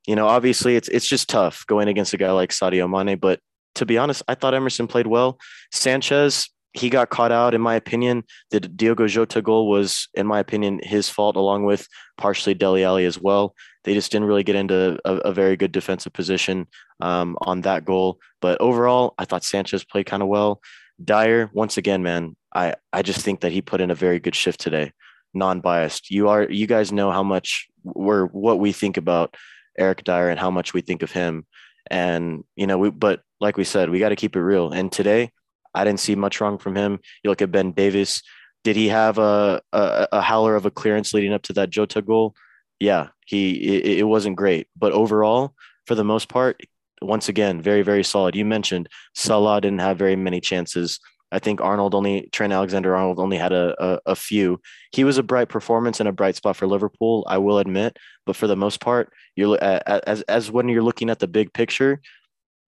You 0.07 0.17
know, 0.17 0.27
obviously, 0.27 0.75
it's 0.75 0.89
it's 0.89 1.07
just 1.07 1.29
tough 1.29 1.65
going 1.67 1.89
against 1.89 2.15
a 2.15 2.17
guy 2.17 2.33
like 2.33 2.51
Sadio 2.51 2.91
Mane. 2.91 3.19
But 3.19 3.41
to 3.77 3.87
be 3.87 3.99
honest, 3.99 4.23
I 4.27 4.35
thought 4.35 4.55
Emerson 4.55 4.89
played 4.89 5.07
well. 5.07 5.39
Sanchez, 5.71 6.51
he 6.73 6.91
got 6.91 7.11
caught 7.11 7.33
out, 7.33 7.55
in 7.55 7.61
my 7.61 7.75
opinion. 7.75 8.25
The 8.51 8.61
Diogo 8.61 9.07
Jota 9.07 9.43
goal 9.43 9.69
was, 9.69 10.09
in 10.15 10.27
my 10.27 10.39
opinion, 10.39 10.81
his 10.83 11.09
fault, 11.09 11.37
along 11.37 11.65
with 11.65 11.89
partially 12.17 12.55
Dele 12.55 12.85
Alli 12.85 13.05
as 13.05 13.19
well. 13.21 13.55
They 13.85 13.95
just 13.95 14.13
didn't 14.13 14.29
really 14.29 14.45
get 14.45 14.57
into 14.57 14.99
a, 15.05 15.15
a 15.17 15.33
very 15.33 15.57
good 15.57 15.73
defensive 15.73 16.13
position 16.13 16.67
um, 17.01 17.37
on 17.41 17.63
that 17.63 17.85
goal. 17.85 18.21
But 18.41 18.61
overall, 18.61 19.15
I 19.19 19.25
thought 19.25 19.45
Sanchez 19.45 19.85
played 19.85 20.07
kind 20.07 20.23
of 20.23 20.29
well. 20.29 20.61
Dier, 21.03 21.51
once 21.53 21.77
again, 21.77 22.03
man, 22.03 22.37
I, 22.55 22.75
I 22.93 23.03
just 23.03 23.21
think 23.21 23.41
that 23.41 23.53
he 23.53 23.63
put 23.63 23.81
in 23.81 23.91
a 23.91 23.95
very 23.95 24.19
good 24.19 24.35
shift 24.35 24.61
today, 24.61 24.93
non-biased. 25.33 26.11
You 26.11 26.29
are 26.29 26.51
you 26.51 26.67
guys 26.67 26.93
know 26.93 27.11
how 27.13 27.23
much 27.23 27.69
we're 27.85 28.27
what 28.27 28.59
we 28.59 28.73
think 28.73 28.97
about 28.97 29.37
Eric 29.79 30.05
Dier 30.05 30.29
and 30.29 30.41
how 30.41 30.51
much 30.51 30.75
we 30.75 30.81
think 30.81 31.03
of 31.03 31.13
him. 31.13 31.47
And 31.91 32.45
you 32.57 32.67
know, 32.67 32.79
we 32.79 32.91
but 32.91 33.23
like 33.41 33.57
we 33.57 33.65
said, 33.65 33.91
we 33.91 34.01
got 34.01 34.09
to 34.11 34.17
keep 34.17 34.35
it 34.35 34.43
real. 34.43 34.73
And 34.73 34.91
today, 34.91 35.31
I 35.79 35.85
didn't 35.85 36.01
see 36.01 36.15
much 36.15 36.41
wrong 36.41 36.59
from 36.59 36.77
him. 36.77 36.99
You 37.23 37.31
look 37.31 37.43
at 37.43 37.53
Ben 37.53 37.73
Davies. 37.73 38.23
Did 38.65 38.77
he 38.77 38.89
have 38.89 39.19
a 39.19 39.63
a, 39.73 40.09
a 40.13 40.21
howler 40.21 40.57
of 40.57 40.67
a 40.67 40.71
clearance 40.71 41.15
leading 41.15 41.33
up 41.33 41.43
to 41.43 41.53
that 41.55 41.71
Jota 41.71 42.03
goal? 42.03 42.35
Yeah, 42.81 43.09
he 43.27 43.55
it, 43.55 43.99
it 44.01 44.05
wasn't 44.05 44.37
great, 44.37 44.67
but 44.77 44.93
overall, 44.93 45.55
for 45.87 45.95
the 45.95 46.05
most 46.05 46.29
part, 46.29 46.61
once 47.01 47.29
again, 47.29 47.63
very 47.63 47.83
very 47.83 48.05
solid. 48.05 48.35
You 48.37 48.45
mentioned 48.45 48.89
Salah 49.15 49.61
didn't 49.61 49.81
have 49.81 49.99
very 49.99 50.17
many 50.17 50.41
chances. 50.41 50.99
I 51.31 51.39
think 51.39 51.61
Arnold 51.61 51.95
only 51.95 52.29
Trent 52.33 52.53
Alexander 52.53 52.97
Arnold 52.97 53.19
only 53.19 53.37
had 53.37 53.53
a, 53.53 53.75
a 53.79 54.01
a 54.07 54.17
few. 54.17 54.61
He 54.93 55.05
was 55.05 55.19
a 55.19 55.23
bright 55.23 55.49
performance 55.49 56.01
and 56.01 56.09
a 56.09 56.13
bright 56.13 56.37
spot 56.37 56.57
for 56.57 56.67
Liverpool, 56.67 57.25
I 57.29 57.39
will 57.39 57.59
admit. 57.59 57.97
But 58.27 58.37
for 58.37 58.47
the 58.47 58.57
most 58.57 58.81
part, 58.81 59.13
you're 59.37 59.59
as 59.63 60.23
as 60.23 60.51
when 60.51 60.69
you're 60.69 60.83
looking 60.83 61.11
at 61.11 61.19
the 61.19 61.29
big 61.29 61.53
picture, 61.53 62.01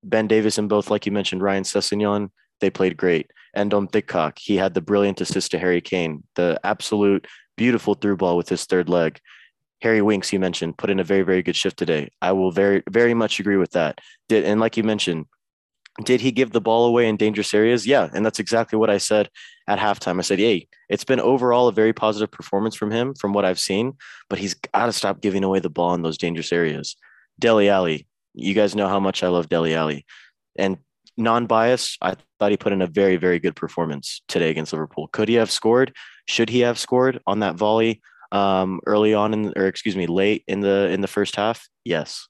Ben 0.03 0.27
Davies 0.27 0.59
and 0.59 0.69
both, 0.69 0.91
like 0.91 1.07
you 1.07 1.13
mentioned, 1.13 1.43
Ryan 1.43 1.65
Sessegnon, 1.65 2.31
they 2.61 2.71
played 2.71 2.97
great. 2.97 3.31
And 3.55 3.71
Dom 3.71 3.89
Thickcock, 3.89 4.39
he 4.39 4.57
had 4.57 4.75
the 4.75 4.81
brilliant 4.81 5.21
assist 5.21 5.51
to 5.51 5.59
Harry 5.59 5.81
Kane, 5.81 6.23
the 6.37 6.61
absolute 6.65 7.27
beautiful 7.57 7.95
through 7.95 8.17
ball 8.17 8.37
with 8.37 8.49
his 8.49 8.65
third 8.65 8.89
leg. 8.89 9.19
Harry 9.83 10.03
Winks, 10.03 10.33
you 10.33 10.39
mentioned, 10.39 10.79
put 10.79 10.91
in 10.91 11.01
a 11.01 11.05
very, 11.05 11.23
very 11.23 11.43
good 11.43 11.57
shift 11.57 11.79
today. 11.79 12.11
I 12.21 12.33
will 12.33 12.53
very, 12.53 12.83
very 12.89 13.15
much 13.15 13.41
agree 13.41 13.57
with 13.57 13.73
that. 13.73 13.99
Did 14.29 14.45
and 14.45 14.61
like 14.61 14.77
you 14.77 14.85
mentioned, 14.85 15.27
did 16.05 16.21
he 16.21 16.33
give 16.33 16.53
the 16.53 16.61
ball 16.61 16.87
away 16.87 17.09
in 17.09 17.17
dangerous 17.17 17.53
areas? 17.53 17.87
Yeah, 17.87 18.09
and 18.15 18.25
that's 18.25 18.39
exactly 18.39 18.79
what 18.79 18.91
I 18.91 18.99
said 18.99 19.29
at 19.67 19.79
halftime. 19.79 20.19
I 20.19 20.23
said, 20.23 20.39
"Hey, 20.39 20.69
it's 20.89 21.05
been 21.05 21.21
overall 21.21 21.69
a 21.69 21.73
very 21.73 21.93
positive 21.93 22.31
performance 22.31 22.77
from 22.77 22.91
him, 22.91 23.15
from 23.15 23.33
what 23.33 23.45
I've 23.45 23.61
seen, 23.61 23.95
but 24.29 24.39
he's 24.39 24.55
got 24.55 24.87
to 24.87 24.93
stop 24.93 25.21
giving 25.21 25.45
away 25.45 25.61
the 25.61 25.71
ball 25.71 25.95
in 25.95 26.03
those 26.03 26.19
dangerous 26.19 26.53
areas." 26.53 26.97
Dele 27.39 27.69
Alli, 27.69 28.07
you 28.35 28.55
guys 28.55 28.75
know 28.75 28.89
how 28.89 29.01
much 29.01 29.23
I 29.23 29.29
love 29.29 29.49
Dele 29.49 29.75
Alli, 29.75 30.05
and 30.57 30.79
non-biased, 31.21 31.99
I 32.03 32.17
thought 32.39 32.51
he 32.51 32.57
put 32.57 32.73
in 32.73 32.83
a 32.83 32.87
very, 32.87 33.17
very 33.17 33.39
good 33.39 33.55
performance 33.55 34.23
today 34.29 34.51
against 34.51 34.73
Liverpool. 34.73 35.09
Could 35.13 35.29
he 35.29 35.35
have 35.35 35.51
scored? 35.51 35.95
Should 36.27 36.51
he 36.51 36.61
have 36.61 36.79
scored 36.79 37.21
on 37.27 37.41
that 37.41 37.57
volley 37.57 38.01
um, 38.33 38.81
early 38.87 39.15
on 39.15 39.35
in, 39.35 39.53
or 39.57 39.67
excuse 39.67 39.97
me, 39.97 40.07
late 40.07 40.45
in 40.49 40.61
the 40.61 40.89
in 40.91 41.01
the 41.01 41.09
first 41.09 41.37
half? 41.37 41.69
Yes, 41.85 42.27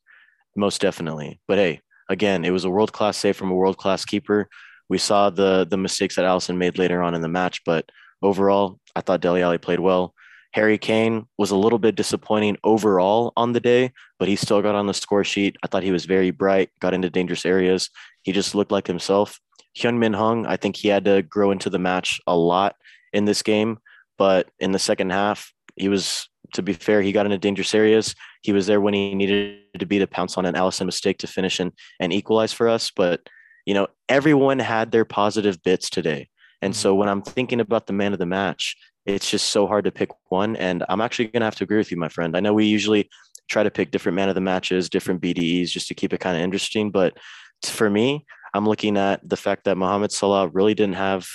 most 0.57 0.81
definitely. 0.81 1.40
But 1.48 1.59
hey, 1.59 1.81
again, 2.09 2.44
it 2.44 2.50
was 2.50 2.64
a 2.64 2.70
world 2.70 2.92
class 2.92 3.16
save 3.16 3.37
from 3.37 3.50
a 3.50 3.55
world 3.55 3.79
class 3.79 4.05
keeper. 4.05 4.48
We 4.88 4.98
saw 4.98 5.31
the 5.31 5.66
the 5.68 5.76
mistakes 5.76 6.16
that 6.16 6.24
Alisson 6.24 6.57
made 6.57 6.79
later 6.79 7.03
on 7.03 7.14
in 7.14 7.20
the 7.20 7.29
match, 7.29 7.62
but 7.64 7.88
overall, 8.22 8.79
I 8.94 9.00
thought 9.00 9.20
Dele 9.20 9.42
Alli 9.42 9.59
played 9.59 9.81
well. 9.81 10.14
Harry 10.53 10.79
Kane 10.79 11.26
was 11.38 11.53
a 11.53 11.57
little 11.57 11.79
bit 11.79 11.94
disappointing 11.94 12.57
overall 12.64 13.33
on 13.37 13.53
the 13.53 13.61
day, 13.61 13.92
but 14.18 14.26
he 14.26 14.35
still 14.35 14.61
got 14.61 14.74
on 14.74 14.87
the 14.87 14.94
score 14.94 15.22
sheet. 15.22 15.57
I 15.62 15.68
thought 15.68 15.85
he 15.85 15.92
was 15.92 16.07
very 16.07 16.33
bright, 16.33 16.70
got 16.81 16.92
into 16.92 17.09
dangerous 17.09 17.46
areas. 17.46 17.88
He 18.22 18.33
just 18.33 18.54
looked 18.54 18.72
like 18.72 18.87
himself. 18.87 19.40
Hyun 19.76 19.98
Min 19.98 20.12
Hung, 20.12 20.46
I 20.46 20.56
think 20.56 20.76
he 20.76 20.88
had 20.88 21.04
to 21.04 21.22
grow 21.22 21.50
into 21.50 21.70
the 21.70 21.78
match 21.78 22.20
a 22.26 22.37
lot 22.37 22.76
in 23.12 23.24
this 23.24 23.42
game, 23.42 23.78
but 24.18 24.50
in 24.59 24.72
the 24.72 24.78
second 24.78 25.11
half, 25.11 25.52
he 25.76 25.88
was, 25.88 26.28
to 26.54 26.62
be 26.62 26.72
fair, 26.72 27.02
he 27.02 27.12
got 27.12 27.26
into 27.26 27.38
dangerous 27.38 27.74
areas. 27.74 28.14
He 28.42 28.52
was 28.52 28.66
there 28.66 28.80
when 28.80 28.94
he 28.94 29.14
needed 29.14 29.61
to 29.78 29.87
be 29.87 29.98
to 29.98 30.06
pounce 30.06 30.37
on 30.37 30.44
an 30.44 30.54
Alisson 30.54 30.87
mistake 30.87 31.18
to 31.18 31.26
finish 31.26 31.61
and, 31.61 31.72
and 32.00 32.12
equalize 32.12 32.52
for 32.52 32.68
us. 32.68 32.90
But, 32.94 33.20
you 33.64 33.74
know, 33.74 33.87
everyone 34.09 34.59
had 34.59 34.90
their 34.90 35.04
positive 35.04 35.62
bits 35.62 35.88
today. 35.88 36.28
And 36.62 36.74
so 36.74 36.90
mm-hmm. 36.90 36.98
when 36.98 37.09
I'm 37.09 37.22
thinking 37.22 37.61
about 37.61 37.87
the 37.87 37.92
man 37.92 38.12
of 38.12 38.18
the 38.18 38.26
match, 38.26 38.76
it's 39.06 39.30
just 39.30 39.48
so 39.48 39.66
hard 39.66 39.85
to 39.85 39.92
pick 39.92 40.11
one. 40.28 40.56
And 40.56 40.85
I'm 40.88 41.00
actually 41.00 41.28
going 41.28 41.40
to 41.40 41.46
have 41.46 41.56
to 41.56 41.64
agree 41.64 41.78
with 41.78 41.90
you, 41.90 41.96
my 41.96 42.09
friend. 42.09 42.37
I 42.37 42.40
know 42.40 42.52
we 42.52 42.66
usually 42.66 43.09
try 43.48 43.62
to 43.62 43.70
pick 43.70 43.90
different 43.90 44.16
man 44.16 44.28
of 44.28 44.35
the 44.35 44.40
matches, 44.40 44.88
different 44.88 45.22
BDEs 45.22 45.70
just 45.70 45.88
to 45.88 45.94
keep 45.94 46.12
it 46.12 46.20
kind 46.20 46.37
of 46.37 46.42
interesting. 46.42 46.90
But 46.90 47.16
for 47.64 47.90
me, 47.90 48.24
I'm 48.54 48.66
looking 48.66 48.96
at 48.96 49.26
the 49.28 49.36
fact 49.36 49.64
that 49.64 49.76
Mohamed 49.76 50.12
Salah 50.12 50.48
really 50.48 50.74
didn't 50.74 50.96
have 50.96 51.26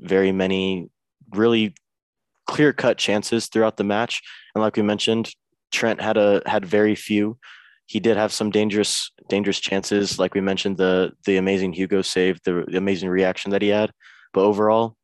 very 0.00 0.32
many 0.32 0.88
really 1.32 1.74
clear 2.46 2.72
cut 2.72 2.98
chances 2.98 3.46
throughout 3.46 3.76
the 3.76 3.84
match. 3.84 4.22
And 4.54 4.62
like 4.62 4.76
we 4.76 4.82
mentioned, 4.82 5.30
Trent 5.72 6.00
had 6.00 6.16
a 6.16 6.42
had 6.46 6.64
very 6.64 6.94
few. 6.94 7.38
He 7.86 8.00
did 8.00 8.16
have 8.16 8.32
some 8.32 8.50
dangerous 8.50 9.10
dangerous 9.28 9.60
chances, 9.60 10.18
like 10.18 10.34
we 10.34 10.40
mentioned 10.40 10.76
the 10.76 11.12
the 11.24 11.36
amazing 11.36 11.72
Hugo 11.72 12.02
save, 12.02 12.40
the, 12.44 12.64
the 12.68 12.78
amazing 12.78 13.08
reaction 13.08 13.50
that 13.50 13.62
he 13.62 13.68
had. 13.68 13.92
But 14.32 14.44
overall, 14.44 14.96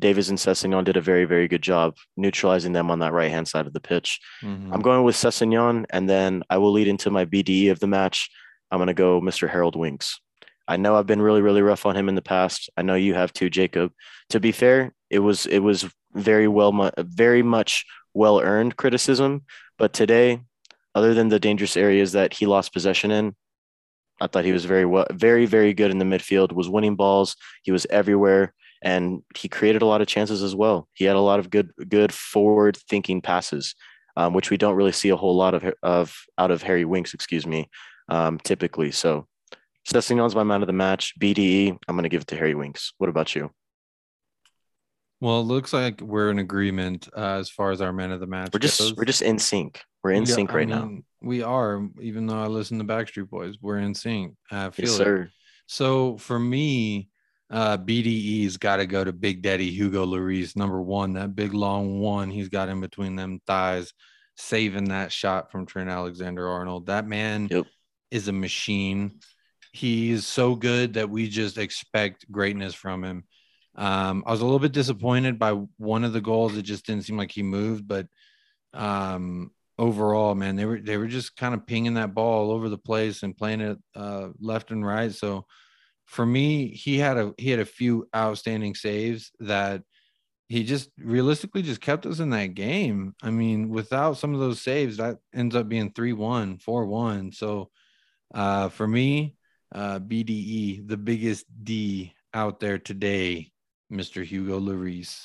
Davies 0.00 0.28
and 0.28 0.38
Sessegnon 0.38 0.84
did 0.84 0.96
a 0.96 1.00
very, 1.00 1.24
very 1.24 1.48
good 1.48 1.62
job 1.62 1.96
neutralizing 2.16 2.72
them 2.72 2.90
on 2.90 2.98
that 2.98 3.12
right 3.12 3.30
hand 3.30 3.48
side 3.48 3.66
of 3.66 3.72
the 3.72 3.80
pitch. 3.80 4.20
Mm-hmm. 4.42 4.72
I'm 4.72 4.82
going 4.82 5.04
with 5.04 5.16
Sessegnon, 5.16 5.86
and 5.90 6.08
then 6.08 6.42
I 6.50 6.58
will 6.58 6.72
lead 6.72 6.88
into 6.88 7.10
my 7.10 7.24
BDE 7.24 7.70
of 7.70 7.80
the 7.80 7.86
match. 7.86 8.28
I'm 8.70 8.78
going 8.78 8.88
to 8.88 8.94
go 8.94 9.20
Mr. 9.20 9.48
Harold 9.48 9.76
Winks. 9.76 10.20
I 10.68 10.76
know 10.76 10.96
I've 10.96 11.06
been 11.06 11.22
really, 11.22 11.42
really 11.42 11.62
rough 11.62 11.86
on 11.86 11.96
him 11.96 12.08
in 12.08 12.16
the 12.16 12.22
past. 12.22 12.68
I 12.76 12.82
know 12.82 12.94
you 12.94 13.14
have 13.14 13.32
too, 13.32 13.48
Jacob. 13.48 13.92
To 14.30 14.40
be 14.40 14.52
fair, 14.52 14.92
it 15.10 15.20
was 15.20 15.46
it 15.46 15.60
was 15.60 15.88
very 16.14 16.48
well, 16.48 16.90
very 16.98 17.42
much 17.42 17.84
well 18.14 18.40
earned 18.40 18.76
criticism. 18.76 19.44
But 19.78 19.92
today, 19.92 20.40
other 20.94 21.14
than 21.14 21.28
the 21.28 21.38
dangerous 21.38 21.76
areas 21.76 22.12
that 22.12 22.32
he 22.32 22.46
lost 22.46 22.72
possession 22.72 23.10
in, 23.10 23.36
I 24.20 24.26
thought 24.26 24.44
he 24.44 24.52
was 24.52 24.64
very 24.64 24.84
well, 24.84 25.06
very, 25.12 25.46
very 25.46 25.72
good 25.72 25.90
in 25.90 25.98
the 25.98 26.04
midfield. 26.04 26.52
Was 26.52 26.68
winning 26.68 26.96
balls. 26.96 27.36
He 27.62 27.70
was 27.70 27.86
everywhere 27.90 28.52
and 28.82 29.22
he 29.36 29.48
created 29.48 29.82
a 29.82 29.86
lot 29.86 30.00
of 30.00 30.06
chances 30.06 30.42
as 30.42 30.54
well. 30.54 30.88
He 30.94 31.04
had 31.04 31.16
a 31.16 31.20
lot 31.20 31.38
of 31.38 31.50
good 31.50 31.70
good 31.88 32.12
forward 32.12 32.76
thinking 32.88 33.20
passes, 33.20 33.74
um, 34.16 34.34
which 34.34 34.50
we 34.50 34.56
don't 34.56 34.76
really 34.76 34.92
see 34.92 35.08
a 35.10 35.16
whole 35.16 35.36
lot 35.36 35.54
of 35.54 35.74
of 35.82 36.14
out 36.38 36.50
of 36.50 36.62
Harry 36.62 36.84
Winks, 36.84 37.14
excuse 37.14 37.46
me, 37.46 37.68
um, 38.08 38.38
typically. 38.38 38.90
So 38.92 39.26
Sessegnon's 39.88 40.34
my 40.34 40.44
man 40.44 40.62
of 40.62 40.66
the 40.66 40.72
match. 40.72 41.14
BDE, 41.20 41.76
I'm 41.86 41.94
going 41.96 42.02
to 42.04 42.08
give 42.08 42.22
it 42.22 42.28
to 42.28 42.36
Harry 42.36 42.54
Winks. 42.54 42.92
What 42.98 43.10
about 43.10 43.34
you? 43.34 43.50
Well, 45.20 45.40
it 45.40 45.44
looks 45.44 45.72
like 45.72 46.00
we're 46.00 46.30
in 46.30 46.38
agreement 46.38 47.08
uh, 47.16 47.38
as 47.38 47.48
far 47.48 47.70
as 47.70 47.80
our 47.80 47.92
man 47.92 48.12
of 48.12 48.20
the 48.20 48.26
match. 48.26 48.50
We're 48.52 48.58
just 48.60 48.78
goes. 48.78 48.94
we're 48.94 49.04
just 49.04 49.22
in 49.22 49.38
sync. 49.38 49.80
We're 50.04 50.10
in 50.10 50.26
sync 50.26 50.52
right 50.52 50.70
I 50.70 50.80
mean, 50.80 50.94
now. 50.96 51.26
We 51.26 51.42
are, 51.42 51.88
even 52.00 52.26
though 52.26 52.40
I 52.40 52.46
listen 52.46 52.78
to 52.78 52.84
Backstreet 52.84 53.30
Boys, 53.30 53.56
we're 53.60 53.78
in 53.78 53.94
sync. 53.94 54.34
I 54.50 54.70
feel 54.70 54.86
yes, 54.86 54.94
it. 54.94 54.98
Sir. 54.98 55.30
So 55.66 56.18
for 56.18 56.38
me, 56.38 57.08
uh, 57.50 57.78
BDE's 57.78 58.56
got 58.56 58.76
to 58.76 58.86
go 58.86 59.04
to 59.04 59.12
Big 59.12 59.42
Daddy 59.42 59.70
Hugo 59.70 60.04
Lloris, 60.04 60.56
number 60.56 60.82
one. 60.82 61.14
That 61.14 61.34
big 61.34 61.54
long 61.54 62.00
one 62.00 62.30
he's 62.30 62.48
got 62.48 62.68
in 62.68 62.80
between 62.80 63.16
them 63.16 63.40
thighs, 63.46 63.92
saving 64.36 64.86
that 64.86 65.12
shot 65.12 65.50
from 65.50 65.64
Trent 65.64 65.88
Alexander 65.88 66.48
Arnold. 66.48 66.86
That 66.86 67.06
man 67.06 67.48
yep. 67.50 67.66
Is 68.10 68.28
a 68.28 68.32
machine. 68.32 69.20
He's 69.72 70.26
so 70.26 70.54
good 70.54 70.94
that 70.94 71.10
we 71.10 71.28
just 71.28 71.58
expect 71.58 72.30
greatness 72.30 72.74
from 72.74 73.04
him. 73.04 73.24
Um, 73.74 74.24
I 74.26 74.30
was 74.30 74.40
a 74.40 74.44
little 74.44 74.58
bit 74.58 74.72
disappointed 74.72 75.38
by 75.38 75.52
one 75.76 76.04
of 76.04 76.12
the 76.12 76.20
goals. 76.20 76.56
It 76.56 76.62
just 76.62 76.86
didn't 76.86 77.04
seem 77.04 77.18
like 77.18 77.30
he 77.30 77.42
moved, 77.42 77.86
but 77.86 78.06
um, 78.72 79.50
overall, 79.78 80.34
man, 80.34 80.56
they 80.56 80.64
were 80.64 80.80
they 80.80 80.96
were 80.96 81.06
just 81.06 81.36
kind 81.36 81.54
of 81.54 81.66
pinging 81.66 81.94
that 81.94 82.14
ball 82.14 82.46
all 82.46 82.52
over 82.52 82.68
the 82.68 82.78
place 82.78 83.22
and 83.22 83.36
playing 83.36 83.60
it 83.60 83.78
uh, 83.94 84.28
left 84.40 84.70
and 84.70 84.84
right. 84.84 85.12
So 85.12 85.46
for 86.06 86.24
me, 86.24 86.68
he 86.68 86.98
had 86.98 87.18
a 87.18 87.34
he 87.36 87.50
had 87.50 87.60
a 87.60 87.66
few 87.66 88.08
outstanding 88.14 88.74
saves 88.74 89.30
that 89.40 89.82
he 90.48 90.62
just 90.64 90.90
realistically 90.98 91.62
just 91.62 91.80
kept 91.80 92.06
us 92.06 92.20
in 92.20 92.30
that 92.30 92.54
game. 92.54 93.14
I 93.22 93.30
mean, 93.30 93.68
without 93.68 94.16
some 94.16 94.32
of 94.32 94.40
those 94.40 94.62
saves, 94.62 94.98
that 94.98 95.18
ends 95.34 95.56
up 95.56 95.68
being 95.68 95.90
3-1, 95.90 96.62
4-1. 96.62 97.34
So 97.34 97.70
uh, 98.34 98.68
for 98.68 98.86
me, 98.86 99.36
uh, 99.74 99.98
BDE, 99.98 100.86
the 100.88 100.96
biggest 100.96 101.46
D 101.62 102.14
out 102.32 102.60
there 102.60 102.78
today, 102.78 103.50
Mr. 103.92 104.24
Hugo 104.24 104.60
Lloris. 104.60 105.18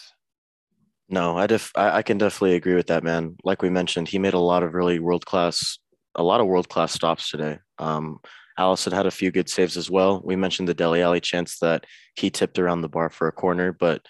No, 1.10 1.38
I 1.38 1.46
def 1.46 1.72
I, 1.76 1.98
I 1.98 2.02
can 2.04 2.18
definitely 2.18 2.56
agree 2.56 2.76
with 2.76 2.88
that, 2.88 3.04
man. 3.04 3.36
Like 3.44 3.62
we 3.62 3.70
mentioned, 3.70 4.08
he 4.08 4.18
made 4.18 4.34
a 4.34 4.40
lot 4.40 4.64
of 4.64 4.74
really 4.74 5.00
world 5.00 5.26
class, 5.26 5.78
a 6.16 6.24
lot 6.24 6.40
of 6.40 6.48
world 6.48 6.70
class 6.70 6.94
stops 6.94 7.30
today. 7.30 7.60
Um, 7.80 8.20
Alisson 8.58 8.94
had 8.94 9.06
a 9.06 9.12
few 9.12 9.32
good 9.32 9.50
saves 9.50 9.76
as 9.76 9.90
well. 9.90 10.22
We 10.24 10.36
mentioned 10.36 10.68
the 10.70 10.74
Dele 10.74 11.02
Alli 11.02 11.20
chance 11.20 11.60
that 11.60 11.86
he 12.16 12.30
tipped 12.30 12.60
around 12.60 12.82
the 12.82 12.90
bar 12.90 13.10
for 13.10 13.28
a 13.28 13.32
corner, 13.32 13.74
but 13.74 14.06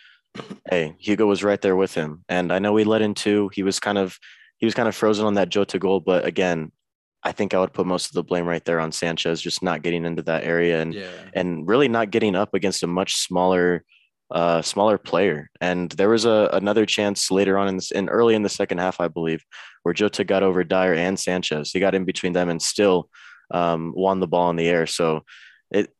hey, 0.69 0.95
Hugo 0.99 1.25
was 1.25 1.43
right 1.43 1.61
there 1.61 1.75
with 1.75 1.93
him. 1.93 2.23
And 2.29 2.51
I 2.51 2.59
know 2.59 2.73
we 2.73 2.83
let 2.83 3.01
in 3.01 3.13
two. 3.13 3.49
He 3.53 3.63
was 3.63 3.79
kind 3.79 3.97
of 3.97 4.17
he 4.57 4.65
was 4.65 4.75
kind 4.75 4.87
of 4.87 4.95
frozen 4.95 5.25
on 5.25 5.33
that 5.35 5.49
Jota 5.49 5.79
goal, 5.79 5.99
but 6.01 6.25
again, 6.25 6.71
I 7.23 7.31
think 7.31 7.53
I 7.53 7.59
would 7.59 7.73
put 7.73 7.85
most 7.85 8.07
of 8.07 8.13
the 8.13 8.23
blame 8.23 8.45
right 8.45 8.63
there 8.65 8.79
on 8.79 8.91
Sanchez, 8.91 9.41
just 9.41 9.61
not 9.61 9.83
getting 9.83 10.05
into 10.05 10.23
that 10.23 10.43
area 10.43 10.81
and 10.81 10.93
yeah. 10.93 11.09
and 11.33 11.67
really 11.67 11.87
not 11.87 12.11
getting 12.11 12.35
up 12.35 12.53
against 12.53 12.83
a 12.83 12.87
much 12.87 13.15
smaller 13.15 13.83
uh, 14.31 14.61
smaller 14.61 14.97
player. 14.97 15.49
And 15.59 15.91
there 15.91 16.09
was 16.09 16.25
a 16.25 16.49
another 16.53 16.85
chance 16.85 17.29
later 17.29 17.57
on 17.57 17.67
in 17.67 17.75
this 17.75 17.91
in 17.91 18.09
early 18.09 18.33
in 18.33 18.43
the 18.43 18.49
second 18.49 18.79
half, 18.79 18.99
I 18.99 19.07
believe, 19.07 19.43
where 19.83 19.93
Jota 19.93 20.23
got 20.23 20.43
over 20.43 20.63
Dier 20.63 20.95
and 20.95 21.19
Sanchez. 21.19 21.71
He 21.71 21.79
got 21.79 21.95
in 21.95 22.05
between 22.05 22.33
them 22.33 22.49
and 22.49 22.61
still 22.61 23.09
um, 23.51 23.93
won 23.95 24.19
the 24.19 24.27
ball 24.27 24.49
in 24.49 24.55
the 24.55 24.67
air. 24.67 24.87
So 24.87 25.23
it 25.69 25.93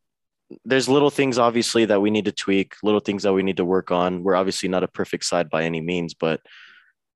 there's 0.66 0.90
little 0.90 1.10
things 1.10 1.38
obviously 1.38 1.86
that 1.86 2.02
we 2.02 2.10
need 2.10 2.26
to 2.26 2.32
tweak, 2.32 2.76
little 2.84 3.00
things 3.00 3.24
that 3.24 3.34
we 3.34 3.44
need 3.44 3.58
to 3.58 3.66
work 3.66 3.92
on. 3.92 4.24
We're 4.24 4.36
obviously 4.36 4.70
not 4.70 4.84
a 4.84 4.88
perfect 4.88 5.26
side 5.26 5.50
by 5.50 5.64
any 5.64 5.82
means, 5.82 6.14
but 6.14 6.42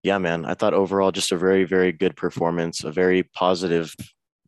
yeah, 0.05 0.19
man, 0.19 0.45
I 0.45 0.53
thought 0.53 0.75
overall 0.75 1.11
just 1.11 1.31
a 1.31 1.37
very 1.37 1.63
very 1.63 1.91
good 1.91 2.15
performance, 2.15 2.83
a 2.83 2.91
very 2.91 3.23
positive 3.23 3.95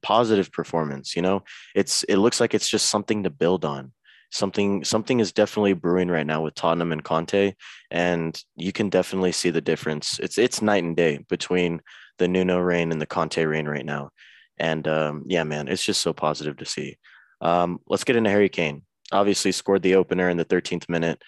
positive 0.04 0.52
performance. 0.52 1.16
You 1.16 1.24
know, 1.24 1.44
it's 1.74 2.04
it 2.04 2.18
looks 2.18 2.40
like 2.40 2.54
it's 2.54 2.70
just 2.70 2.90
something 2.90 3.24
to 3.24 3.32
build 3.32 3.66
on. 3.66 3.92
Something 4.32 4.84
something 4.84 5.20
is 5.20 5.32
definitely 5.32 5.74
brewing 5.74 6.10
right 6.10 6.28
now 6.28 6.44
with 6.44 6.54
Tottenham 6.54 6.92
and 6.92 7.04
Conte, 7.04 7.56
and 7.90 8.40
you 8.56 8.72
can 8.72 8.90
definitely 8.90 9.32
see 9.32 9.50
the 9.50 9.60
difference. 9.60 10.20
It's 10.20 10.38
it's 10.38 10.62
night 10.62 10.84
and 10.84 10.96
day 10.96 11.26
between 11.28 11.82
the 12.20 12.28
Nuno 12.28 12.60
reign 12.60 12.92
and 12.92 13.02
the 13.02 13.08
Conte 13.08 13.44
reign 13.44 13.68
right 13.68 13.86
now. 13.86 14.12
And 14.60 14.88
um, 14.88 15.24
yeah, 15.26 15.44
man, 15.44 15.68
it's 15.68 15.84
just 15.84 16.02
so 16.02 16.14
positive 16.14 16.58
to 16.58 16.66
see. 16.66 16.98
Um, 17.42 17.80
let's 17.88 18.04
get 18.04 18.16
into 18.16 18.30
Harry 18.30 18.50
Kane. 18.50 18.84
Obviously, 19.12 19.52
scored 19.52 19.82
the 19.82 19.96
opener 19.96 20.30
in 20.30 20.38
the 20.38 20.46
13th 20.46 20.88
minute. 20.88 21.20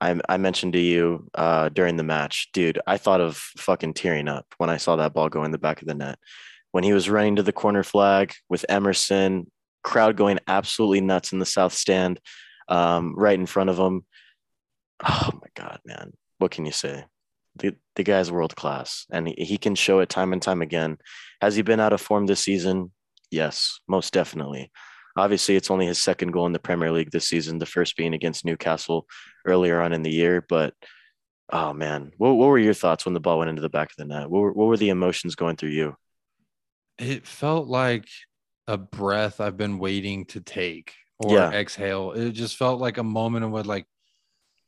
I, 0.00 0.18
I 0.28 0.36
mentioned 0.36 0.74
to 0.74 0.78
you 0.78 1.28
uh, 1.34 1.68
during 1.70 1.96
the 1.96 2.02
match, 2.02 2.50
dude, 2.52 2.78
I 2.86 2.98
thought 2.98 3.20
of 3.20 3.36
fucking 3.58 3.94
tearing 3.94 4.28
up 4.28 4.46
when 4.58 4.70
I 4.70 4.76
saw 4.76 4.96
that 4.96 5.14
ball 5.14 5.28
go 5.28 5.44
in 5.44 5.52
the 5.52 5.58
back 5.58 5.80
of 5.80 5.88
the 5.88 5.94
net. 5.94 6.18
When 6.72 6.84
he 6.84 6.92
was 6.92 7.08
running 7.08 7.36
to 7.36 7.42
the 7.42 7.52
corner 7.52 7.82
flag 7.82 8.34
with 8.48 8.66
Emerson, 8.68 9.50
crowd 9.82 10.16
going 10.16 10.38
absolutely 10.46 11.00
nuts 11.00 11.32
in 11.32 11.38
the 11.38 11.46
south 11.46 11.72
stand, 11.72 12.20
um, 12.68 13.14
right 13.16 13.38
in 13.38 13.46
front 13.46 13.70
of 13.70 13.78
him. 13.78 14.04
Oh 15.02 15.30
my 15.34 15.48
God, 15.54 15.80
man. 15.86 16.12
What 16.38 16.50
can 16.50 16.66
you 16.66 16.72
say? 16.72 17.04
the, 17.58 17.74
the 17.94 18.02
guy's 18.02 18.30
world 18.30 18.54
class 18.56 19.06
and 19.10 19.28
he, 19.28 19.34
he 19.44 19.58
can 19.58 19.74
show 19.74 20.00
it 20.00 20.08
time 20.08 20.32
and 20.32 20.42
time 20.42 20.62
again. 20.62 20.98
Has 21.40 21.56
he 21.56 21.62
been 21.62 21.80
out 21.80 21.92
of 21.92 22.00
form 22.00 22.26
this 22.26 22.40
season? 22.40 22.92
Yes, 23.30 23.80
most 23.88 24.12
definitely. 24.12 24.70
Obviously, 25.16 25.56
it's 25.56 25.70
only 25.70 25.86
his 25.86 26.02
second 26.02 26.32
goal 26.32 26.46
in 26.46 26.52
the 26.52 26.58
Premier 26.58 26.92
League 26.92 27.10
this 27.10 27.28
season, 27.28 27.58
the 27.58 27.66
first 27.66 27.96
being 27.96 28.14
against 28.14 28.44
Newcastle 28.44 29.06
earlier 29.46 29.80
on 29.80 29.92
in 29.92 30.02
the 30.02 30.10
year. 30.10 30.44
But 30.46 30.74
oh 31.50 31.72
man, 31.72 32.12
what, 32.18 32.34
what 32.34 32.48
were 32.48 32.58
your 32.58 32.74
thoughts 32.74 33.04
when 33.04 33.14
the 33.14 33.20
ball 33.20 33.38
went 33.38 33.50
into 33.50 33.62
the 33.62 33.68
back 33.68 33.90
of 33.90 33.96
the 33.96 34.04
net? 34.04 34.30
What 34.30 34.40
were, 34.40 34.52
what 34.52 34.66
were 34.66 34.76
the 34.76 34.90
emotions 34.90 35.34
going 35.34 35.56
through 35.56 35.70
you? 35.70 35.96
It 36.98 37.26
felt 37.26 37.66
like 37.66 38.08
a 38.66 38.76
breath 38.76 39.40
I've 39.40 39.56
been 39.56 39.78
waiting 39.78 40.24
to 40.26 40.40
take 40.40 40.94
or 41.18 41.32
yeah. 41.32 41.50
exhale. 41.50 42.12
It 42.12 42.32
just 42.32 42.56
felt 42.56 42.80
like 42.80 42.98
a 42.98 43.04
moment 43.04 43.44
of 43.44 43.50
what, 43.50 43.66
like, 43.66 43.86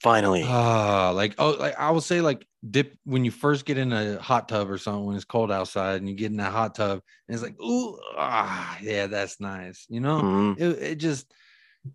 finally, 0.03 0.45
ah, 0.47 1.09
uh, 1.09 1.13
like 1.13 1.35
oh, 1.39 1.51
like 1.59 1.79
I 1.79 1.91
will 1.91 2.01
say, 2.01 2.21
like 2.21 2.47
dip 2.69 2.97
when 3.05 3.25
you 3.25 3.31
first 3.31 3.65
get 3.65 3.79
in 3.79 3.93
a 3.93 4.21
hot 4.21 4.49
tub 4.49 4.69
or 4.69 4.79
something 4.79 5.05
when 5.05 5.17
it's 5.17 5.25
cold 5.25 5.53
outside 5.53 6.01
and 6.01 6.09
you 6.09 6.15
get 6.17 6.33
in 6.33 6.39
that 6.39 6.53
hot 6.53 6.75
tub 6.75 7.01
and 7.29 7.35
it's 7.35 7.43
like 7.43 7.59
ooh 7.61 7.97
ah 8.17 8.77
yeah 8.83 9.07
that's 9.07 9.41
nice 9.41 9.87
you 9.89 10.01
know? 10.01 10.21
Mm-hmm. 10.21 10.63
it, 10.63 10.83
it 10.83 10.95
just 10.97 11.33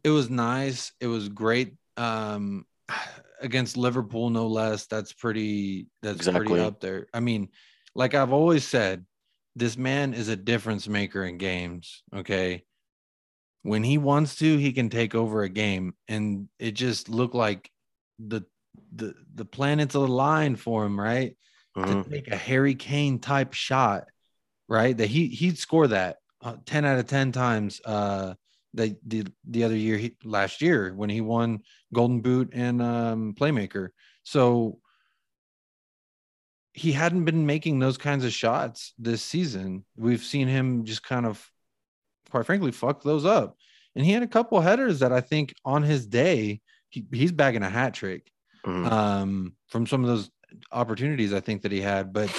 it 0.03 0.09
was 0.09 0.29
nice. 0.29 0.91
It 0.99 1.07
was 1.07 1.29
great. 1.29 1.75
Um 1.97 2.65
against 3.41 3.75
liverpool 3.75 4.29
no 4.29 4.47
less 4.47 4.85
that's 4.85 5.11
pretty 5.11 5.87
that's 6.01 6.15
exactly. 6.15 6.45
pretty 6.47 6.63
up 6.63 6.79
there. 6.79 7.07
I 7.13 7.19
mean 7.19 7.49
like 7.93 8.13
i've 8.13 8.31
always 8.31 8.65
said 8.65 9.05
this 9.55 9.75
man 9.75 10.13
is 10.13 10.29
a 10.29 10.35
difference 10.35 10.87
maker 10.87 11.25
in 11.25 11.37
games 11.37 12.03
okay? 12.15 12.63
When 13.63 13.83
he 13.83 13.97
wants 13.97 14.37
to 14.37 14.57
he 14.57 14.71
can 14.71 14.89
take 14.89 15.13
over 15.13 15.43
a 15.43 15.49
game 15.49 15.93
and 16.07 16.47
it 16.57 16.71
just 16.71 17.09
looked 17.09 17.35
like 17.35 17.69
the 18.17 18.43
the 18.95 19.13
the 19.35 19.45
planets 19.45 19.95
aligned 19.95 20.59
for 20.59 20.85
him, 20.85 20.99
right? 20.99 21.35
Mm-hmm. 21.77 22.01
To 22.03 22.09
take 22.09 22.27
a 22.27 22.35
Harry 22.35 22.75
Kane 22.75 23.19
type 23.19 23.53
shot, 23.53 24.05
right? 24.67 24.95
That 24.95 25.07
he 25.07 25.27
he'd 25.27 25.57
score 25.57 25.87
that 25.87 26.17
uh, 26.43 26.57
10 26.65 26.85
out 26.85 26.99
of 26.99 27.07
10 27.07 27.31
times 27.31 27.81
uh 27.85 28.33
the 28.73 28.95
the, 29.05 29.25
the 29.49 29.63
other 29.63 29.75
year 29.75 29.97
he, 29.97 30.15
last 30.23 30.61
year 30.61 30.93
when 30.93 31.09
he 31.09 31.21
won 31.21 31.61
golden 31.93 32.21
boot 32.21 32.49
and 32.53 32.81
um 32.81 33.33
playmaker 33.33 33.89
so 34.23 34.79
he 36.73 36.91
hadn't 36.91 37.23
been 37.23 37.45
making 37.45 37.79
those 37.79 37.97
kinds 37.97 38.25
of 38.25 38.33
shots 38.33 38.93
this 38.97 39.21
season 39.21 39.85
we've 39.95 40.23
seen 40.23 40.47
him 40.47 40.85
just 40.85 41.03
kind 41.03 41.25
of 41.25 41.49
quite 42.29 42.45
frankly 42.45 42.71
fuck 42.71 43.03
those 43.03 43.25
up 43.25 43.55
and 43.95 44.05
he 44.05 44.11
had 44.11 44.23
a 44.23 44.27
couple 44.27 44.59
headers 44.59 44.99
that 44.99 45.13
i 45.13 45.21
think 45.21 45.53
on 45.63 45.83
his 45.83 46.05
day 46.05 46.59
he, 46.89 47.05
he's 47.11 47.31
bagging 47.31 47.63
a 47.63 47.69
hat 47.69 47.93
trick 47.93 48.31
mm-hmm. 48.65 48.85
um 48.85 49.55
from 49.67 49.85
some 49.85 50.03
of 50.03 50.09
those 50.09 50.29
opportunities 50.71 51.33
i 51.33 51.39
think 51.39 51.61
that 51.61 51.71
he 51.71 51.81
had 51.81 52.13
but 52.13 52.29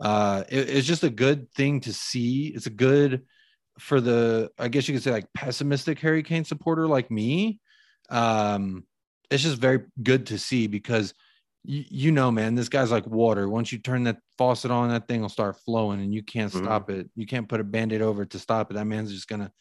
uh 0.00 0.44
it, 0.48 0.68
it's 0.68 0.86
just 0.86 1.04
a 1.04 1.10
good 1.10 1.50
thing 1.52 1.80
to 1.80 1.92
see 1.92 2.48
it's 2.48 2.66
a 2.66 2.70
good 2.70 3.22
for 3.78 4.00
the 4.00 4.50
I 4.58 4.68
guess 4.68 4.88
you 4.88 4.94
could 4.94 5.02
say 5.02 5.10
like 5.10 5.32
pessimistic 5.34 5.98
Harry 6.00 6.22
Kane 6.22 6.44
supporter 6.44 6.86
like 6.86 7.10
me, 7.10 7.60
um, 8.08 8.84
it's 9.30 9.42
just 9.42 9.58
very 9.58 9.82
good 10.02 10.26
to 10.26 10.38
see 10.38 10.66
because 10.66 11.12
you, 11.64 11.84
you 11.88 12.12
know, 12.12 12.30
man, 12.30 12.54
this 12.54 12.68
guy's 12.68 12.90
like 12.90 13.06
water. 13.06 13.48
Once 13.48 13.72
you 13.72 13.78
turn 13.78 14.04
that 14.04 14.18
faucet 14.38 14.70
on, 14.70 14.88
that 14.90 15.08
thing 15.08 15.20
will 15.20 15.28
start 15.28 15.58
flowing 15.64 16.00
and 16.00 16.14
you 16.14 16.22
can't 16.22 16.52
mm-hmm. 16.52 16.64
stop 16.64 16.90
it. 16.90 17.10
You 17.14 17.26
can't 17.26 17.48
put 17.48 17.60
a 17.60 17.64
band-aid 17.64 18.02
over 18.02 18.22
it 18.22 18.30
to 18.30 18.38
stop 18.38 18.70
it. 18.70 18.74
That 18.74 18.86
man's 18.86 19.12
just 19.12 19.28
gonna 19.28 19.52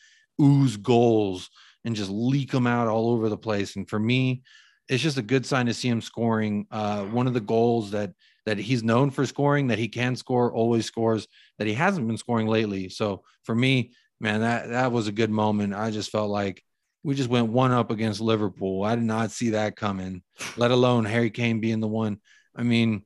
ooze 0.42 0.78
goals 0.78 1.50
and 1.84 1.96
just 1.96 2.10
leak 2.10 2.52
them 2.52 2.68
out 2.68 2.88
all 2.88 3.10
over 3.10 3.30
the 3.30 3.38
place. 3.38 3.76
And 3.76 3.90
for 3.90 4.00
me, 4.00 4.44
it's 4.88 5.04
just 5.04 5.18
a 5.18 5.24
good 5.24 5.46
sign 5.46 5.66
to 5.66 5.74
see 5.74 5.90
him 5.90 6.02
scoring. 6.02 6.68
Uh, 6.72 7.06
one 7.06 7.28
of 7.28 7.34
the 7.34 7.42
goals 7.42 7.92
that 7.92 8.14
that 8.46 8.60
he's 8.60 8.84
known 8.84 9.10
for 9.10 9.26
scoring, 9.26 9.68
that 9.68 9.80
he 9.80 9.88
can 9.88 10.16
score, 10.16 10.54
always 10.54 10.86
scores, 10.86 11.28
that 11.58 11.68
he 11.68 11.74
hasn't 11.74 12.08
been 12.08 12.18
scoring 12.18 12.48
lately. 12.48 12.90
So 12.90 13.24
for 13.44 13.56
me, 13.56 13.94
man, 14.20 14.42
that 14.42 14.70
that 14.70 14.92
was 14.92 15.08
a 15.08 15.12
good 15.12 15.32
moment. 15.32 15.74
I 15.74 15.92
just 15.92 16.12
felt 16.12 16.30
like 16.30 16.64
we 17.04 17.16
just 17.16 17.30
went 17.30 17.50
one 17.50 17.72
up 17.72 17.92
against 17.92 18.22
Liverpool. 18.22 18.84
I 18.84 18.96
did 18.96 19.04
not 19.04 19.32
see 19.32 19.52
that 19.52 19.76
coming, 19.76 20.24
let 20.58 20.72
alone 20.72 21.06
Harry 21.06 21.30
Kane 21.30 21.60
being 21.60 21.80
the 21.80 21.88
one. 21.88 22.20
I 22.56 22.64
mean, 22.64 23.04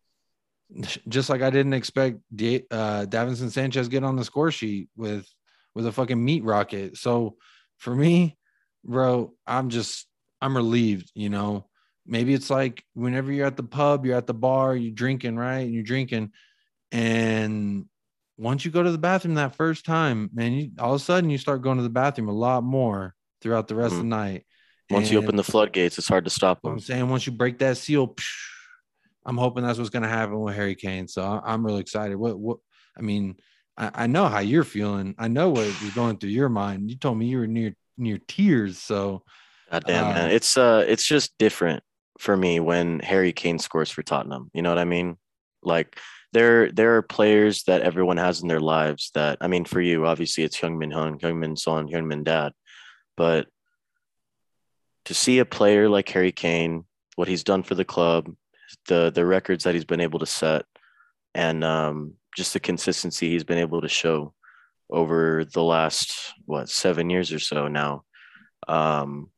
just 1.08 1.30
like 1.30 1.42
I 1.42 1.50
didn't 1.50 1.74
expect 1.74 2.20
D- 2.34 2.66
uh, 2.70 3.06
Davinson 3.06 3.50
Sanchez 3.50 3.88
get 3.88 4.04
on 4.04 4.16
the 4.16 4.24
score 4.24 4.52
sheet 4.52 4.90
with 4.96 5.28
with 5.74 5.88
a 5.88 5.92
fucking 5.92 6.24
meat 6.24 6.44
rocket. 6.44 6.98
So 6.98 7.38
for 7.78 7.96
me, 7.96 8.38
bro, 8.84 9.34
I'm 9.48 9.70
just 9.70 10.08
I'm 10.42 10.56
relieved. 10.56 11.12
You 11.16 11.30
know, 11.30 11.69
maybe 12.10 12.34
it's 12.34 12.50
like 12.50 12.84
whenever 12.94 13.32
you're 13.32 13.48
at 13.48 13.58
the 13.58 13.64
pub, 13.64 14.06
you're 14.06 14.18
at 14.18 14.28
the 14.28 14.34
bar, 14.34 14.76
you're 14.76 14.92
drinking, 14.92 15.38
right? 15.38 15.60
And 15.60 15.74
you're 15.74 15.84
drinking, 15.84 16.32
and 16.92 17.86
once 18.38 18.64
you 18.64 18.72
go 18.72 18.82
to 18.82 18.92
the 18.92 18.98
bathroom 18.98 19.36
that 19.36 19.56
first 19.56 19.86
time, 19.86 20.30
man, 20.34 20.54
you, 20.54 20.72
all 20.80 20.96
of 20.96 21.02
a 21.02 21.04
sudden 21.04 21.30
you 21.30 21.38
start 21.38 21.62
going 21.62 21.78
to 21.78 21.84
the 21.84 21.90
bathroom 21.90 22.30
a 22.30 22.34
lot 22.34 22.64
more 22.64 23.14
throughout 23.42 23.68
the 23.68 23.76
rest 23.76 23.92
mm-hmm. 23.92 24.00
of 24.00 24.04
the 24.04 24.10
night. 24.10 24.46
Once 24.90 25.08
and 25.08 25.14
you 25.14 25.20
open 25.20 25.36
the 25.36 25.44
floodgates, 25.44 25.98
it's 25.98 26.08
hard 26.08 26.24
to 26.24 26.32
stop 26.32 26.62
them. 26.62 26.74
I'm 26.74 26.80
saying 26.80 27.08
once 27.10 27.28
you 27.28 27.34
break 27.34 27.60
that 27.60 27.78
seal, 27.78 28.08
psh, 28.08 28.50
I'm 29.26 29.38
hoping 29.38 29.64
that's 29.64 29.78
what's 29.78 29.92
going 29.92 30.04
to 30.04 30.10
happen 30.10 30.40
with 30.40 30.56
Harry 30.56 30.76
Kane. 30.76 31.08
So 31.08 31.22
I'm 31.22 31.66
really 31.66 31.82
excited. 31.82 32.16
What, 32.16 32.40
what, 32.40 32.58
I 32.98 33.02
mean, 33.02 33.36
I, 33.78 33.92
I 33.94 34.08
know 34.08 34.26
how 34.28 34.40
you're 34.40 34.64
feeling. 34.64 35.16
I 35.20 35.28
know 35.28 35.50
what 35.50 35.66
was 35.66 35.92
going 35.94 36.18
through 36.18 36.32
your 36.32 36.50
mind. 36.50 36.90
You 36.90 36.98
told 36.98 37.18
me 37.18 37.28
you 37.28 37.40
were 37.40 37.48
near, 37.48 37.76
near 37.98 38.20
tears. 38.28 38.80
So, 38.80 39.24
God 39.70 39.84
damn, 39.86 40.06
uh, 40.06 40.14
man. 40.14 40.32
It's, 40.32 40.58
uh, 40.58 40.86
it's 40.88 41.06
just 41.06 41.38
different 41.38 41.84
for 42.20 42.38
me 42.38 42.60
when 42.60 43.00
Harry 43.00 43.34
Kane 43.34 43.58
scores 43.58 43.90
for 43.90 44.04
Tottenham. 44.04 44.52
You 44.54 44.62
know 44.62 44.70
what 44.70 44.78
I 44.78 44.86
mean? 44.86 45.18
Like, 45.64 45.98
there 46.32 46.72
there 46.72 46.96
are 46.98 47.02
players 47.02 47.64
that 47.64 47.82
everyone 47.82 48.18
has 48.18 48.42
in 48.42 48.48
their 48.48 48.60
lives 48.60 49.12
that 49.16 49.40
I 49.42 49.48
mean 49.48 49.66
for 49.66 49.82
you 49.82 50.06
obviously 50.06 50.44
it's 50.44 50.58
Heung-min 50.60 50.92
Hung, 50.92 51.18
Heung-min 51.18 51.56
Son, 51.56 51.88
Heung-min 51.88 52.24
Dad, 52.24 52.54
but 53.18 53.48
to 55.06 55.14
see 55.14 55.40
a 55.40 55.46
player 55.46 55.90
like 55.90 56.08
Harry 56.10 56.32
Kane, 56.32 56.86
what 57.16 57.28
he's 57.28 57.44
done 57.44 57.64
for 57.64 57.74
the 57.74 57.86
club, 57.86 58.32
the 58.88 59.12
the 59.14 59.26
records 59.26 59.64
that 59.64 59.74
he's 59.74 59.86
been 59.86 60.02
able 60.02 60.20
to 60.20 60.28
set, 60.28 60.66
and 61.34 61.64
um, 61.64 62.14
just 62.38 62.54
the 62.54 62.60
consistency 62.60 63.30
he's 63.32 63.44
been 63.44 63.58
able 63.58 63.82
to 63.82 63.90
show 63.90 64.34
over 64.92 65.46
the 65.46 65.64
last 65.64 66.34
what 66.46 66.70
seven 66.70 67.10
years 67.10 67.34
or 67.34 67.40
so 67.40 67.68
now. 67.68 68.04
Um, 68.68 69.32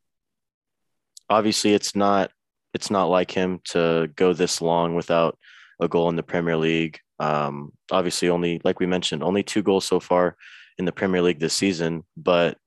obviously, 1.30 1.74
it's 1.74 1.96
not 1.96 2.32
it's 2.74 2.90
not 2.90 3.06
like 3.06 3.32
him 3.32 3.60
to 3.66 4.10
go 4.16 4.34
this 4.34 4.62
long 4.62 4.96
without 4.96 5.38
a 5.80 5.88
goal 5.88 6.10
in 6.10 6.16
the 6.16 6.24
Premier 6.24 6.58
League. 6.58 7.00
Um, 7.20 7.72
obviously, 7.92 8.30
only 8.30 8.62
like 8.64 8.80
we 8.80 8.86
mentioned, 8.86 9.24
only 9.24 9.44
two 9.44 9.62
goals 9.62 9.86
so 9.86 10.00
far 10.00 10.36
in 10.78 10.86
the 10.86 10.92
Premier 10.92 11.22
League 11.22 11.40
this 11.40 11.54
season. 11.54 12.04
But 12.18 12.58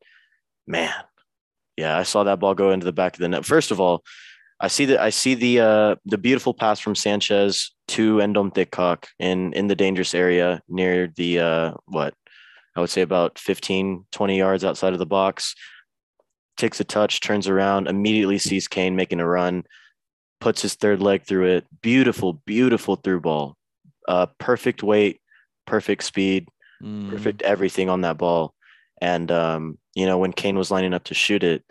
man, 0.66 0.92
yeah, 1.76 1.98
I 1.98 2.02
saw 2.02 2.24
that 2.24 2.40
ball 2.40 2.54
go 2.54 2.70
into 2.70 2.84
the 2.84 2.92
back 2.92 3.14
of 3.14 3.20
the 3.20 3.28
net. 3.28 3.44
First 3.44 3.70
of 3.70 3.80
all, 3.80 4.04
I 4.60 4.68
see 4.68 4.84
that 4.86 5.00
I 5.00 5.10
see 5.10 5.34
the 5.34 5.60
uh, 5.60 5.94
the 6.04 6.18
beautiful 6.18 6.54
pass 6.54 6.78
from 6.78 6.94
Sanchez 6.94 7.72
to 7.88 8.16
Endom 8.18 8.54
Thickhawk 8.54 9.08
in 9.18 9.52
in 9.52 9.66
the 9.66 9.74
dangerous 9.74 10.14
area 10.14 10.62
near 10.68 11.08
the 11.16 11.40
uh, 11.40 11.72
what 11.86 12.14
I 12.76 12.80
would 12.80 12.90
say 12.90 13.02
about 13.02 13.38
15, 13.38 14.06
20 14.10 14.38
yards 14.38 14.64
outside 14.64 14.92
of 14.92 14.98
the 14.98 15.06
box. 15.06 15.54
Takes 16.56 16.80
a 16.80 16.84
touch, 16.84 17.20
turns 17.20 17.48
around, 17.48 17.88
immediately 17.88 18.38
sees 18.38 18.68
Kane 18.68 18.96
making 18.96 19.20
a 19.20 19.26
run, 19.26 19.64
puts 20.44 20.60
his 20.60 20.74
third 20.74 21.00
leg 21.00 21.24
through 21.24 21.46
it. 21.46 21.66
Beautiful, 21.80 22.34
beautiful 22.34 22.96
through 22.96 23.20
ball. 23.20 23.56
Uh, 24.06 24.26
perfect 24.38 24.82
weight, 24.82 25.22
perfect 25.66 26.04
speed, 26.04 26.46
mm. 26.82 27.08
perfect 27.08 27.40
everything 27.40 27.88
on 27.88 28.02
that 28.02 28.18
ball. 28.18 28.52
And 29.00 29.32
um, 29.32 29.78
you 29.94 30.04
know, 30.04 30.18
when 30.18 30.34
Kane 30.34 30.58
was 30.58 30.70
lining 30.70 30.92
up 30.92 31.04
to 31.04 31.14
shoot 31.14 31.42
it, 31.42 31.64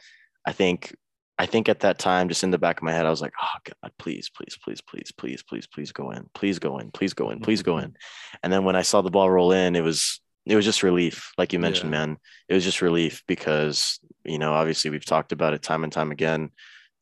I 0.43 0.53
think 0.53 0.95
I 1.37 1.45
think 1.45 1.69
at 1.69 1.81
that 1.81 1.99
time, 1.99 2.29
just 2.29 2.43
in 2.43 2.49
the 2.49 2.57
back 2.57 2.77
of 2.77 2.83
my 2.83 2.91
head, 2.91 3.05
I 3.05 3.11
was 3.11 3.21
like, 3.21 3.33
oh 3.39 3.59
God, 3.63 3.91
please, 3.99 4.31
please, 4.35 4.57
please, 4.63 4.81
please, 4.81 5.11
please, 5.11 5.43
please, 5.43 5.67
please 5.67 5.91
go 5.91 6.09
in. 6.09 6.27
Please 6.33 6.57
go 6.57 6.79
in. 6.79 6.89
Please 6.89 7.13
go 7.13 7.29
in. 7.29 7.41
Please 7.41 7.61
go 7.61 7.77
in. 7.77 7.95
And 8.41 8.51
then 8.51 8.63
when 8.63 8.75
I 8.75 8.81
saw 8.81 9.01
the 9.01 9.11
ball 9.11 9.29
roll 9.29 9.51
in, 9.51 9.75
it 9.75 9.81
was 9.81 10.19
it 10.47 10.55
was 10.55 10.65
just 10.65 10.81
relief. 10.81 11.31
Like 11.37 11.53
you 11.53 11.59
mentioned, 11.59 11.91
yeah. 11.93 11.99
man. 11.99 12.17
It 12.49 12.55
was 12.55 12.63
just 12.63 12.81
relief 12.81 13.21
because, 13.27 13.99
you 14.25 14.39
know, 14.39 14.53
obviously 14.53 14.89
we've 14.89 15.05
talked 15.05 15.31
about 15.31 15.53
it 15.53 15.61
time 15.61 15.83
and 15.83 15.93
time 15.93 16.11
again 16.11 16.49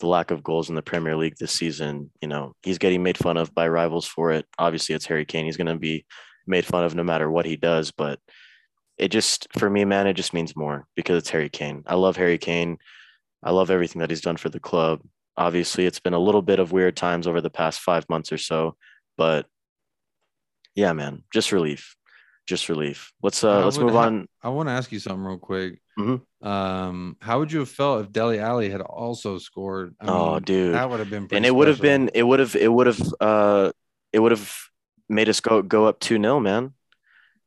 the 0.01 0.07
lack 0.07 0.31
of 0.31 0.43
goals 0.43 0.69
in 0.69 0.75
the 0.75 0.81
Premier 0.81 1.15
League 1.15 1.37
this 1.39 1.53
season. 1.53 2.11
You 2.21 2.27
know, 2.27 2.53
he's 2.63 2.77
getting 2.77 3.01
made 3.01 3.17
fun 3.17 3.37
of 3.37 3.55
by 3.55 3.69
rivals 3.69 4.05
for 4.05 4.31
it. 4.31 4.45
Obviously, 4.59 4.93
it's 4.93 5.05
Harry 5.05 5.25
Kane. 5.25 5.45
He's 5.45 5.57
going 5.57 5.67
to 5.67 5.77
be 5.77 6.05
made 6.45 6.65
fun 6.65 6.83
of 6.83 6.93
no 6.93 7.03
matter 7.03 7.31
what 7.31 7.45
he 7.45 7.55
does. 7.55 7.91
But 7.91 8.19
it 8.97 9.09
just, 9.09 9.47
for 9.57 9.69
me, 9.69 9.85
man, 9.85 10.07
it 10.07 10.13
just 10.13 10.33
means 10.33 10.55
more 10.55 10.85
because 10.95 11.17
it's 11.17 11.29
Harry 11.29 11.49
Kane. 11.49 11.83
I 11.87 11.95
love 11.95 12.17
Harry 12.17 12.37
Kane. 12.37 12.77
I 13.43 13.51
love 13.51 13.71
everything 13.71 14.01
that 14.01 14.09
he's 14.09 14.21
done 14.21 14.37
for 14.37 14.49
the 14.49 14.59
club. 14.59 15.01
Obviously, 15.37 15.85
it's 15.85 15.99
been 15.99 16.13
a 16.13 16.19
little 16.19 16.41
bit 16.41 16.59
of 16.59 16.71
weird 16.71 16.95
times 16.95 17.25
over 17.25 17.41
the 17.41 17.49
past 17.49 17.79
five 17.79 18.07
months 18.09 18.31
or 18.31 18.37
so, 18.37 18.75
but 19.17 19.45
yeah, 20.75 20.93
man, 20.93 21.23
just 21.33 21.51
relief, 21.51 21.95
just 22.51 22.67
relief. 22.67 23.13
Let's 23.23 23.43
uh, 23.43 23.63
let's 23.63 23.77
move 23.77 23.95
on. 23.95 24.27
I 24.43 24.49
want 24.49 24.67
to 24.67 24.73
ask 24.73 24.91
you 24.91 24.99
something 24.99 25.23
real 25.23 25.37
quick. 25.37 25.81
Mm-hmm. 25.97 26.47
Um, 26.47 27.15
how 27.21 27.39
would 27.39 27.49
you 27.49 27.59
have 27.59 27.69
felt 27.69 28.01
if 28.01 28.11
Dele 28.11 28.39
Alli 28.39 28.69
had 28.69 28.81
also 28.81 29.37
scored? 29.37 29.95
I 30.01 30.07
oh, 30.07 30.33
mean, 30.33 30.43
dude, 30.43 30.73
that 30.75 30.89
would 30.89 30.99
have 30.99 31.09
been, 31.09 31.29
and 31.31 31.45
it 31.45 31.55
would 31.55 31.69
have 31.69 31.81
been, 31.81 32.11
it 32.13 32.23
would 32.23 32.39
have, 32.39 32.55
it 32.55 32.67
would 32.67 32.87
have, 32.87 33.13
uh, 33.21 33.71
it 34.11 34.19
would 34.19 34.33
have 34.33 34.53
made 35.07 35.29
us 35.29 35.39
go 35.39 35.61
go 35.61 35.85
up 35.85 36.01
two 36.01 36.21
0 36.21 36.41
man. 36.41 36.73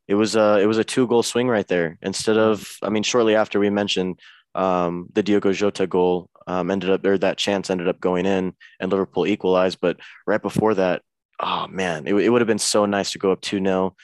It 0.07 0.15
was 0.15 0.35
uh 0.35 0.59
it 0.59 0.65
was 0.65 0.79
a 0.79 0.83
two 0.83 1.07
goal 1.07 1.21
swing 1.21 1.47
right 1.47 1.67
there. 1.67 1.99
Instead 2.01 2.37
of, 2.37 2.77
I 2.81 2.89
mean, 2.89 3.03
shortly 3.03 3.35
after 3.35 3.59
we 3.59 3.69
mentioned 3.69 4.19
um, 4.55 5.07
the 5.13 5.21
Diogo 5.21 5.53
Jota 5.53 5.85
goal 5.85 6.29
um, 6.47 6.71
ended 6.71 6.89
up 6.89 7.05
or 7.05 7.17
that 7.19 7.37
chance 7.37 7.69
ended 7.69 7.87
up 7.87 7.99
going 7.99 8.25
in 8.25 8.55
and 8.79 8.91
Liverpool 8.91 9.27
equalized, 9.27 9.79
but 9.81 9.97
right 10.25 10.41
before 10.41 10.73
that, 10.73 11.03
oh 11.39 11.67
man, 11.67 12.07
it, 12.07 12.15
it 12.15 12.29
would 12.29 12.41
have 12.41 12.47
been 12.47 12.57
so 12.57 12.87
nice 12.87 13.11
to 13.11 13.19
go 13.19 13.31
up 13.31 13.41
two 13.41 13.59
0 13.59 13.95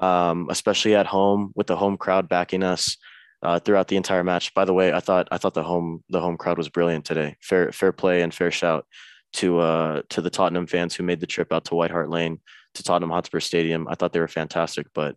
um, 0.00 0.48
especially 0.50 0.94
at 0.94 1.06
home 1.06 1.52
with 1.54 1.66
the 1.66 1.76
home 1.76 1.96
crowd 1.96 2.28
backing 2.28 2.62
us 2.62 2.96
uh, 3.42 3.58
throughout 3.58 3.88
the 3.88 3.96
entire 3.96 4.24
match. 4.24 4.52
By 4.54 4.64
the 4.64 4.74
way, 4.74 4.92
I 4.92 5.00
thought 5.00 5.28
I 5.30 5.38
thought 5.38 5.54
the 5.54 5.62
home 5.62 6.02
the 6.08 6.20
home 6.20 6.36
crowd 6.36 6.58
was 6.58 6.68
brilliant 6.68 7.04
today. 7.04 7.36
Fair 7.40 7.72
fair 7.72 7.92
play 7.92 8.22
and 8.22 8.34
fair 8.34 8.50
shout 8.50 8.86
to 9.34 9.58
uh, 9.58 10.02
to 10.10 10.20
the 10.20 10.30
Tottenham 10.30 10.66
fans 10.66 10.94
who 10.94 11.02
made 11.02 11.20
the 11.20 11.26
trip 11.26 11.52
out 11.52 11.64
to 11.66 11.74
White 11.74 11.90
Hart 11.90 12.10
Lane 12.10 12.40
to 12.74 12.82
Tottenham 12.82 13.10
Hotspur 13.10 13.40
Stadium. 13.40 13.86
I 13.88 13.94
thought 13.94 14.12
they 14.12 14.20
were 14.20 14.28
fantastic. 14.28 14.86
But 14.94 15.16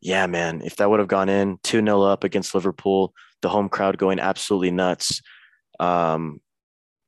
yeah, 0.00 0.26
man, 0.26 0.62
if 0.64 0.76
that 0.76 0.90
would 0.90 1.00
have 1.00 1.08
gone 1.08 1.28
in 1.28 1.58
2 1.62 1.84
0 1.84 2.02
up 2.02 2.24
against 2.24 2.54
Liverpool, 2.54 3.14
the 3.42 3.48
home 3.48 3.68
crowd 3.68 3.98
going 3.98 4.18
absolutely 4.18 4.70
nuts. 4.70 5.22
Um, 5.80 6.40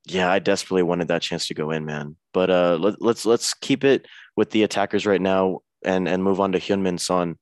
yeah, 0.07 0.31
I 0.31 0.39
desperately 0.39 0.85
wanted 0.85 1.09
that 1.09 1.23
chance 1.23 1.49
to 1.49 1.55
go 1.55 1.73
in, 1.73 1.85
man. 1.85 2.17
But 2.33 2.51
uh, 2.51 2.79
let, 2.81 3.03
let's 3.03 3.27
let's 3.27 3.55
keep 3.55 3.83
it 3.83 4.07
with 4.37 4.51
the 4.51 4.63
attackers 4.63 5.05
right 5.05 5.21
now 5.21 5.61
and 5.87 6.09
and 6.09 6.23
move 6.23 6.41
on 6.41 6.53
to 6.53 6.59
Heung-min 6.59 6.99
Son 6.99 7.37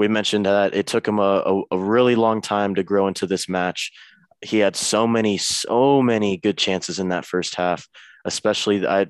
we 0.00 0.08
mentioned 0.08 0.46
that 0.46 0.74
it 0.74 0.86
took 0.86 1.06
him 1.06 1.18
a, 1.18 1.42
a, 1.44 1.62
a, 1.72 1.78
really 1.78 2.14
long 2.16 2.40
time 2.40 2.74
to 2.74 2.82
grow 2.82 3.06
into 3.06 3.26
this 3.26 3.50
match. 3.50 3.92
He 4.40 4.58
had 4.58 4.74
so 4.74 5.06
many, 5.06 5.36
so 5.36 6.00
many 6.00 6.38
good 6.38 6.56
chances 6.56 6.98
in 6.98 7.10
that 7.10 7.26
first 7.26 7.54
half, 7.54 7.86
especially 8.24 8.86
I, 8.86 9.08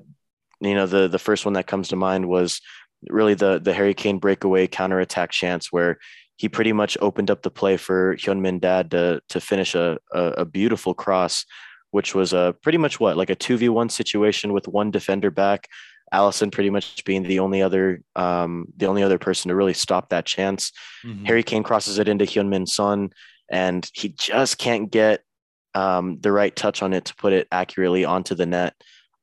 you 0.59 0.75
know, 0.75 0.87
the 0.87 1.07
the 1.07 1.17
first 1.17 1.45
one 1.45 1.53
that 1.53 1.65
comes 1.65 1.87
to 1.87 1.95
mind 1.95 2.27
was 2.27 2.59
really 3.07 3.35
the 3.35 3.57
the 3.57 3.71
Harry 3.71 3.93
Kane 3.93 4.19
breakaway 4.19 4.67
counterattack 4.67 5.31
chance 5.31 5.71
where 5.71 5.97
he 6.35 6.49
pretty 6.49 6.73
much 6.73 6.97
opened 6.99 7.31
up 7.31 7.41
the 7.41 7.49
play 7.49 7.77
for 7.77 8.17
Hyunmin 8.17 8.59
Dad 8.59 8.91
to 8.91 9.21
to 9.29 9.39
finish 9.39 9.75
a, 9.75 9.97
a, 10.11 10.23
a 10.39 10.45
beautiful 10.45 10.93
cross, 10.93 11.45
which 11.91 12.13
was 12.13 12.33
a 12.33 12.53
pretty 12.63 12.77
much 12.77 12.99
what 12.99 13.15
like 13.15 13.29
a 13.29 13.35
two 13.35 13.55
v 13.55 13.69
one 13.69 13.87
situation 13.87 14.51
with 14.51 14.67
one 14.67 14.91
defender 14.91 15.31
back. 15.31 15.69
Alisson 16.13 16.51
pretty 16.51 16.69
much 16.69 17.03
being 17.05 17.23
the 17.23 17.39
only 17.39 17.61
other 17.61 18.01
um, 18.15 18.67
the 18.77 18.87
only 18.87 19.03
other 19.03 19.17
person 19.17 19.49
to 19.49 19.55
really 19.55 19.73
stop 19.73 20.09
that 20.09 20.25
chance. 20.25 20.71
Mm-hmm. 21.05 21.25
Harry 21.25 21.43
Kane 21.43 21.63
crosses 21.63 21.99
it 21.99 22.07
into 22.07 22.25
Heung-min 22.25 22.67
Son, 22.67 23.11
and 23.49 23.89
he 23.93 24.09
just 24.09 24.57
can't 24.57 24.91
get 24.91 25.21
um, 25.73 26.19
the 26.19 26.31
right 26.31 26.55
touch 26.55 26.81
on 26.81 26.93
it 26.93 27.05
to 27.05 27.15
put 27.15 27.33
it 27.33 27.47
accurately 27.51 28.03
onto 28.03 28.35
the 28.35 28.45
net, 28.45 28.73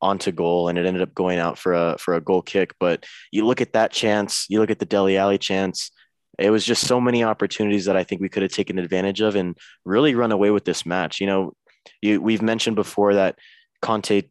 onto 0.01 0.33
goal, 0.33 0.68
and 0.68 0.79
it 0.79 0.87
ended 0.87 1.03
up 1.03 1.14
going 1.14 1.38
out 1.38 1.59
for 1.59 1.74
a 1.74 1.96
for 1.98 2.14
a 2.14 2.20
goal 2.20 2.42
kick. 2.42 2.74
But 2.81 3.05
you 3.31 3.46
look 3.46 3.61
at 3.61 3.74
that 3.74 3.92
chance, 3.92 4.46
you 4.48 4.61
look 4.61 4.70
at 4.70 4.79
the 4.79 4.87
Dele 4.87 5.18
Alli 5.18 5.38
chance. 5.38 5.90
It 6.38 6.51
was 6.51 6.64
just 6.64 6.87
so 6.87 7.01
many 7.01 7.24
opportunities 7.24 7.87
that 7.87 7.96
I 7.96 8.05
think 8.05 8.20
we 8.20 8.29
could 8.29 8.44
have 8.44 8.53
taken 8.53 8.79
advantage 8.79 9.20
of 9.20 9.35
and 9.35 9.59
really 9.85 10.14
run 10.14 10.31
away 10.31 10.51
with 10.51 10.64
this 10.64 10.87
match. 10.87 11.20
You 11.20 11.27
know, 11.27 11.53
you, 12.01 12.22
we've 12.22 12.42
mentioned 12.42 12.77
before 12.77 13.14
that 13.14 13.37
Conte 13.83 14.22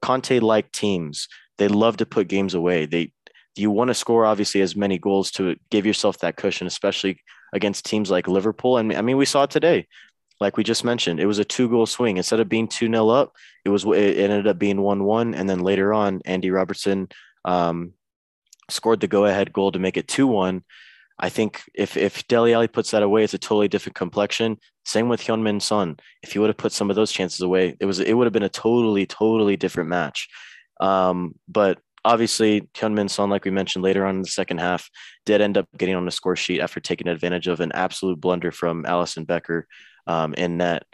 Conte 0.00 0.38
like 0.38 0.72
teams 0.72 1.28
they 1.58 1.68
love 1.68 1.98
to 1.98 2.06
put 2.06 2.28
games 2.28 2.54
away. 2.54 2.86
They 2.86 3.12
you 3.56 3.70
want 3.70 3.88
to 3.88 3.94
score 3.94 4.24
obviously 4.24 4.60
as 4.60 4.76
many 4.76 4.98
goals 4.98 5.30
to 5.32 5.56
give 5.70 5.84
yourself 5.84 6.18
that 6.18 6.36
cushion, 6.36 6.66
especially 6.66 7.20
against 7.52 7.84
teams 7.84 8.10
like 8.10 8.28
Liverpool. 8.28 8.78
And 8.78 8.92
I 8.92 9.02
mean, 9.02 9.16
we 9.16 9.24
saw 9.24 9.44
it 9.44 9.50
today. 9.50 9.86
Like 10.40 10.56
we 10.56 10.62
just 10.62 10.84
mentioned, 10.84 11.18
it 11.18 11.26
was 11.26 11.40
a 11.40 11.44
two 11.44 11.68
goal 11.68 11.86
swing. 11.86 12.16
Instead 12.16 12.38
of 12.38 12.48
being 12.48 12.68
2 12.68 12.86
0 12.86 13.08
up, 13.08 13.34
it 13.64 13.70
was 13.70 13.84
it 13.84 14.16
ended 14.18 14.46
up 14.46 14.58
being 14.58 14.80
1 14.80 15.02
1. 15.02 15.34
And 15.34 15.50
then 15.50 15.58
later 15.58 15.92
on, 15.92 16.20
Andy 16.24 16.50
Robertson 16.50 17.08
um, 17.44 17.94
scored 18.70 19.00
the 19.00 19.08
go 19.08 19.24
ahead 19.24 19.52
goal 19.52 19.72
to 19.72 19.80
make 19.80 19.96
it 19.96 20.06
2 20.06 20.26
1. 20.28 20.62
I 21.18 21.28
think 21.28 21.62
if 21.74 21.96
if 21.96 22.26
Dele 22.28 22.54
Alli 22.54 22.68
puts 22.68 22.92
that 22.92 23.02
away, 23.02 23.24
it's 23.24 23.34
a 23.34 23.38
totally 23.38 23.66
different 23.66 23.96
complexion. 23.96 24.58
Same 24.84 25.08
with 25.08 25.20
Heung-min 25.20 25.58
Son. 25.58 25.96
If 26.22 26.32
he 26.32 26.38
would 26.38 26.48
have 26.48 26.56
put 26.56 26.72
some 26.72 26.90
of 26.90 26.96
those 26.96 27.10
chances 27.10 27.40
away, 27.40 27.76
it 27.80 27.86
was 27.86 27.98
it 27.98 28.12
would 28.12 28.26
have 28.26 28.32
been 28.32 28.44
a 28.44 28.48
totally 28.48 29.06
totally 29.06 29.56
different 29.56 29.90
match. 29.90 30.28
Um, 30.80 31.34
but 31.48 31.80
obviously, 32.04 32.62
Heung-min 32.74 33.08
Son, 33.08 33.30
like 33.30 33.44
we 33.44 33.50
mentioned 33.50 33.84
later 33.84 34.04
on 34.06 34.16
in 34.16 34.22
the 34.22 34.28
second 34.28 34.58
half, 34.58 34.90
did 35.26 35.40
end 35.40 35.58
up 35.58 35.68
getting 35.76 35.94
on 35.94 36.04
the 36.04 36.10
score 36.10 36.36
sheet 36.36 36.60
after 36.60 36.80
taking 36.80 37.08
advantage 37.08 37.48
of 37.48 37.60
an 37.60 37.72
absolute 37.72 38.20
blunder 38.20 38.50
from 38.50 38.84
Alisson 38.84 39.26
Becker 39.26 39.66
um, 40.06 40.34
in 40.34 40.56
net. 40.56 40.84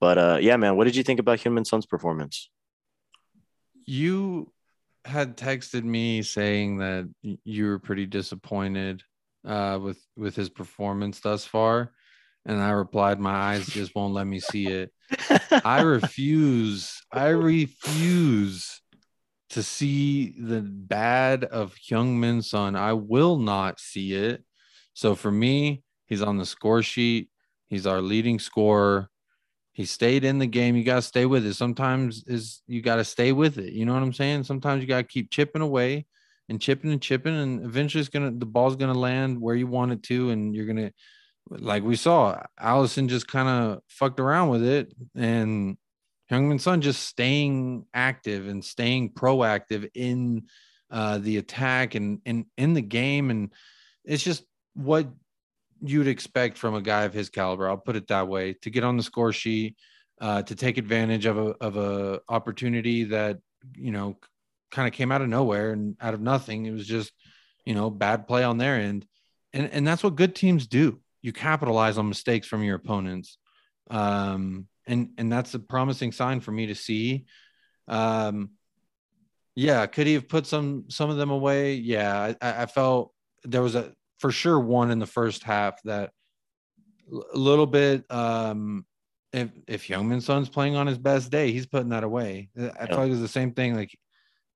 But 0.00 0.18
uh, 0.18 0.38
yeah, 0.40 0.56
man, 0.56 0.76
what 0.76 0.84
did 0.84 0.96
you 0.96 1.02
think 1.02 1.20
about 1.20 1.38
Heung-min 1.38 1.64
Son's 1.64 1.86
performance? 1.86 2.50
You 3.84 4.52
had 5.04 5.36
texted 5.36 5.82
me 5.82 6.22
saying 6.22 6.78
that 6.78 7.10
you 7.22 7.66
were 7.66 7.78
pretty 7.78 8.06
disappointed 8.06 9.02
uh, 9.46 9.78
with 9.82 9.98
with 10.16 10.36
his 10.36 10.50
performance 10.50 11.20
thus 11.20 11.44
far, 11.44 11.92
and 12.44 12.60
I 12.60 12.70
replied, 12.70 13.18
"My 13.18 13.32
eyes 13.32 13.66
just 13.66 13.94
won't 13.94 14.14
let 14.14 14.26
me 14.26 14.40
see 14.40 14.66
it." 14.66 14.92
I 15.64 15.82
refuse. 15.82 17.02
I 17.10 17.28
refuse 17.28 18.79
to 19.50 19.62
see 19.62 20.34
the 20.40 20.60
bad 20.60 21.44
of 21.44 21.74
Heung-min 21.74 22.42
Son. 22.42 22.76
I 22.76 22.92
will 22.92 23.38
not 23.38 23.80
see 23.80 24.14
it. 24.14 24.44
So 24.94 25.14
for 25.14 25.30
me, 25.30 25.82
he's 26.06 26.22
on 26.22 26.38
the 26.38 26.46
score 26.46 26.82
sheet. 26.82 27.28
He's 27.68 27.86
our 27.86 28.00
leading 28.00 28.38
scorer. 28.38 29.08
He 29.72 29.84
stayed 29.84 30.24
in 30.24 30.38
the 30.38 30.46
game. 30.46 30.76
You 30.76 30.84
got 30.84 30.96
to 30.96 31.02
stay 31.02 31.26
with 31.26 31.46
it. 31.46 31.54
Sometimes 31.54 32.24
is 32.26 32.62
you 32.66 32.82
got 32.82 32.96
to 32.96 33.04
stay 33.04 33.32
with 33.32 33.58
it. 33.58 33.72
You 33.72 33.86
know 33.86 33.94
what 33.94 34.02
I'm 34.02 34.12
saying? 34.12 34.44
Sometimes 34.44 34.82
you 34.82 34.88
got 34.88 34.98
to 34.98 35.04
keep 35.04 35.30
chipping 35.30 35.62
away 35.62 36.06
and 36.50 36.60
chipping 36.60 36.90
and 36.90 37.00
chipping, 37.00 37.34
and 37.34 37.64
eventually 37.64 38.00
it's 38.00 38.10
gonna 38.10 38.32
the 38.32 38.44
ball's 38.44 38.74
gonna 38.74 38.92
land 38.92 39.40
where 39.40 39.54
you 39.54 39.68
want 39.68 39.92
it 39.92 40.02
to, 40.02 40.30
and 40.30 40.54
you're 40.54 40.66
gonna 40.66 40.90
like 41.48 41.84
we 41.84 41.94
saw 41.94 42.42
Alisson 42.60 43.08
just 43.08 43.28
kind 43.28 43.48
of 43.48 43.82
fucked 43.86 44.18
around 44.18 44.48
with 44.48 44.64
it, 44.64 44.92
and 45.14 45.78
Heung-min 46.30 46.58
Son 46.58 46.80
just 46.80 47.02
staying 47.02 47.86
active 47.92 48.46
and 48.46 48.64
staying 48.64 49.12
proactive 49.12 49.90
in 49.94 50.46
uh, 50.90 51.18
the 51.18 51.38
attack 51.38 51.94
and, 51.94 52.20
and 52.24 52.46
in 52.56 52.74
the 52.74 52.82
game. 52.82 53.30
And 53.30 53.52
it's 54.04 54.22
just 54.22 54.44
what 54.74 55.08
you'd 55.82 56.06
expect 56.06 56.58
from 56.58 56.74
a 56.74 56.82
guy 56.82 57.02
of 57.02 57.12
his 57.12 57.30
caliber. 57.30 57.68
I'll 57.68 57.76
put 57.76 57.96
it 57.96 58.08
that 58.08 58.28
way 58.28 58.54
to 58.62 58.70
get 58.70 58.84
on 58.84 58.96
the 58.96 59.02
score 59.02 59.32
sheet, 59.32 59.76
uh, 60.20 60.42
to 60.42 60.54
take 60.54 60.78
advantage 60.78 61.26
of 61.26 61.38
a, 61.38 61.50
of 61.60 61.76
a 61.76 62.20
opportunity 62.28 63.04
that, 63.04 63.38
you 63.74 63.90
know, 63.90 64.16
kind 64.70 64.86
of 64.86 64.94
came 64.94 65.10
out 65.10 65.22
of 65.22 65.28
nowhere 65.28 65.72
and 65.72 65.96
out 66.00 66.14
of 66.14 66.20
nothing. 66.20 66.66
It 66.66 66.72
was 66.72 66.86
just, 66.86 67.12
you 67.64 67.74
know, 67.74 67.90
bad 67.90 68.28
play 68.28 68.44
on 68.44 68.58
their 68.58 68.76
end. 68.76 69.06
And, 69.52 69.68
and 69.72 69.86
that's 69.86 70.04
what 70.04 70.14
good 70.14 70.36
teams 70.36 70.66
do. 70.66 71.00
You 71.22 71.32
capitalize 71.32 71.98
on 71.98 72.08
mistakes 72.08 72.46
from 72.46 72.62
your 72.62 72.76
opponents. 72.76 73.36
Um, 73.90 74.68
and 74.86 75.10
and 75.18 75.32
that's 75.32 75.54
a 75.54 75.58
promising 75.58 76.12
sign 76.12 76.40
for 76.40 76.52
me 76.52 76.66
to 76.66 76.74
see. 76.74 77.26
Um, 77.88 78.50
yeah, 79.54 79.86
could 79.86 80.06
he 80.06 80.14
have 80.14 80.28
put 80.28 80.46
some 80.46 80.84
some 80.88 81.10
of 81.10 81.16
them 81.16 81.30
away? 81.30 81.74
Yeah, 81.74 82.34
I, 82.40 82.62
I 82.62 82.66
felt 82.66 83.12
there 83.44 83.62
was 83.62 83.74
a 83.74 83.92
for 84.18 84.30
sure 84.30 84.58
one 84.58 84.90
in 84.90 84.98
the 84.98 85.06
first 85.06 85.42
half 85.42 85.82
that 85.84 86.10
a 87.12 87.38
little 87.38 87.66
bit. 87.66 88.10
Um, 88.10 88.86
if 89.32 89.50
if 89.66 89.86
Heung-min 89.86 90.20
Son's 90.20 90.48
playing 90.48 90.76
on 90.76 90.86
his 90.86 90.98
best 90.98 91.30
day, 91.30 91.52
he's 91.52 91.66
putting 91.66 91.90
that 91.90 92.04
away. 92.04 92.50
I 92.56 92.62
yeah. 92.62 92.86
feel 92.86 92.98
like 92.98 93.12
it's 93.12 93.20
the 93.20 93.28
same 93.28 93.52
thing. 93.52 93.74
Like 93.76 93.96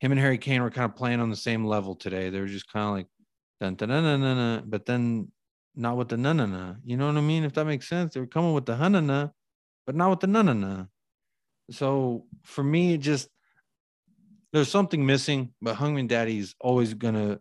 him 0.01 0.13
and 0.13 0.21
Harry 0.21 0.39
Kane 0.39 0.63
were 0.63 0.71
kind 0.71 0.91
of 0.91 0.97
playing 0.97 1.21
on 1.21 1.31
the 1.31 1.37
same 1.37 1.65
level 1.65 1.95
today. 1.95 2.31
They 2.31 2.41
were 2.41 2.47
just 2.47 2.71
kind 2.73 2.87
of 2.87 2.93
like 2.93 3.07
dun 3.61 3.75
dun 3.77 3.89
dun 3.89 4.21
dun 4.21 4.37
dun, 4.37 4.65
but 4.67 4.87
then 4.87 5.31
not 5.77 5.97
with 5.97 6.09
the 6.09 6.17
na 6.17 6.33
na 6.33 6.47
na. 6.47 6.75
You 6.85 6.97
know 6.97 7.07
what 7.07 7.17
I 7.17 7.21
mean? 7.21 7.45
If 7.45 7.55
that 7.55 7.67
makes 7.67 7.89
sense, 7.89 8.15
they 8.15 8.21
were 8.21 8.27
coming 8.27 8.53
with 8.53 8.67
the 8.67 8.77
na 8.77 9.01
na, 9.01 9.29
but 9.87 9.95
not 9.95 10.11
with 10.11 10.21
the 10.21 10.27
na 10.27 10.43
na 10.43 10.53
na. 10.53 10.85
So 11.71 12.27
for 12.43 12.63
me, 12.63 12.95
it 12.95 12.99
just 12.99 13.29
there's 14.53 14.71
something 14.71 15.05
missing. 15.05 15.53
But 15.61 15.77
Heung-min 15.77 16.07
Daddy's 16.07 16.55
always 16.61 16.95
gonna, 16.95 17.41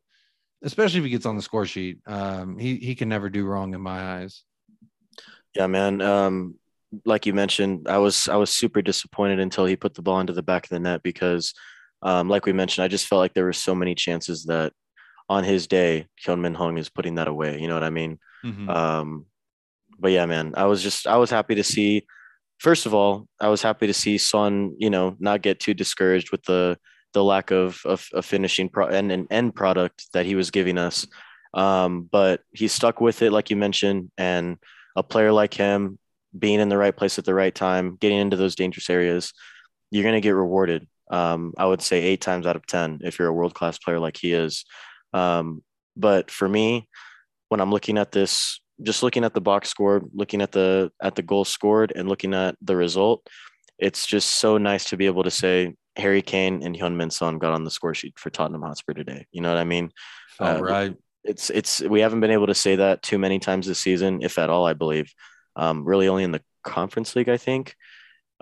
especially 0.64 1.00
if 1.00 1.06
he 1.06 1.12
gets 1.12 1.26
on 1.26 1.36
the 1.36 1.42
score 1.42 1.66
sheet. 1.66 2.00
Um, 2.06 2.58
he 2.58 2.78
he 2.78 2.96
can 2.96 3.10
never 3.10 3.30
do 3.30 3.46
wrong 3.46 3.74
in 3.74 3.82
my 3.82 4.18
eyes. 4.18 4.44
Yeah, 5.56 5.68
man. 5.68 6.02
Um, 6.02 6.56
like 7.06 7.26
you 7.26 7.34
mentioned, 7.34 7.88
I 7.88 7.98
was 7.98 8.28
I 8.28 8.36
was 8.36 8.50
super 8.50 8.82
disappointed 8.82 9.40
until 9.40 9.66
he 9.66 9.76
put 9.76 9.94
the 9.94 10.02
ball 10.02 10.20
into 10.20 10.34
the 10.34 10.44
back 10.44 10.66
of 10.66 10.70
the 10.70 10.80
net 10.80 11.04
because, 11.04 11.54
um, 12.02 12.30
like 12.30 12.46
we 12.46 12.54
mentioned, 12.54 12.86
I 12.86 12.88
just 12.88 13.08
felt 13.08 13.20
like 13.20 13.34
there 13.34 13.46
were 13.46 13.54
so 13.54 13.76
many 13.76 13.96
chances 13.96 14.46
that 14.46 14.74
on 15.30 15.44
his 15.44 15.68
day, 15.68 16.08
Heung-min 16.26 16.54
Hung 16.54 16.78
is 16.78 16.90
putting 16.90 17.16
that 17.16 17.28
away. 17.28 17.60
You 17.60 17.68
know 17.68 17.74
what 17.74 17.84
I 17.84 17.90
mean? 17.90 18.20
Mm-hmm. 18.44 18.70
Um, 18.70 19.26
but 20.00 20.12
yeah, 20.12 20.26
man, 20.26 20.54
I 20.56 20.66
was 20.66 20.84
just 20.84 21.08
I 21.08 21.18
was 21.18 21.30
happy 21.30 21.56
to 21.56 21.64
see 21.64 22.06
first 22.63 22.86
of 22.86 22.93
all, 22.93 23.28
I 23.39 23.49
was 23.49 23.62
happy 23.62 23.88
to 23.88 23.93
see 23.93 24.17
Son, 24.17 24.73
you 24.80 24.89
know, 24.89 25.15
not 25.19 25.43
get 25.43 25.60
too 25.60 25.76
discouraged 25.76 26.32
with 26.32 26.43
the 26.43 26.78
the 27.13 27.23
lack 27.23 27.52
of 27.52 27.80
of, 27.86 28.08
of 28.13 28.26
finishing 28.26 28.69
pro- 28.69 28.88
and 28.88 29.12
an 29.12 29.28
end 29.30 29.54
product 29.54 30.08
that 30.13 30.26
he 30.26 30.34
was 30.34 30.49
giving 30.49 30.80
us. 30.80 31.06
Um, 31.54 32.10
but 32.12 32.41
he 32.52 32.67
stuck 32.67 32.99
with 32.99 33.21
it, 33.21 33.32
like 33.32 33.52
you 33.52 33.58
mentioned, 33.58 34.10
and 34.17 34.58
a 34.95 35.04
player 35.04 35.32
like 35.32 35.54
him 35.54 35.99
being 36.38 36.60
in 36.60 36.69
the 36.69 36.78
right 36.78 36.95
place 36.95 37.19
at 37.19 37.26
the 37.26 37.34
right 37.36 37.54
time, 37.54 37.97
getting 37.99 38.17
into 38.17 38.38
those 38.38 38.56
dangerous 38.56 38.89
areas, 38.89 39.34
you're 39.91 40.04
going 40.04 40.15
to 40.15 40.21
get 40.21 40.32
rewarded. 40.32 40.88
Um, 41.12 41.54
I 41.60 41.67
would 41.67 41.84
say 41.84 42.02
eight 42.02 42.21
times 42.21 42.47
out 42.47 42.56
of 42.56 42.65
10 42.65 43.02
if 43.04 43.19
you're 43.19 43.28
a 43.28 43.34
world 43.34 43.54
class 43.54 43.78
player 43.78 43.99
like 43.99 44.17
he 44.17 44.34
is. 44.34 44.65
Um, 45.13 45.63
but 45.95 46.32
for 46.32 46.49
me, 46.49 46.88
when 47.49 47.60
I'm 47.60 47.69
looking 47.69 47.99
at 47.99 48.12
this 48.12 48.60
just 48.82 49.04
looking 49.04 49.24
at 49.24 49.34
the 49.34 49.42
box 49.42 49.70
score, 49.70 50.02
looking 50.14 50.42
at 50.42 50.52
the 50.52 50.92
at 51.02 51.16
the 51.16 51.22
goal 51.22 51.46
scored, 51.46 51.94
and 51.96 52.10
looking 52.10 52.34
at 52.34 52.56
the 52.62 52.76
result, 52.76 53.28
it's 53.78 54.06
just 54.06 54.32
so 54.32 54.58
nice 54.58 54.86
to 54.86 54.97
be 54.97 55.06
able 55.06 55.24
to 55.24 55.32
say 55.32 55.76
Harry 55.95 56.22
Kane 56.22 56.64
and 56.64 56.76
Heung-min 56.76 57.12
Son 57.12 57.38
got 57.38 57.54
on 57.54 57.64
the 57.64 57.72
score 57.72 57.93
sheet 57.93 58.18
for 58.18 58.30
Tottenham 58.30 58.62
Hotspur 58.62 58.93
today. 58.93 59.28
You 59.32 59.41
know 59.41 59.50
what 59.50 59.60
I 59.60 59.64
mean? 59.64 59.91
uh, 60.39 60.60
right. 60.62 60.95
It's 61.24 61.50
it's 61.50 61.82
we 61.82 62.02
haven't 62.02 62.20
been 62.20 62.32
able 62.32 62.47
to 62.47 62.56
say 62.56 62.76
that 62.78 63.02
too 63.02 63.18
many 63.18 63.39
times 63.39 63.68
this 63.68 63.80
season, 63.80 64.22
if 64.22 64.38
at 64.38 64.50
all, 64.50 64.66
I 64.66 64.74
believe. 64.74 65.14
Um, 65.56 65.86
really, 65.86 66.08
only 66.08 66.24
in 66.24 66.32
the 66.32 66.41
Conference 66.64 67.16
League, 67.16 67.30
I 67.30 67.38
think. 67.38 67.76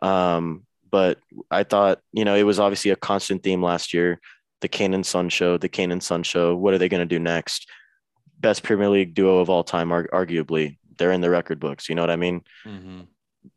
Um, 0.01 0.65
but 0.89 1.19
I 1.49 1.63
thought, 1.63 1.99
you 2.11 2.25
know, 2.25 2.35
it 2.35 2.43
was 2.43 2.59
obviously 2.59 2.91
a 2.91 2.95
constant 2.95 3.43
theme 3.43 3.63
last 3.63 3.93
year. 3.93 4.19
The 4.61 4.67
Kane 4.67 4.93
and 4.93 5.05
Son 5.05 5.29
show, 5.29 5.57
the 5.57 5.69
Kane 5.69 5.91
and 5.91 6.03
Son 6.03 6.23
show. 6.23 6.55
What 6.55 6.73
are 6.73 6.77
they 6.77 6.89
going 6.89 6.99
to 6.99 7.05
do 7.05 7.19
next? 7.19 7.67
Best 8.41 8.63
Premier 8.63 8.89
League 8.89 9.13
duo 9.13 9.37
of 9.37 9.49
all 9.49 9.63
time, 9.63 9.89
arguably. 9.89 10.77
They're 10.97 11.11
in 11.11 11.21
the 11.21 11.29
record 11.29 11.59
books. 11.59 11.87
You 11.87 11.95
know 11.95 12.01
what 12.01 12.11
I 12.11 12.15
mean? 12.15 12.41
Mm-hmm. 12.65 13.01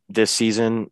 This 0.08 0.30
season, 0.30 0.90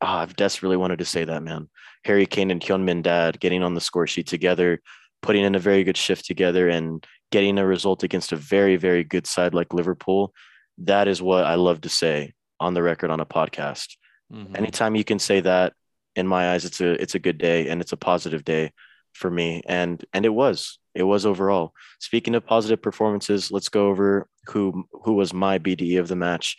oh, 0.00 0.06
I've 0.06 0.36
desperately 0.36 0.76
wanted 0.76 0.98
to 0.98 1.04
say 1.04 1.24
that, 1.24 1.42
man. 1.42 1.68
Harry 2.04 2.26
Kane 2.26 2.50
and 2.50 2.60
Heung-min 2.60 3.02
Dad 3.02 3.40
getting 3.40 3.62
on 3.62 3.74
the 3.74 3.80
score 3.80 4.06
sheet 4.06 4.26
together, 4.26 4.80
putting 5.22 5.44
in 5.44 5.54
a 5.54 5.58
very 5.58 5.84
good 5.84 5.96
shift 5.96 6.26
together, 6.26 6.68
and 6.68 7.04
getting 7.32 7.58
a 7.58 7.66
result 7.66 8.02
against 8.02 8.32
a 8.32 8.36
very, 8.36 8.76
very 8.76 9.04
good 9.04 9.26
side 9.26 9.54
like 9.54 9.74
Liverpool. 9.74 10.32
That 10.78 11.08
is 11.08 11.22
what 11.22 11.44
I 11.44 11.54
love 11.54 11.80
to 11.82 11.88
say 11.88 12.34
on 12.60 12.74
the 12.74 12.82
record 12.82 13.10
on 13.10 13.20
a 13.20 13.26
podcast. 13.26 13.96
Mm-hmm. 14.32 14.56
Anytime 14.56 14.94
you 14.94 15.04
can 15.04 15.18
say 15.18 15.40
that, 15.40 15.72
in 16.16 16.26
my 16.26 16.52
eyes, 16.52 16.64
it's 16.64 16.80
a 16.80 16.92
it's 17.02 17.14
a 17.14 17.18
good 17.18 17.38
day 17.38 17.68
and 17.68 17.80
it's 17.80 17.92
a 17.92 17.96
positive 17.96 18.44
day 18.44 18.72
for 19.14 19.30
me, 19.30 19.62
and 19.66 20.04
and 20.12 20.24
it 20.24 20.34
was 20.34 20.78
it 20.94 21.04
was 21.04 21.26
overall. 21.26 21.72
Speaking 21.98 22.34
of 22.34 22.46
positive 22.46 22.82
performances, 22.82 23.50
let's 23.50 23.68
go 23.68 23.88
over 23.88 24.28
who 24.46 24.84
who 25.04 25.14
was 25.14 25.32
my 25.32 25.58
BDE 25.58 25.98
of 25.98 26.08
the 26.08 26.16
match. 26.16 26.56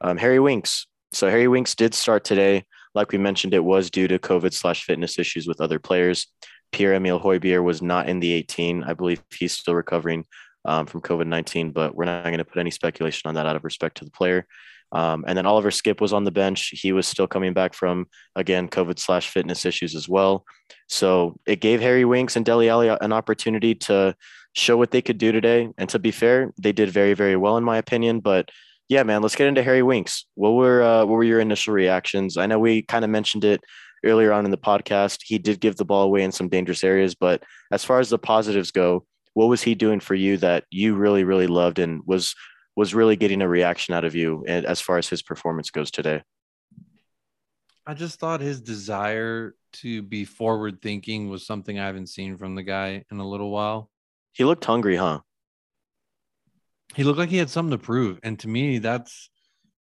Um, 0.00 0.16
Harry 0.16 0.38
Winks. 0.38 0.86
So 1.12 1.28
Harry 1.28 1.48
Winks 1.48 1.74
did 1.74 1.94
start 1.94 2.24
today. 2.24 2.64
Like 2.94 3.12
we 3.12 3.18
mentioned, 3.18 3.54
it 3.54 3.64
was 3.64 3.90
due 3.90 4.08
to 4.08 4.18
COVID 4.18 4.52
slash 4.52 4.84
fitness 4.84 5.18
issues 5.18 5.46
with 5.46 5.60
other 5.60 5.78
players. 5.78 6.26
Pierre 6.72 6.94
Emile 6.94 7.20
Højbjerg 7.20 7.62
was 7.62 7.82
not 7.82 8.08
in 8.08 8.20
the 8.20 8.32
18. 8.32 8.84
I 8.84 8.94
believe 8.94 9.22
he's 9.30 9.52
still 9.52 9.74
recovering 9.74 10.24
um, 10.64 10.86
from 10.86 11.02
COVID 11.02 11.26
19, 11.26 11.72
but 11.72 11.94
we're 11.94 12.04
not 12.04 12.24
going 12.24 12.38
to 12.38 12.44
put 12.44 12.60
any 12.60 12.70
speculation 12.70 13.28
on 13.28 13.34
that 13.34 13.46
out 13.46 13.56
of 13.56 13.64
respect 13.64 13.98
to 13.98 14.04
the 14.04 14.10
player. 14.10 14.46
Um, 14.92 15.24
and 15.26 15.36
then 15.36 15.46
Oliver 15.46 15.70
Skipp 15.70 16.00
was 16.00 16.12
on 16.12 16.24
the 16.24 16.30
bench. 16.30 16.70
He 16.74 16.92
was 16.92 17.06
still 17.06 17.26
coming 17.26 17.54
back 17.54 17.72
from, 17.74 18.06
again, 18.36 18.68
COVID 18.68 18.98
slash 18.98 19.28
fitness 19.28 19.64
issues 19.64 19.94
as 19.94 20.08
well. 20.08 20.44
So 20.88 21.38
it 21.46 21.60
gave 21.60 21.80
Harry 21.80 22.04
Winks 22.04 22.36
and 22.36 22.44
Dele 22.44 22.68
Alli 22.68 22.88
an 22.88 23.12
opportunity 23.12 23.74
to 23.74 24.14
show 24.52 24.76
what 24.76 24.90
they 24.90 25.00
could 25.00 25.18
do 25.18 25.32
today. 25.32 25.70
And 25.78 25.88
to 25.88 25.98
be 25.98 26.10
fair, 26.10 26.52
they 26.58 26.72
did 26.72 26.90
very, 26.90 27.14
very 27.14 27.36
well, 27.36 27.56
in 27.56 27.64
my 27.64 27.78
opinion. 27.78 28.20
But 28.20 28.50
yeah, 28.88 29.02
man, 29.02 29.22
let's 29.22 29.36
get 29.36 29.46
into 29.46 29.62
Harry 29.62 29.82
Winks. 29.82 30.26
What 30.34 30.50
were 30.50 30.82
uh, 30.82 31.06
what 31.06 31.14
were 31.14 31.24
your 31.24 31.40
initial 31.40 31.72
reactions? 31.72 32.36
I 32.36 32.46
know 32.46 32.58
we 32.58 32.82
kind 32.82 33.04
of 33.04 33.10
mentioned 33.10 33.44
it 33.44 33.62
earlier 34.04 34.32
on 34.32 34.44
in 34.44 34.50
the 34.50 34.58
podcast. 34.58 35.20
He 35.24 35.38
did 35.38 35.60
give 35.60 35.76
the 35.76 35.84
ball 35.86 36.02
away 36.02 36.22
in 36.22 36.32
some 36.32 36.48
dangerous 36.48 36.84
areas, 36.84 37.14
but 37.14 37.42
as 37.70 37.84
far 37.84 38.00
as 38.00 38.10
the 38.10 38.18
positives 38.18 38.70
go, 38.70 39.06
what 39.34 39.46
was 39.46 39.62
he 39.62 39.74
doing 39.74 40.00
for 40.00 40.14
you 40.14 40.36
that 40.38 40.64
you 40.70 40.94
really, 40.94 41.24
really 41.24 41.46
loved 41.46 41.78
and 41.78 42.02
was 42.04 42.34
was 42.76 42.94
really 42.94 43.16
getting 43.16 43.42
a 43.42 43.48
reaction 43.48 43.94
out 43.94 44.04
of 44.04 44.14
you 44.14 44.44
eh, 44.46 44.62
as 44.66 44.80
far 44.80 44.98
as 44.98 45.08
his 45.08 45.22
performance 45.22 45.70
goes 45.70 45.90
today? 45.90 46.22
I 47.86 47.94
just 47.94 48.20
thought 48.20 48.40
his 48.40 48.60
desire 48.60 49.54
to 49.74 50.02
be 50.02 50.24
forward 50.24 50.80
thinking 50.80 51.28
was 51.28 51.46
something 51.46 51.78
I 51.78 51.86
haven't 51.86 52.08
seen 52.08 52.36
from 52.36 52.54
the 52.54 52.62
guy 52.62 53.04
in 53.10 53.18
a 53.18 53.28
little 53.28 53.50
while. 53.50 53.90
He 54.32 54.44
looked 54.44 54.64
hungry, 54.64 54.96
huh? 54.96 55.20
He 56.94 57.04
looked 57.04 57.18
like 57.18 57.30
he 57.30 57.38
had 57.38 57.50
something 57.50 57.76
to 57.76 57.82
prove. 57.82 58.20
And 58.22 58.38
to 58.40 58.48
me, 58.48 58.78
that's 58.78 59.30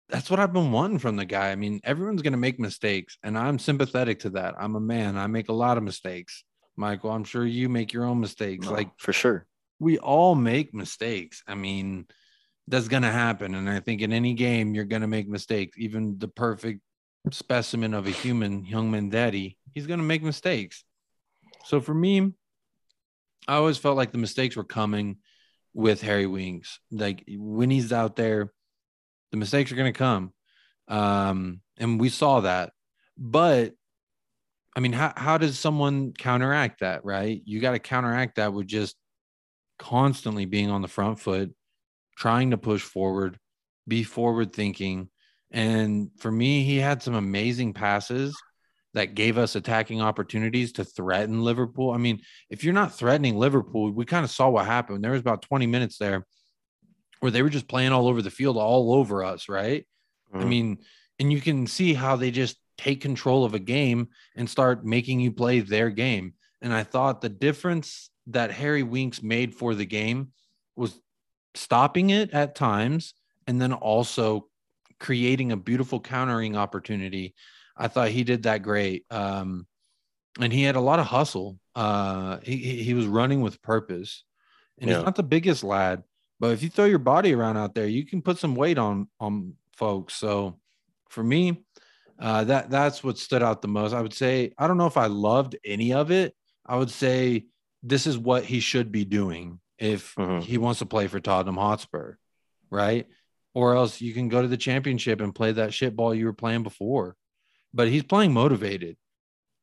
that's 0.08 0.30
what 0.30 0.40
I've 0.40 0.52
been 0.52 0.72
wanting 0.72 0.98
from 0.98 1.16
the 1.16 1.24
guy. 1.24 1.50
I 1.50 1.56
mean, 1.56 1.80
everyone's 1.84 2.22
gonna 2.22 2.36
make 2.36 2.58
mistakes, 2.58 3.18
and 3.22 3.38
I'm 3.38 3.58
sympathetic 3.58 4.20
to 4.20 4.30
that. 4.30 4.54
I'm 4.58 4.74
a 4.74 4.80
man, 4.80 5.16
I 5.16 5.26
make 5.26 5.48
a 5.48 5.54
lot 5.54 5.76
of 5.76 5.82
mistakes. 5.82 6.44
Michael, 6.76 7.10
I'm 7.10 7.24
sure 7.24 7.44
you 7.44 7.68
make 7.68 7.92
your 7.92 8.04
own 8.04 8.20
mistakes. 8.20 8.66
No, 8.66 8.72
like 8.72 8.90
for 8.98 9.12
sure. 9.12 9.46
We 9.80 9.98
all 9.98 10.34
make 10.34 10.74
mistakes. 10.74 11.42
I 11.46 11.54
mean, 11.54 12.06
that's 12.68 12.88
going 12.88 13.02
to 13.02 13.10
happen. 13.10 13.54
And 13.54 13.68
I 13.68 13.80
think 13.80 14.02
in 14.02 14.12
any 14.12 14.34
game, 14.34 14.74
you're 14.74 14.84
going 14.84 15.02
to 15.02 15.08
make 15.08 15.28
mistakes. 15.28 15.76
Even 15.78 16.18
the 16.18 16.28
perfect 16.28 16.80
specimen 17.30 17.94
of 17.94 18.06
a 18.06 18.10
human, 18.10 18.64
Heung-min 18.64 19.10
Daddy, 19.10 19.58
he's 19.72 19.86
going 19.86 20.00
to 20.00 20.04
make 20.04 20.22
mistakes. 20.22 20.84
So 21.64 21.80
for 21.80 21.94
me, 21.94 22.32
I 23.46 23.56
always 23.56 23.78
felt 23.78 23.96
like 23.96 24.12
the 24.12 24.18
mistakes 24.18 24.56
were 24.56 24.64
coming 24.64 25.18
with 25.74 26.02
Harry 26.02 26.26
Winks. 26.26 26.80
Like 26.90 27.24
when 27.28 27.70
he's 27.70 27.92
out 27.92 28.16
there, 28.16 28.52
the 29.30 29.36
mistakes 29.38 29.72
are 29.72 29.76
going 29.76 29.92
to 29.92 29.98
come. 29.98 30.32
Um, 30.88 31.60
and 31.76 32.00
we 32.00 32.08
saw 32.08 32.40
that. 32.40 32.72
But 33.16 33.74
I 34.76 34.80
mean, 34.80 34.92
how, 34.92 35.12
how 35.16 35.38
does 35.38 35.58
someone 35.58 36.12
counteract 36.12 36.80
that, 36.80 37.04
right? 37.04 37.42
You 37.44 37.60
got 37.60 37.72
to 37.72 37.78
counteract 37.78 38.36
that 38.36 38.52
with 38.52 38.66
just 38.66 38.96
constantly 39.78 40.44
being 40.44 40.70
on 40.70 40.82
the 40.82 40.88
front 40.88 41.18
foot, 41.18 41.52
trying 42.18 42.50
to 42.50 42.58
push 42.58 42.82
forward, 42.82 43.38
be 43.86 44.02
forward 44.02 44.52
thinking. 44.52 45.08
And 45.52 46.10
for 46.18 46.30
me, 46.30 46.64
he 46.64 46.76
had 46.76 47.02
some 47.02 47.14
amazing 47.14 47.74
passes 47.74 48.36
that 48.94 49.14
gave 49.14 49.38
us 49.38 49.54
attacking 49.54 50.00
opportunities 50.00 50.72
to 50.72 50.84
threaten 50.84 51.42
Liverpool. 51.42 51.92
I 51.92 51.98
mean, 51.98 52.20
if 52.50 52.64
you're 52.64 52.74
not 52.74 52.94
threatening 52.94 53.36
Liverpool, 53.36 53.92
we 53.92 54.04
kind 54.04 54.24
of 54.24 54.30
saw 54.30 54.48
what 54.48 54.66
happened. 54.66 55.04
There 55.04 55.12
was 55.12 55.20
about 55.20 55.42
20 55.42 55.66
minutes 55.66 55.98
there 55.98 56.26
where 57.20 57.30
they 57.30 57.42
were 57.42 57.50
just 57.50 57.68
playing 57.68 57.92
all 57.92 58.08
over 58.08 58.20
the 58.20 58.30
field, 58.30 58.56
all 58.56 58.94
over 58.94 59.22
us, 59.22 59.48
right? 59.48 59.86
Mm-hmm. 60.32 60.44
I 60.44 60.44
mean, 60.44 60.78
and 61.20 61.32
you 61.32 61.40
can 61.40 61.66
see 61.66 61.94
how 61.94 62.16
they 62.16 62.30
just 62.30 62.56
take 62.76 63.00
control 63.00 63.44
of 63.44 63.54
a 63.54 63.58
game 63.58 64.08
and 64.36 64.50
start 64.50 64.84
making 64.84 65.20
you 65.20 65.32
play 65.32 65.60
their 65.60 65.90
game. 65.90 66.34
And 66.62 66.72
I 66.72 66.82
thought 66.82 67.20
the 67.20 67.28
difference 67.28 68.10
that 68.28 68.50
Harry 68.50 68.82
Winks 68.82 69.22
made 69.22 69.54
for 69.54 69.74
the 69.74 69.86
game 69.86 70.32
was 70.76 70.98
stopping 71.54 72.10
it 72.10 72.32
at 72.32 72.54
times 72.54 73.14
and 73.46 73.60
then 73.60 73.72
also 73.72 74.48
creating 75.00 75.52
a 75.52 75.56
beautiful 75.56 76.00
countering 76.00 76.56
opportunity. 76.56 77.34
I 77.76 77.88
thought 77.88 78.08
he 78.08 78.24
did 78.24 78.42
that 78.42 78.62
great. 78.62 79.04
Um, 79.10 79.66
and 80.40 80.52
he 80.52 80.62
had 80.62 80.76
a 80.76 80.80
lot 80.80 80.98
of 80.98 81.06
hustle. 81.06 81.58
Uh, 81.74 82.38
he, 82.42 82.56
he 82.56 82.94
was 82.94 83.06
running 83.06 83.40
with 83.40 83.62
purpose. 83.62 84.24
And 84.80 84.88
yeah. 84.88 84.96
he's 84.96 85.04
not 85.04 85.16
the 85.16 85.22
biggest 85.22 85.64
lad, 85.64 86.02
but 86.40 86.52
if 86.52 86.62
you 86.62 86.68
throw 86.68 86.84
your 86.84 86.98
body 86.98 87.34
around 87.34 87.56
out 87.56 87.74
there, 87.74 87.86
you 87.86 88.06
can 88.06 88.22
put 88.22 88.38
some 88.38 88.54
weight 88.54 88.78
on 88.78 89.08
on 89.18 89.54
folks. 89.76 90.14
So 90.14 90.60
for 91.08 91.22
me, 91.22 91.64
uh, 92.20 92.44
that 92.44 92.70
that's 92.70 93.02
what 93.02 93.18
stood 93.18 93.42
out 93.42 93.62
the 93.62 93.68
most. 93.68 93.92
I 93.92 94.00
would 94.00 94.12
say 94.12 94.52
I 94.56 94.66
don't 94.66 94.78
know 94.78 94.86
if 94.86 94.96
I 94.96 95.06
loved 95.06 95.56
any 95.64 95.92
of 95.92 96.10
it. 96.10 96.34
I 96.64 96.76
would 96.76 96.90
say 96.90 97.46
this 97.82 98.06
is 98.06 98.18
what 98.18 98.44
he 98.44 98.60
should 98.60 98.92
be 98.92 99.04
doing 99.04 99.58
if 99.78 100.14
mm-hmm. 100.14 100.40
he 100.40 100.58
wants 100.58 100.80
to 100.80 100.86
play 100.86 101.06
for 101.06 101.20
Tottenham 101.20 101.56
Hotspur, 101.56 102.14
right? 102.70 103.06
Or 103.54 103.74
else 103.74 104.00
you 104.00 104.12
can 104.12 104.28
go 104.28 104.42
to 104.42 104.48
the 104.48 104.56
championship 104.56 105.20
and 105.20 105.34
play 105.34 105.52
that 105.52 105.74
shit 105.74 105.96
ball 105.96 106.14
you 106.14 106.26
were 106.26 106.32
playing 106.32 106.62
before. 106.62 107.16
But 107.72 107.88
he's 107.88 108.02
playing 108.02 108.32
motivated. 108.32 108.96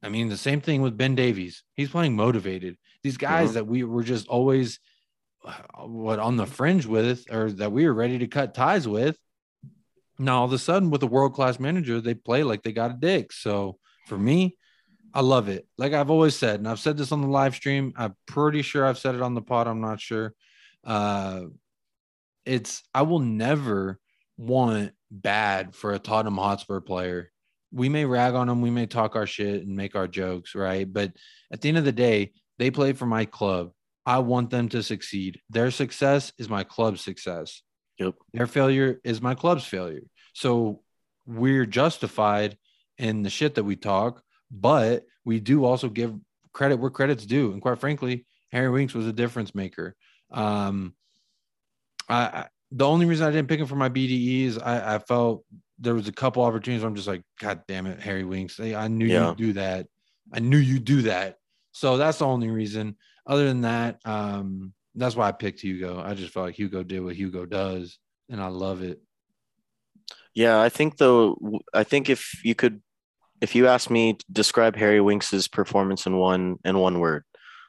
I 0.03 0.09
mean, 0.09 0.30
the 0.30 0.38
same 0.38 0.61
thing 0.61 0.82
with 0.82 0.97
Ben 0.97 1.16
Davies. 1.16 1.63
He's 1.74 1.89
playing 1.89 2.16
motivated. 2.16 2.78
These 3.03 3.18
guys 3.18 3.49
mm-hmm. 3.49 3.53
that 3.55 3.68
we 3.68 3.84
were 3.84 4.03
just 4.03 4.28
always 4.28 4.80
uh, 5.43 5.53
what 5.86 6.20
on 6.20 6.38
the 6.38 6.45
fringe 6.45 6.86
with, 6.86 7.32
or 7.32 7.51
that 7.53 7.72
we 7.72 7.86
were 7.86 7.93
ready 7.93 8.20
to 8.20 8.28
cut 8.28 8.53
ties 8.53 8.88
with. 8.88 9.18
Now 10.18 10.39
all 10.39 10.45
of 10.45 10.53
a 10.53 10.57
sudden, 10.57 10.91
with 10.91 11.03
a 11.03 11.07
world 11.07 11.34
class 11.34 11.59
manager, 11.59 11.99
they 11.99 12.13
play 12.13 12.43
like 12.43 12.63
they 12.63 12.72
got 12.72 12.91
a 12.91 12.97
dick. 12.99 13.34
So 13.34 13.78
for 14.07 14.18
me, 14.18 14.57
I 15.16 15.22
love 15.22 15.47
it. 15.47 15.66
Like 15.78 15.93
I've 15.93 16.11
always 16.11 16.36
said, 16.36 16.59
and 16.59 16.68
I've 16.68 16.80
said 16.80 16.97
this 16.97 17.13
on 17.13 17.22
the 17.22 17.30
live 17.30 17.55
stream. 17.55 17.93
I'm 17.95 18.16
pretty 18.28 18.61
sure 18.61 18.86
I've 18.86 18.97
said 18.97 19.16
it 19.16 19.22
on 19.22 19.34
the 19.34 19.41
pod. 19.41 19.66
I'm 19.66 19.80
not 19.80 20.01
sure. 20.01 20.34
Uh, 20.84 21.43
it's 22.45 22.84
I 22.93 23.03
will 23.03 23.20
never 23.20 23.97
want 24.38 24.91
bad 25.09 25.74
for 25.74 25.93
a 25.93 25.99
Tottenham 25.99 26.36
Hotspur 26.38 26.82
player. 26.82 27.32
We 27.72 27.88
may 27.88 28.03
rag 28.03 28.36
on 28.36 28.47
them, 28.47 28.61
we 28.61 28.70
may 28.70 28.88
talk 28.88 29.16
our 29.16 29.26
shit 29.26 29.63
and 29.63 29.76
make 29.76 29.95
our 29.95 30.07
jokes, 30.07 30.53
right? 30.53 30.91
But 30.91 31.13
at 31.51 31.61
the 31.61 31.70
end 31.70 31.78
of 31.78 31.86
the 31.86 31.93
day, 31.93 32.34
they 32.59 32.70
play 32.70 32.91
for 32.91 33.05
my 33.05 33.24
club. 33.24 33.72
I 34.05 34.20
want 34.20 34.49
them 34.49 34.68
to 34.70 34.84
succeed. 34.84 35.39
Their 35.49 35.72
success 35.72 36.34
is 36.38 36.49
my 36.49 36.63
club's 36.66 37.01
success. 37.01 37.61
Yep. 37.99 38.16
Their 38.34 38.47
failure 38.47 38.99
is 39.05 39.22
my 39.22 39.34
club's 39.34 39.66
failure. 39.66 40.03
So 40.34 40.82
we're 41.26 41.66
justified 41.66 42.57
in 42.97 43.24
the 43.24 43.30
shit 43.30 43.55
that 43.55 43.63
we 43.63 43.78
talk 43.78 44.22
but 44.51 45.03
we 45.23 45.39
do 45.39 45.65
also 45.65 45.89
give 45.89 46.15
credit 46.53 46.77
where 46.77 46.89
credit's 46.89 47.25
due. 47.25 47.51
And 47.51 47.61
quite 47.61 47.79
frankly, 47.79 48.25
Harry 48.51 48.69
Winks 48.69 48.93
was 48.93 49.07
a 49.07 49.13
difference 49.13 49.53
maker. 49.53 49.95
Um, 50.31 50.95
I, 52.07 52.45
the 52.71 52.87
only 52.87 53.05
reason 53.05 53.27
I 53.27 53.31
didn't 53.31 53.47
pick 53.47 53.59
him 53.59 53.67
for 53.67 53.75
my 53.75 53.89
BDE 53.89 54.45
is 54.45 54.57
I, 54.57 54.95
I 54.95 54.99
felt 54.99 55.43
there 55.79 55.93
was 55.93 56.07
a 56.07 56.13
couple 56.13 56.43
opportunities 56.43 56.81
where 56.81 56.89
I'm 56.89 56.95
just 56.95 57.07
like, 57.07 57.23
God 57.39 57.61
damn 57.67 57.87
it, 57.87 57.99
Harry 57.99 58.23
Winks. 58.23 58.59
I 58.59 58.87
knew 58.87 59.05
yeah. 59.05 59.29
you'd 59.29 59.37
do 59.37 59.53
that. 59.53 59.87
I 60.33 60.39
knew 60.39 60.57
you'd 60.57 60.85
do 60.85 61.03
that. 61.03 61.37
So 61.71 61.97
that's 61.97 62.19
the 62.19 62.25
only 62.25 62.49
reason. 62.49 62.95
Other 63.27 63.45
than 63.45 63.61
that, 63.61 63.99
um, 64.05 64.73
that's 64.95 65.15
why 65.15 65.27
I 65.27 65.31
picked 65.31 65.61
Hugo. 65.61 66.01
I 66.01 66.13
just 66.13 66.31
felt 66.31 66.45
like 66.45 66.55
Hugo 66.55 66.83
did 66.83 67.03
what 67.03 67.15
Hugo 67.15 67.45
does, 67.45 67.99
and 68.29 68.41
I 68.41 68.47
love 68.47 68.81
it. 68.81 69.01
Yeah, 70.33 70.61
I 70.61 70.69
think 70.69 70.97
though, 70.97 71.37
I 71.73 71.83
think 71.83 72.09
if 72.09 72.43
you 72.43 72.55
could 72.55 72.81
if 73.41 73.55
you 73.55 73.67
ask 73.67 73.89
me 73.89 74.13
to 74.13 74.25
describe 74.31 74.75
Harry 74.75 75.01
Winks's 75.01 75.47
performance 75.47 76.05
in 76.05 76.17
one 76.17 76.57
in 76.63 76.77
one 76.77 76.99
word, 76.99 77.23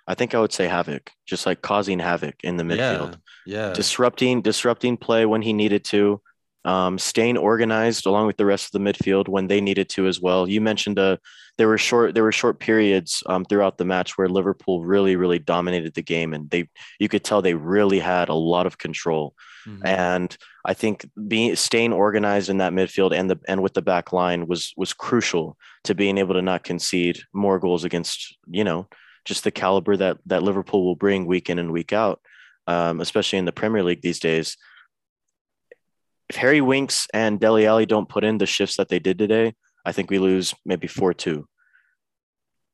I 0.07 0.15
think 0.15 0.35
I 0.35 0.41
would 0.41 0.53
say 0.53 0.67
havoc, 0.67 1.11
just 1.27 1.47
like 1.47 1.63
causing 1.63 1.99
havoc 1.99 2.37
in 2.45 2.57
the 2.57 2.65
midfield. 2.65 3.19
Yeah. 3.45 3.69
yeah. 3.69 3.73
Disrupting 3.73 4.43
disrupting 4.43 4.97
play 4.97 5.27
when 5.27 5.43
he 5.43 5.53
needed 5.53 5.85
to, 5.87 6.21
um, 6.65 6.99
staying 6.99 7.37
organized 7.37 8.07
along 8.07 8.27
with 8.27 8.37
the 8.37 8.47
rest 8.47 8.67
of 8.67 8.73
the 8.73 8.93
midfield 8.93 9.29
when 9.29 9.47
they 9.47 9.61
needed 9.61 9.89
to 9.91 10.07
as 10.07 10.21
well. 10.21 10.49
You 10.49 10.61
mentioned 10.61 10.99
uh, 10.99 11.17
there 11.59 11.69
were 11.69 11.79
short 11.79 12.15
there 12.15 12.23
were 12.23 12.33
short 12.33 12.59
periods 12.59 13.23
um, 13.27 13.45
throughout 13.45 13.79
the 13.79 13.85
match 13.85 14.19
where 14.19 14.29
Liverpool 14.29 14.85
really 14.85 15.17
really 15.17 15.39
dominated 15.39 15.95
the 15.95 16.03
game 16.03 16.35
and 16.35 16.51
they 16.51 16.69
you 17.01 17.09
could 17.09 17.25
tell 17.25 17.41
they 17.41 17.55
really 17.55 17.99
had 17.99 18.29
a 18.29 18.35
lot 18.35 18.67
of 18.67 18.79
control. 18.79 19.35
Mm-hmm. 19.67 19.87
And 19.87 20.37
I 20.65 20.75
think 20.75 21.09
being 21.27 21.57
staying 21.57 21.93
organized 21.93 22.51
in 22.51 22.59
that 22.59 22.73
midfield 22.73 23.13
and 23.13 23.31
the 23.31 23.39
and 23.49 23.63
with 23.63 23.75
the 23.75 23.83
back 23.83 24.13
line 24.13 24.47
was 24.47 24.73
was 24.77 24.93
crucial 24.93 25.57
to 25.85 25.95
being 25.95 26.19
able 26.19 26.35
to 26.35 26.43
not 26.43 26.65
concede 26.65 27.21
more 27.33 27.59
goals 27.59 27.85
against 27.85 28.37
you 28.47 28.65
know 28.65 28.89
just 29.25 29.45
the 29.45 29.51
caliber 29.51 29.97
that 29.97 30.19
that 30.27 30.43
Liverpool 30.43 30.85
will 30.85 30.95
bring 30.95 31.27
week 31.27 31.51
in 31.51 31.59
and 31.59 31.73
week 31.73 31.93
out, 31.93 32.21
um, 32.67 33.01
especially 33.01 33.39
in 33.39 33.45
the 33.45 33.53
Premier 33.53 33.83
League 33.83 34.03
these 34.03 34.21
days. 34.21 34.57
If 36.29 36.37
Harry 36.37 36.61
Winks 36.61 37.07
and 37.13 37.39
Dele 37.39 37.67
Alli 37.67 37.87
don't 37.87 38.09
put 38.09 38.25
in 38.25 38.39
the 38.39 38.47
shifts 38.47 38.77
that 38.77 38.89
they 38.89 38.99
did 38.99 39.19
today, 39.19 39.55
I 39.87 39.93
think 39.93 40.11
we 40.11 40.19
lose 40.19 40.53
maybe 40.65 40.89
four 40.89 41.15
two. 41.15 41.47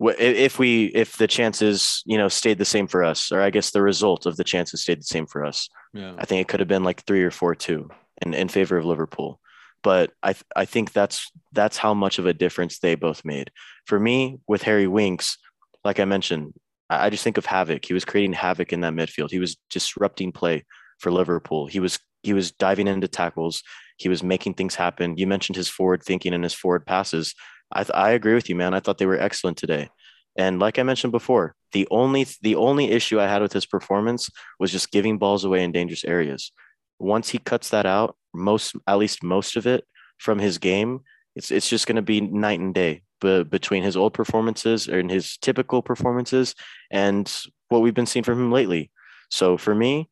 if 0.01 0.59
we 0.59 0.87
if 0.87 1.17
the 1.17 1.29
chances 1.29 2.03
you 2.07 2.19
know 2.19 2.29
stayed 2.29 2.59
the 2.59 2.65
same 2.65 2.89
for 2.89 3.05
us, 3.05 3.31
or 3.31 3.41
I 3.41 3.51
guess 3.51 3.71
the 3.71 3.83
result 3.83 4.27
of 4.27 4.37
the 4.37 4.45
chances 4.45 4.83
stayed 4.83 5.01
the 5.01 5.15
same 5.15 5.27
for 5.27 5.45
us. 5.45 5.69
Yeah. 5.93 6.15
I 6.19 6.25
think 6.25 6.41
it 6.41 6.49
could 6.49 6.61
have 6.61 6.69
been 6.69 6.85
like 6.85 7.05
three 7.05 7.23
or 7.23 7.31
four 7.31 7.55
two 7.55 7.91
in, 8.23 8.35
in 8.35 8.49
favor 8.49 8.77
of 8.79 8.87
Liverpool. 8.87 9.39
But 9.83 10.11
I 10.23 10.35
I 10.57 10.65
think 10.65 10.93
that's 10.93 11.31
that's 11.53 11.77
how 11.77 11.95
much 11.95 12.19
of 12.19 12.27
a 12.27 12.35
difference 12.35 12.79
they 12.79 12.95
both 12.95 13.25
made. 13.25 13.51
For 13.87 14.01
me, 14.01 14.39
with 14.49 14.63
Harry 14.63 14.87
Winks, 14.87 15.39
like 15.85 16.01
I 16.01 16.05
mentioned, 16.07 16.55
I, 16.89 17.07
I 17.07 17.11
just 17.11 17.25
think 17.25 17.39
of 17.39 17.47
havoc. 17.47 17.85
He 17.85 17.95
was 17.95 18.05
creating 18.05 18.33
havoc 18.33 18.73
in 18.73 18.81
that 18.81 18.95
midfield. 18.95 19.31
He 19.31 19.39
was 19.39 19.57
disrupting 19.71 20.33
play 20.33 20.65
for 20.99 21.13
Liverpool. 21.13 21.67
He 21.67 21.81
was 21.81 21.99
he 22.23 22.33
was 22.33 22.53
diving 22.53 22.89
into 22.89 23.09
tackles. 23.09 23.63
He 23.97 24.09
was 24.09 24.23
making 24.23 24.55
things 24.55 24.75
happen. 24.75 25.17
You 25.17 25.27
mentioned 25.27 25.57
his 25.57 25.69
forward 25.69 26.03
thinking 26.03 26.35
and 26.35 26.45
his 26.45 26.55
forward 26.55 26.87
passes. 26.87 27.35
I, 27.73 27.85
th- 27.85 27.95
I 27.95 28.11
agree 28.11 28.35
with 28.35 28.49
you, 28.49 28.55
man. 28.55 28.75
I 28.75 28.81
thought 28.81 28.99
they 28.99 29.07
were 29.07 29.19
excellent 29.21 29.57
today. 29.57 29.89
And 30.37 30.59
like 30.59 30.79
I 30.79 30.83
mentioned 30.83 31.13
before, 31.13 31.55
the 31.73 31.87
only 31.91 32.27
the 32.41 32.55
only 32.55 32.91
issue 32.91 33.21
I 33.21 33.27
had 33.27 33.43
with 33.43 33.53
his 33.53 33.67
performance 33.67 34.31
was 34.59 34.73
just 34.73 34.91
giving 34.91 35.19
balls 35.19 35.45
away 35.45 35.63
in 35.63 35.73
dangerous 35.73 36.05
areas. 36.05 36.53
Once 36.99 37.31
he 37.31 37.39
cuts 37.39 37.71
that 37.71 37.87
out, 37.87 38.17
most 38.33 38.75
at 38.87 38.99
least 38.99 39.23
most 39.23 39.57
of 39.57 39.67
it 39.67 39.85
from 40.19 40.39
his 40.39 40.59
game, 40.59 41.01
it's 41.37 41.51
it's 41.51 41.69
just 41.69 41.87
going 41.87 41.97
to 41.97 42.03
be 42.03 42.21
night 42.21 42.61
and 42.61 42.75
day 42.75 43.03
be, 43.21 43.43
between 43.43 43.83
his 43.83 43.97
old 43.97 44.15
performances 44.15 44.89
and 44.89 45.11
his 45.11 45.37
typical 45.39 45.83
performances 45.83 46.55
and 46.91 47.33
what 47.69 47.83
we've 47.83 47.95
been 47.95 48.07
seeing 48.07 48.25
from 48.25 48.39
him 48.39 48.53
lately. 48.53 48.91
So 49.31 49.57
for 49.57 49.75
me, 49.75 50.09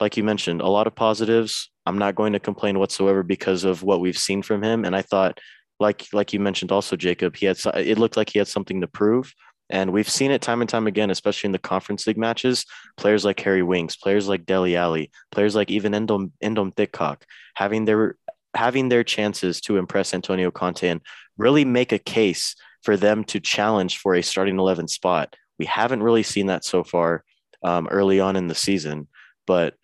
like 0.00 0.16
you 0.16 0.24
mentioned, 0.24 0.60
a 0.60 0.68
lot 0.68 0.86
of 0.86 0.94
positives. 0.94 1.70
I'm 1.88 1.98
not 1.98 2.14
going 2.14 2.34
to 2.34 2.40
complain 2.40 2.78
whatsoever 2.78 3.22
because 3.22 3.64
of 3.64 3.82
what 3.82 4.00
we've 4.00 4.18
seen 4.18 4.42
from 4.42 4.62
him. 4.62 4.84
And 4.84 4.94
I 4.94 5.02
thought 5.02 5.40
like 5.80 6.06
like 6.12 6.32
you 6.32 6.40
mentioned 6.40 6.72
also 6.72 6.96
Jacob, 6.96 7.36
he 7.36 7.46
had 7.46 7.58
it 7.74 7.98
looked 7.98 8.16
like 8.16 8.30
he 8.30 8.38
had 8.38 8.48
something 8.48 8.80
to 8.80 8.88
prove. 8.88 9.32
And 9.70 9.92
we've 9.92 10.08
seen 10.08 10.30
it 10.30 10.40
time 10.40 10.60
and 10.60 10.68
time 10.68 10.86
again, 10.86 11.10
especially 11.10 11.48
in 11.48 11.52
the 11.52 11.58
conference 11.58 12.06
league 12.06 12.16
matches. 12.16 12.64
Players 12.96 13.24
like 13.24 13.40
Harry 13.40 13.62
Winks, 13.62 13.96
players 13.96 14.26
like 14.28 14.46
Dele 14.46 14.76
Alli, 14.76 15.10
players 15.30 15.54
like 15.54 15.70
even 15.70 15.92
Endom 15.92 16.32
Endom 16.42 16.74
Thickock, 16.74 17.22
having 17.54 17.84
their 17.84 18.16
having 18.54 18.88
their 18.88 19.04
chances 19.04 19.60
to 19.62 19.76
impress 19.76 20.14
Antonio 20.14 20.50
Conte 20.50 20.88
and 20.88 21.00
really 21.36 21.64
make 21.64 21.92
a 21.92 21.98
case 21.98 22.56
for 22.82 22.96
them 22.96 23.24
to 23.24 23.40
challenge 23.40 23.98
for 23.98 24.14
a 24.14 24.22
starting 24.22 24.58
eleven 24.58 24.88
spot. 24.88 25.36
We 25.58 25.66
haven't 25.66 26.02
really 26.02 26.22
seen 26.22 26.46
that 26.46 26.64
so 26.64 26.82
far 26.82 27.24
um, 27.62 27.88
early 27.88 28.20
on 28.20 28.36
in 28.36 28.48
the 28.48 28.54
season, 28.54 29.08
but 29.46 29.74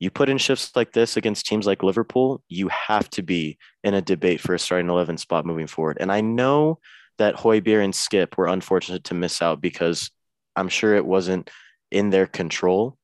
you 0.00 0.10
put 0.10 0.30
in 0.30 0.38
shifts 0.38 0.74
like 0.74 0.92
this 0.92 1.16
against 1.18 1.46
teams 1.46 1.66
like 1.66 1.82
Liverpool, 1.82 2.42
you 2.48 2.68
have 2.68 3.08
to 3.10 3.22
be 3.22 3.58
in 3.84 3.92
a 3.92 4.00
debate 4.00 4.40
for 4.40 4.54
a 4.54 4.58
starting 4.58 4.88
11 4.88 5.18
spot 5.18 5.44
moving 5.44 5.66
forward. 5.66 5.98
And 6.00 6.10
I 6.10 6.22
know 6.22 6.78
that 7.18 7.36
Højbjerg 7.36 7.84
and 7.84 7.94
Skipp 7.94 8.38
were 8.38 8.46
unfortunate 8.46 9.04
to 9.04 9.14
miss 9.14 9.42
out 9.42 9.60
because 9.60 10.10
I'm 10.56 10.70
sure 10.70 10.94
it 10.94 11.04
wasn't 11.04 11.50
in 11.90 12.08
their 12.08 12.26
control. 12.26 12.96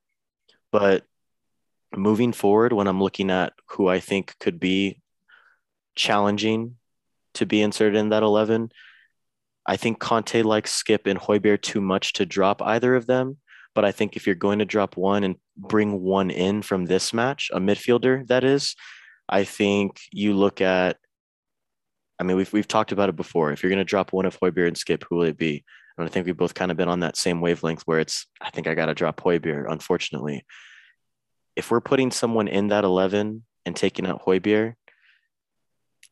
But 0.72 1.04
moving 1.94 2.32
forward, 2.32 2.72
when 2.72 2.86
I'm 2.86 3.02
looking 3.02 3.30
at 3.30 3.52
who 3.72 3.88
I 3.88 4.00
think 4.00 4.34
could 4.40 4.58
be 4.58 5.02
challenging 5.96 6.76
to 7.34 7.44
be 7.44 7.60
inserted 7.60 7.96
in 7.96 8.08
that 8.08 8.22
11, 8.22 8.70
I 9.66 9.76
think 9.76 9.98
Conte 9.98 10.42
likes 10.42 10.82
Skipp 10.82 11.06
and 11.06 11.20
Højbjerg 11.20 11.60
too 11.60 11.82
much 11.82 12.14
to 12.14 12.24
drop 12.24 12.62
either 12.62 12.94
of 12.94 13.06
them. 13.06 13.36
But 13.76 13.84
I 13.84 13.92
think 13.92 14.16
if 14.16 14.26
you're 14.26 14.34
going 14.34 14.58
to 14.58 14.64
drop 14.64 14.96
one 14.96 15.22
and 15.22 15.36
bring 15.56 16.00
one 16.00 16.30
in 16.30 16.62
from 16.62 16.86
this 16.86 17.12
match, 17.12 17.50
a 17.52 17.60
midfielder 17.60 18.26
that 18.28 18.42
is, 18.42 18.74
I 19.28 19.44
think 19.44 20.00
you 20.10 20.34
look 20.34 20.60
at. 20.60 20.96
I 22.18 22.24
mean, 22.24 22.38
we've 22.38 22.52
we've 22.52 22.66
talked 22.66 22.92
about 22.92 23.10
it 23.10 23.16
before. 23.16 23.52
If 23.52 23.62
you're 23.62 23.70
going 23.70 23.78
to 23.78 23.84
drop 23.84 24.14
one 24.14 24.24
of 24.24 24.40
Højbjerg 24.40 24.68
and 24.68 24.76
Skipp, 24.76 25.04
who 25.04 25.16
will 25.16 25.24
it 25.24 25.36
be? 25.36 25.62
And 25.98 26.06
I 26.06 26.10
think 26.10 26.24
we've 26.24 26.36
both 26.36 26.54
kind 26.54 26.70
of 26.70 26.78
been 26.78 26.88
on 26.88 27.00
that 27.00 27.18
same 27.18 27.42
wavelength 27.42 27.82
where 27.82 28.00
it's. 28.00 28.26
I 28.40 28.48
think 28.48 28.66
I 28.66 28.74
got 28.74 28.86
to 28.86 28.94
drop 28.94 29.20
Højbjerg. 29.20 29.70
Unfortunately, 29.70 30.46
if 31.54 31.70
we're 31.70 31.82
putting 31.82 32.10
someone 32.10 32.48
in 32.48 32.68
that 32.68 32.84
eleven 32.84 33.44
and 33.66 33.76
taking 33.76 34.06
out 34.06 34.24
Højbjerg, 34.24 34.74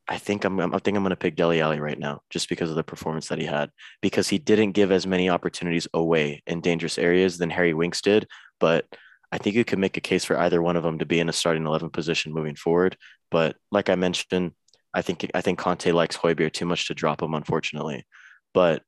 I 0.06 0.18
think 0.18 0.44
I'm, 0.44 0.60
I 0.60 0.78
think 0.78 0.96
I'm 0.96 1.02
going 1.02 1.10
to 1.10 1.16
pick 1.16 1.34
Dele 1.34 1.60
Alli 1.60 1.80
right 1.80 1.98
now, 1.98 2.20
just 2.28 2.48
because 2.48 2.68
of 2.68 2.76
the 2.76 2.84
performance 2.84 3.28
that 3.28 3.38
he 3.38 3.46
had. 3.46 3.70
Because 4.02 4.28
he 4.28 4.38
didn't 4.38 4.72
give 4.72 4.92
as 4.92 5.06
many 5.06 5.30
opportunities 5.30 5.88
away 5.94 6.42
in 6.46 6.60
dangerous 6.60 6.98
areas 6.98 7.38
than 7.38 7.50
Harry 7.50 7.72
Winks 7.72 8.02
did, 8.02 8.26
but 8.60 8.84
I 9.32 9.38
think 9.38 9.56
you 9.56 9.64
could 9.64 9.80
make 9.80 9.96
a 9.96 10.00
case 10.02 10.24
for 10.24 10.38
either 10.38 10.62
one 10.62 10.76
of 10.76 10.84
them 10.84 10.98
to 10.98 11.06
be 11.06 11.18
in 11.18 11.28
a 11.28 11.32
starting 11.32 11.66
eleven 11.66 11.90
position 11.90 12.32
moving 12.32 12.54
forward. 12.54 12.96
But 13.30 13.56
like 13.72 13.88
I 13.88 13.96
mentioned, 13.96 14.52
I 14.92 15.02
think 15.02 15.28
I 15.34 15.40
think 15.40 15.58
Conte 15.58 15.90
likes 15.90 16.16
Højbjerg 16.16 16.52
too 16.52 16.66
much 16.66 16.86
to 16.86 16.94
drop 16.94 17.20
him, 17.20 17.34
unfortunately. 17.34 18.06
But 18.52 18.82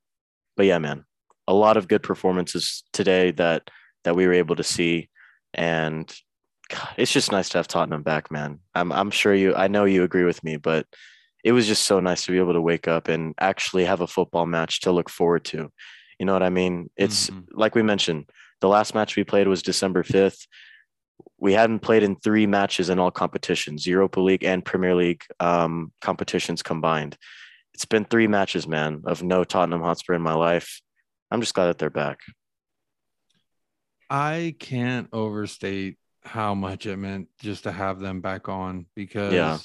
but 0.57 0.67
yeah, 0.67 0.79
man, 0.79 1.05
a 1.49 1.55
lot 1.55 1.77
of 1.77 1.89
good 1.89 2.03
performances 2.03 2.85
today 2.93 3.33
that 3.33 3.69
that 4.05 4.15
we 4.15 4.27
were 4.27 4.35
able 4.35 4.57
to 4.57 4.63
see, 4.63 5.09
and 5.53 6.15
God, 6.69 6.89
it's 6.97 7.13
just 7.13 7.33
nice 7.33 7.49
to 7.51 7.59
have 7.59 7.69
Tottenham 7.69 8.03
back, 8.03 8.31
man. 8.31 8.61
I'm 8.75 8.93
I'm 8.93 9.11
sure 9.11 9.35
you 9.35 9.55
I 9.55 9.69
know 9.69 9.85
you 9.85 10.03
agree 10.03 10.25
with 10.25 10.43
me, 10.43 10.57
but 10.57 10.87
it 11.45 11.53
was 11.53 11.67
just 11.67 11.85
so 11.85 12.01
nice 12.01 12.25
to 12.25 12.33
be 12.33 12.39
able 12.39 12.55
to 12.55 12.61
wake 12.61 12.89
up 12.89 13.09
and 13.09 13.35
actually 13.39 13.85
have 13.85 14.01
a 14.01 14.07
football 14.07 14.47
match 14.47 14.81
to 14.81 14.93
look 14.93 15.09
forward 15.09 15.45
to. 15.45 15.71
You 16.19 16.27
know 16.27 16.33
what 16.33 16.43
I 16.43 16.51
mean? 16.51 16.91
It's 16.97 17.31
mm-hmm. 17.31 17.57
like 17.57 17.75
we 17.75 17.83
mentioned, 17.83 18.29
the 18.61 18.69
last 18.69 18.95
match 18.95 19.17
we 19.17 19.25
played 19.25 19.47
was 19.47 19.63
December 19.63 20.03
5th. 20.03 20.47
We 21.39 21.53
hadn't 21.53 21.81
played 21.81 22.03
in 22.03 22.17
three 22.17 22.47
matches 22.47 22.91
in 22.91 22.99
all 22.99 23.11
competitions, 23.11 23.87
Europa 23.87 24.21
League 24.21 24.43
and 24.43 24.65
Premier 24.65 24.95
League 24.95 25.23
um, 25.39 25.93
competitions 26.01 26.63
combined. 26.63 27.17
It's 27.75 27.85
been 27.85 28.07
three 28.07 28.27
matches, 28.27 28.67
man, 28.67 29.03
of 29.05 29.23
no 29.23 29.45
Tottenham 29.45 29.83
Hotspur 29.83 30.15
in 30.15 30.23
my 30.23 30.35
life. 30.35 30.81
I'm 31.31 31.41
just 31.41 31.55
glad 31.55 31.67
that 31.67 31.79
they're 31.79 31.91
back. 31.91 32.21
I 34.09 34.55
can't 34.59 35.09
overstate 35.13 35.99
how 36.27 36.55
much 36.55 36.87
it 36.87 36.97
meant 36.97 37.29
just 37.41 37.65
to 37.65 37.73
have 37.73 38.01
them 38.01 38.21
back 38.21 38.49
on 38.49 38.87
because 38.95 39.33
yeah. 39.33 39.59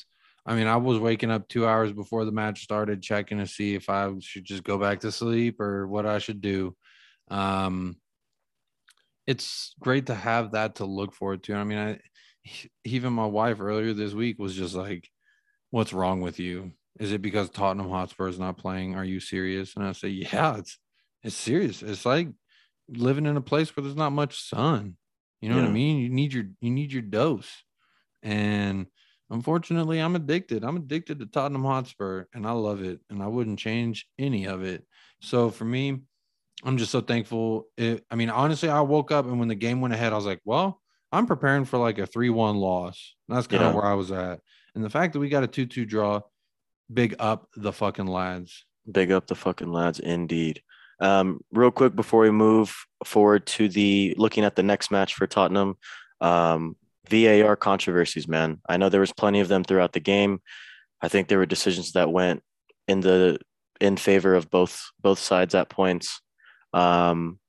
I 0.46 0.56
mean, 0.56 0.68
I 0.68 0.78
was 0.78 0.98
waking 0.98 1.30
up 1.30 1.48
two 1.48 1.68
hours 1.68 1.92
before 1.92 2.26
the 2.26 2.32
match 2.32 2.64
started, 2.64 3.04
checking 3.04 3.38
to 3.38 3.46
see 3.46 3.76
if 3.76 3.90
I 3.90 4.12
should 4.22 4.44
just 4.44 4.64
go 4.64 4.78
back 4.78 5.02
to 5.02 5.12
sleep 5.12 5.60
or 5.60 5.88
what 5.88 6.06
I 6.06 6.18
should 6.18 6.42
do. 6.42 6.76
Um, 7.30 7.98
it's 9.28 9.76
great 9.80 10.08
to 10.08 10.16
have 10.16 10.52
that 10.52 10.76
to 10.76 10.86
look 10.86 11.14
forward 11.14 11.44
to. 11.44 11.54
I 11.54 11.64
mean, 11.64 11.78
I 11.78 12.00
even 12.84 13.14
my 13.14 13.28
wife 13.28 13.60
earlier 13.62 13.94
this 13.94 14.14
week 14.14 14.40
was 14.40 14.56
just 14.56 14.74
like, 14.74 15.08
"What's 15.70 15.94
wrong 15.94 16.22
with 16.22 16.40
you? 16.40 16.72
Is 17.00 17.12
it 17.12 17.22
because 17.22 17.50
Tottenham 17.50 17.90
Hotspur 17.90 18.28
is 18.28 18.40
not 18.40 18.58
playing? 18.58 18.96
Are 18.96 19.06
you 19.06 19.20
serious?" 19.20 19.76
And 19.76 19.86
I 19.86 19.92
say, 19.92 20.10
"Yeah, 20.10 20.58
it's 20.58 20.80
it's 21.24 21.36
serious. 21.36 21.84
It's 21.84 22.06
like 22.06 22.30
living 22.90 23.28
in 23.28 23.38
a 23.38 23.42
place 23.42 23.76
where 23.76 23.84
there's 23.84 23.96
not 23.96 24.12
much 24.12 24.42
sun. 24.42 24.98
You 25.42 25.50
know 25.50 25.56
yeah. 25.56 25.64
what 25.64 25.70
I 25.70 25.74
mean? 25.74 25.98
You 25.98 26.10
need 26.10 26.34
your 26.34 26.46
you 26.62 26.70
need 26.70 26.92
your 26.94 27.02
dose. 27.02 27.64
And 28.24 28.86
unfortunately, 29.30 30.00
I'm 30.00 30.16
addicted. 30.16 30.64
I'm 30.64 30.78
addicted 30.78 31.20
to 31.20 31.26
Tottenham 31.26 31.64
Hotspur 31.64 32.26
and 32.34 32.46
I 32.46 32.52
love 32.52 32.84
it 32.84 33.00
and 33.10 33.22
I 33.24 33.28
wouldn't 33.28 33.60
change 33.60 34.08
any 34.20 34.46
of 34.46 34.64
it. 34.64 34.86
So 35.22 35.50
for 35.50 35.66
me, 35.66 36.02
I'm 36.64 36.78
just 36.78 36.92
so 36.92 37.02
thankful. 37.02 37.68
It, 37.78 38.06
I 38.12 38.16
mean, 38.16 38.30
honestly, 38.30 38.70
I 38.70 38.82
woke 38.82 39.12
up 39.12 39.26
and 39.26 39.40
when 39.40 39.48
the 39.48 39.56
game 39.56 39.82
went 39.82 39.96
ahead, 39.96 40.14
I 40.14 40.16
was 40.16 40.26
like, 40.26 40.42
well, 40.46 40.80
I'm 41.12 41.26
preparing 41.26 41.66
for 41.66 41.78
like 41.78 41.98
a 41.98 42.06
3 42.06 42.30
1 42.30 42.56
loss. 42.58 43.16
That's 43.28 43.48
kind 43.48 43.64
of 43.64 43.74
yeah. 43.74 43.76
where 43.76 43.86
I 43.86 43.96
was 43.96 44.12
at. 44.12 44.40
And 44.76 44.84
the 44.84 44.90
fact 44.90 45.14
that 45.14 45.20
we 45.20 45.30
got 45.30 45.44
a 45.44 45.48
2 45.48 45.66
2 45.66 45.86
draw, 45.86 46.22
big 46.94 47.16
up 47.20 47.48
the 47.56 47.74
fucking 47.74 48.08
lads. 48.08 48.66
Big 48.92 49.12
up 49.12 49.28
the 49.28 49.36
fucking 49.36 49.72
lads, 49.72 50.00
indeed. 50.00 50.62
Um, 51.02 51.42
real 51.52 51.72
quick 51.72 51.96
before 51.96 52.22
we 52.22 52.32
move 52.32 52.74
forward 53.04 53.46
to 53.48 53.68
the 53.68 54.14
looking 54.18 54.46
at 54.46 54.56
the 54.56 54.64
next 54.64 54.92
match 54.92 55.16
for 55.16 55.28
Tottenham, 55.28 55.76
um, 56.22 56.76
VAR 57.10 57.56
controversies, 57.56 58.28
man. 58.28 58.62
I 58.70 58.78
know 58.78 58.90
there 58.90 59.02
was 59.02 59.12
plenty 59.12 59.40
of 59.40 59.48
them 59.48 59.64
throughout 59.64 59.94
the 59.94 60.00
game. 60.00 60.42
I 61.02 61.08
think 61.08 61.28
there 61.28 61.40
were 61.40 61.48
decisions 61.48 61.94
that 61.94 62.12
went 62.12 62.44
in 62.88 63.02
the 63.02 63.40
in 63.80 63.98
favor 63.98 64.36
of 64.36 64.50
both 64.50 64.92
both 65.02 65.20
sides 65.20 65.56
at 65.56 65.70
points. 65.70 66.22
Um, 66.74 67.40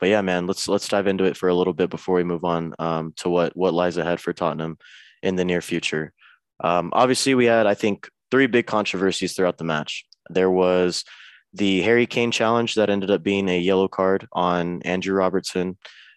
but 0.00 0.08
yeah, 0.08 0.22
man, 0.22 0.46
let's 0.46 0.66
let's 0.66 0.88
dive 0.88 1.06
into 1.06 1.24
it 1.24 1.36
for 1.36 1.48
a 1.48 1.54
little 1.54 1.74
bit 1.74 1.90
before 1.90 2.16
we 2.16 2.24
move 2.24 2.44
on 2.44 2.74
um, 2.78 3.12
to 3.18 3.28
what 3.28 3.56
what 3.56 3.74
lies 3.74 3.98
ahead 3.98 4.20
for 4.20 4.32
Tottenham 4.32 4.78
in 5.22 5.36
the 5.36 5.44
near 5.44 5.60
future. 5.60 6.12
Um, 6.60 6.90
obviously, 6.92 7.34
we 7.34 7.44
had 7.44 7.66
I 7.66 7.74
think 7.74 8.08
three 8.30 8.46
big 8.46 8.66
controversies 8.66 9.34
throughout 9.34 9.58
the 9.58 9.64
match. 9.64 10.06
There 10.30 10.50
was 10.50 11.04
the 11.54 11.82
Harry 11.82 12.06
Kane 12.06 12.30
challenge 12.30 12.74
that 12.74 12.90
ended 12.90 13.10
up 13.10 13.22
being 13.22 13.48
a 13.48 13.58
yellow 13.58 13.88
card 13.88 14.26
on 14.32 14.82
Andrew 14.82 15.14
Robertson. 15.14 15.76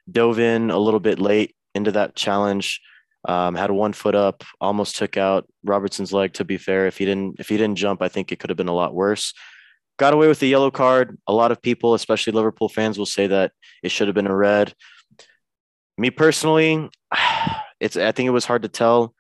Dove 0.10 0.40
in 0.40 0.72
a 0.72 0.78
little 0.78 1.00
bit 1.00 1.20
late 1.20 1.56
into 1.74 1.92
that 1.92 2.16
challenge. 2.16 2.82
Um, 3.28 3.56
had 3.56 3.72
one 3.72 3.94
foot 3.94 4.16
up, 4.16 4.44
almost 4.62 4.98
took 4.98 5.18
out 5.18 5.48
Robertson's 5.64 6.14
leg. 6.14 6.34
To 6.34 6.46
be 6.46 6.58
fair, 6.58 6.86
if 6.86 6.98
he 6.98 7.06
didn't 7.06 7.40
if 7.40 7.50
he 7.50 7.58
didn't 7.58 7.78
jump, 7.78 8.02
I 8.02 8.08
think 8.08 8.32
it 8.32 8.40
could 8.40 8.50
have 8.50 8.58
been 8.58 8.68
a 8.68 8.74
lot 8.74 8.94
worse. 8.94 9.34
Got 9.98 10.14
away 10.14 10.28
with 10.28 10.40
the 10.40 10.48
yellow 10.48 10.72
card. 10.72 11.18
A 11.28 11.34
lot 11.34 11.52
of 11.52 11.62
people, 11.62 11.96
especially 11.96 12.34
Liverpool 12.34 12.70
fans, 12.70 12.98
will 12.98 13.06
say 13.06 13.28
that 13.28 13.52
it 13.82 13.90
should 13.90 14.08
have 14.08 14.16
been 14.16 14.28
a 14.28 14.36
red. 14.36 14.74
Me 15.98 16.12
personally, 16.12 16.90
it's 17.80 17.98
I 17.98 18.12
think 18.12 18.28
it 18.28 18.32
was 18.32 18.46
hard 18.46 18.62
to 18.62 18.70
tell. 18.70 19.16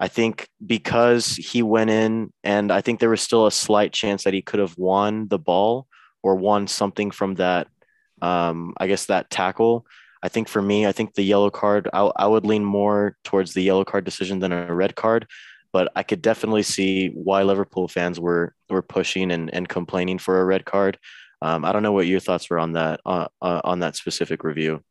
I 0.00 0.08
think 0.08 0.48
because 0.64 1.34
he 1.34 1.62
went 1.62 1.90
in, 1.90 2.32
and 2.44 2.70
I 2.70 2.80
think 2.80 3.00
there 3.00 3.10
was 3.10 3.20
still 3.20 3.46
a 3.46 3.52
slight 3.52 3.92
chance 3.92 4.24
that 4.24 4.34
he 4.34 4.42
could 4.42 4.60
have 4.60 4.76
won 4.78 5.28
the 5.28 5.38
ball 5.38 5.88
or 6.22 6.36
won 6.36 6.66
something 6.66 7.10
from 7.10 7.34
that. 7.36 7.66
Um, 8.22 8.74
I 8.78 8.86
guess 8.86 9.06
that 9.06 9.30
tackle. 9.30 9.86
I 10.22 10.28
think 10.28 10.48
for 10.48 10.60
me, 10.62 10.86
I 10.86 10.92
think 10.92 11.14
the 11.14 11.22
yellow 11.22 11.50
card. 11.50 11.88
I, 11.92 12.10
I 12.16 12.26
would 12.26 12.46
lean 12.46 12.64
more 12.64 13.16
towards 13.24 13.54
the 13.54 13.62
yellow 13.62 13.84
card 13.84 14.04
decision 14.04 14.38
than 14.38 14.52
a 14.52 14.74
red 14.74 14.94
card, 14.94 15.26
but 15.72 15.90
I 15.94 16.02
could 16.02 16.22
definitely 16.22 16.64
see 16.64 17.08
why 17.08 17.42
Liverpool 17.42 17.88
fans 17.88 18.18
were 18.18 18.54
were 18.68 18.82
pushing 18.82 19.30
and, 19.30 19.52
and 19.52 19.68
complaining 19.68 20.18
for 20.18 20.40
a 20.40 20.44
red 20.44 20.64
card. 20.64 20.98
Um, 21.40 21.64
I 21.64 21.72
don't 21.72 21.84
know 21.84 21.92
what 21.92 22.06
your 22.06 22.20
thoughts 22.20 22.50
were 22.50 22.58
on 22.58 22.72
that 22.72 23.00
uh, 23.06 23.28
uh, 23.40 23.60
on 23.64 23.80
that 23.80 23.96
specific 23.96 24.42
review. 24.42 24.82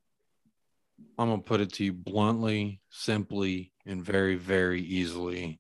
I'm 1.18 1.30
gonna 1.30 1.41
put 1.41 1.62
it 1.62 1.74
to 1.74 1.84
you 1.84 1.93
bluntly, 1.93 2.80
simply, 2.89 3.72
and 3.88 4.03
very, 4.03 4.35
very 4.35 4.81
easily. 4.81 5.59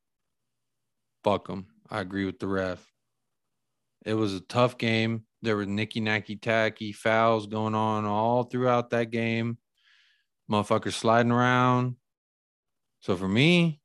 Fuck 1.23 1.47
them. 1.47 1.67
I 1.89 2.01
agree 2.01 2.25
with 2.25 2.39
the 2.39 2.47
ref. 2.47 2.85
It 4.05 4.13
was 4.13 4.33
a 4.33 4.41
tough 4.41 4.77
game. 4.77 5.23
There 5.41 5.55
were 5.55 5.65
nicky 5.65 6.01
nacky 6.01 6.39
tacky 6.39 6.91
fouls 6.91 7.47
going 7.47 7.75
on 7.75 8.05
all 8.05 8.43
throughout 8.43 8.89
that 8.91 9.11
game. 9.11 9.57
Motherfuckers 10.51 10.93
sliding 10.93 11.31
around. 11.31 11.95
So 13.01 13.15
for 13.15 13.27
me, 13.27 13.79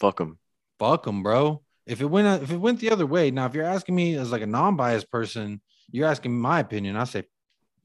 fuck 0.00 0.18
them. 0.18 0.38
Fuck 0.78 1.04
them, 1.04 1.22
bro. 1.22 1.62
If 1.86 2.00
it 2.00 2.06
went 2.06 2.42
if 2.42 2.50
it 2.50 2.56
went 2.56 2.80
the 2.80 2.90
other 2.90 3.06
way, 3.06 3.30
now 3.30 3.46
if 3.46 3.54
you're 3.54 3.64
asking 3.64 3.94
me 3.94 4.14
as 4.16 4.30
like 4.30 4.42
a 4.42 4.46
non-biased 4.46 5.10
person, 5.10 5.60
you're 5.90 6.08
asking 6.08 6.38
my 6.38 6.60
opinion. 6.60 6.96
I 6.96 7.04
say, 7.04 7.24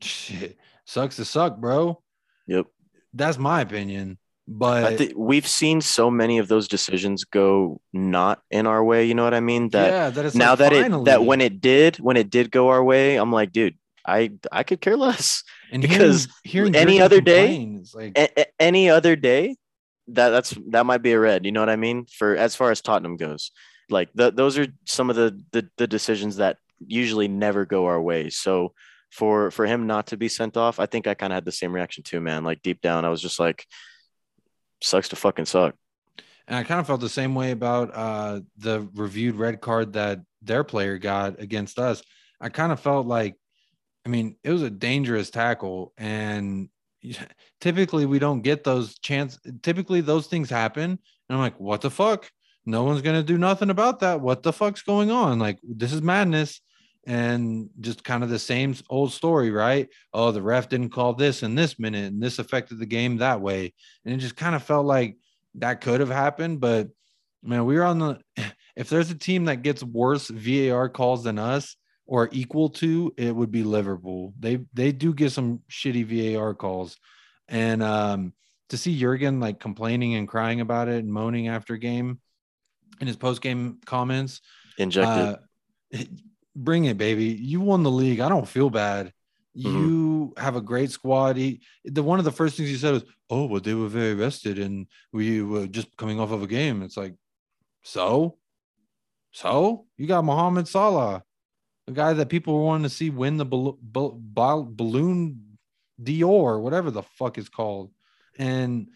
shit, 0.02 0.58
sucks 0.86 1.16
to 1.18 1.26
suck, 1.26 1.58
bro. 1.58 2.02
Yep. 2.48 2.66
That's 3.14 3.38
my 3.38 3.62
opinion. 3.62 4.18
But 4.48 4.84
I 4.84 4.98
think 4.98 5.14
we've 5.16 5.48
seen 5.48 5.80
so 5.80 6.12
many 6.12 6.38
of 6.38 6.50
those 6.50 6.68
decisions 6.68 7.24
go 7.24 7.80
not 7.94 8.42
in 8.52 8.68
our 8.68 8.84
way. 8.84 9.06
You 9.06 9.16
know 9.16 9.24
what 9.24 9.34
I 9.34 9.40
mean? 9.40 9.70
That 9.70 9.92
yeah, 9.92 10.10
that 10.10 10.26
is 10.26 10.36
now 10.36 10.52
like, 10.52 10.60
that 10.60 10.72
finally. 10.74 11.02
it 11.04 11.06
that 11.06 11.24
when 11.24 11.40
it 11.40 11.62
did 11.62 11.98
when 11.98 12.18
it 12.18 12.30
did 12.30 12.52
go 12.52 12.70
our 12.70 12.84
way, 12.84 13.16
I'm 13.16 13.32
like, 13.32 13.54
dude, 13.54 13.78
I 14.06 14.32
I 14.52 14.64
could 14.64 14.82
care 14.82 14.98
less. 14.98 15.44
And 15.72 15.82
because 15.88 16.28
hearing, 16.44 16.74
hearing 16.74 16.76
any 16.76 17.02
other 17.02 17.22
day, 17.22 17.80
like 17.94 18.18
a, 18.18 18.42
a, 18.42 18.46
any 18.60 18.90
other 18.90 19.16
day, 19.16 19.56
that 20.10 20.30
that's 20.30 20.54
that 20.72 20.86
might 20.86 21.02
be 21.02 21.14
a 21.14 21.20
red. 21.20 21.46
You 21.46 21.52
know 21.54 21.62
what 21.62 21.70
I 21.70 21.78
mean? 21.78 22.06
For 22.06 22.36
as 22.36 22.56
far 22.56 22.70
as 22.72 22.82
Tottenham 22.82 23.16
goes, 23.16 23.52
like 23.90 24.10
the, 24.14 24.32
those 24.32 24.58
are 24.58 24.68
some 24.86 25.10
of 25.10 25.16
the, 25.16 25.42
the 25.52 25.70
the 25.78 25.88
decisions 25.88 26.38
that 26.38 26.58
usually 26.86 27.28
never 27.28 27.66
go 27.66 27.86
our 27.86 28.02
way. 28.02 28.30
So 28.30 28.74
for 29.10 29.52
for 29.52 29.66
him 29.66 29.88
not 29.88 30.08
to 30.08 30.18
be 30.18 30.28
sent 30.28 30.58
off, 30.58 30.80
I 30.80 30.86
think 30.86 31.08
I 31.08 31.14
kind 31.14 31.32
of 31.32 31.36
had 31.36 31.46
the 31.46 31.52
same 31.52 31.74
reaction 31.74 32.04
too, 32.04 32.20
man. 32.20 32.44
Like 32.44 32.62
deep 32.62 32.82
down, 32.82 33.06
I 33.06 33.10
was 33.10 33.22
just 33.22 33.40
like, 33.40 33.66
sucks 34.84 35.10
to 35.10 35.16
fucking 35.16 35.46
suck. 35.46 35.76
And 36.48 36.58
I 36.58 36.64
kind 36.64 36.80
of 36.80 36.88
felt 36.88 37.02
the 37.02 37.10
same 37.10 37.36
way 37.36 37.52
about 37.52 37.92
uh, 37.94 38.42
the 38.58 38.88
reviewed 38.94 39.36
red 39.36 39.62
card 39.62 39.94
that 39.94 40.20
their 40.42 40.64
player 40.64 40.98
got 40.98 41.40
against 41.40 41.80
us. 41.80 42.04
I 42.42 42.50
kind 42.50 42.72
of 42.72 42.80
felt 42.80 43.08
like, 43.08 43.36
I 44.06 44.10
mean, 44.10 44.36
it 44.44 44.52
was 44.52 44.62
a 44.62 44.70
dangerous 44.70 45.30
tackle, 45.30 45.94
and 45.98 46.70
typically 47.62 48.06
we 48.06 48.20
don't 48.20 48.42
get 48.42 48.64
those 48.64 49.00
chance. 49.00 49.40
Typically 49.62 50.02
those 50.02 50.28
things 50.28 50.50
happen, 50.50 50.84
and 50.92 51.00
I'm 51.30 51.40
like, 51.40 51.60
what 51.60 51.82
the 51.82 51.90
fuck? 51.90 52.30
No 52.66 52.84
one's 52.84 53.02
gonna 53.02 53.24
do 53.24 53.38
nothing 53.38 53.70
about 53.70 54.02
that. 54.02 54.20
What 54.20 54.44
the 54.44 54.54
fuck's 54.54 54.82
going 54.82 55.12
on? 55.12 55.40
Like 55.40 55.60
this 55.64 55.94
is 55.94 56.02
madness 56.02 56.62
and 57.06 57.70
just 57.80 58.04
kind 58.04 58.24
of 58.24 58.30
the 58.30 58.40
same 58.40 58.76
old 58.90 59.12
story, 59.12 59.52
right? 59.52 59.90
Oh, 60.14 60.32
the 60.32 60.42
ref 60.42 60.70
didn't 60.70 60.92
call 60.92 61.14
this 61.14 61.44
in 61.44 61.56
this 61.56 61.78
minute, 61.78 62.12
and 62.12 62.22
this 62.22 62.40
affected 62.40 62.80
the 62.80 62.86
game 62.86 63.18
that 63.18 63.42
way, 63.42 63.74
and 64.06 64.14
it 64.14 64.18
just 64.18 64.38
kind 64.38 64.56
of 64.56 64.64
felt 64.64 64.86
like 64.86 65.18
that 65.56 65.82
could 65.82 66.00
have 66.00 66.10
happened. 66.10 66.60
But 66.60 66.90
man, 67.44 67.66
we 67.66 67.76
were 67.76 67.84
on 67.84 68.00
the. 68.00 68.20
If 68.76 68.90
there's 68.90 69.12
a 69.12 69.16
team 69.16 69.46
that 69.46 69.62
gets 69.62 69.84
worse 69.84 70.30
VAR 70.30 70.90
calls 70.90 71.26
than 71.26 71.38
us 71.38 71.76
or 72.08 72.28
equal 72.32 72.70
to, 72.70 73.14
it 73.18 73.36
would 73.36 73.52
be 73.52 73.62
Liverpool. 73.62 74.34
They 74.40 74.66
they 74.74 74.92
do 74.92 75.14
get 75.14 75.32
some 75.32 75.62
shitty 75.70 76.34
VAR 76.34 76.56
calls, 76.56 76.98
and 77.48 77.84
um, 77.84 78.34
to 78.70 78.78
see 78.78 78.98
Jurgen 78.98 79.40
like 79.40 79.60
complaining 79.60 80.16
and 80.16 80.28
crying 80.28 80.60
about 80.60 80.88
it 80.88 81.04
and 81.04 81.14
moaning 81.14 81.50
after 81.50 81.78
game 81.78 82.20
in 83.00 83.06
his 83.06 83.16
post 83.16 83.44
game 83.44 83.78
comments, 83.86 84.42
injected. 84.80 85.38
Uh, 85.94 86.00
bring 86.56 86.86
it, 86.86 86.98
baby. 86.98 87.26
You 87.26 87.62
won 87.62 87.84
the 87.84 87.92
league. 87.92 88.20
I 88.20 88.30
don't 88.30 88.48
feel 88.48 88.70
bad. 88.70 89.14
Mm-hmm. 89.58 89.68
You 89.68 90.34
have 90.38 90.56
a 90.56 90.62
great 90.62 90.92
squad. 90.92 91.38
He, 91.38 91.62
the 91.86 92.02
one 92.02 92.20
of 92.20 92.26
the 92.26 92.32
first 92.32 92.58
things 92.58 92.70
he 92.70 92.76
said 92.76 92.94
was, 92.94 93.04
"Oh, 93.30 93.46
well, 93.46 93.62
they 93.62 93.74
were 93.74 93.88
very 93.88 94.16
rested, 94.16 94.58
and 94.58 94.88
we 95.12 95.44
were 95.44 95.68
just 95.68 95.96
coming 95.96 96.20
off 96.20 96.32
of 96.32 96.42
a 96.42 96.48
game." 96.48 96.82
It's 96.82 96.98
like, 96.98 97.14
so, 97.84 98.38
so 99.32 99.86
you 99.98 100.08
got 100.08 100.26
Mohamed 100.26 100.68
Salah, 100.68 101.24
the 101.86 101.94
guy 101.94 102.14
that 102.14 102.30
people 102.30 102.56
were 102.56 102.66
wanting 102.66 102.84
to 102.84 102.90
see 102.90 103.12
win 103.12 103.38
the 103.38 103.46
bal- 103.46 103.78
bal- 103.82 104.20
bal- 104.20 104.70
balloon 104.70 105.58
Dior, 106.02 106.60
whatever 106.60 106.90
the 106.90 107.04
fuck 107.04 107.38
is 107.38 107.48
called, 107.50 107.92
and 108.40 108.88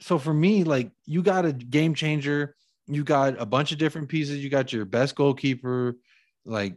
so 0.00 0.18
for 0.18 0.32
me, 0.32 0.64
like, 0.64 0.90
you 1.04 1.22
got 1.22 1.44
a 1.44 1.52
game 1.52 1.94
changer. 1.94 2.56
You 2.86 3.04
got 3.04 3.40
a 3.40 3.46
bunch 3.46 3.70
of 3.70 3.78
different 3.78 4.08
pieces. 4.08 4.38
You 4.38 4.48
got 4.48 4.72
your 4.72 4.84
best 4.84 5.14
goalkeeper, 5.14 5.96
like 6.44 6.74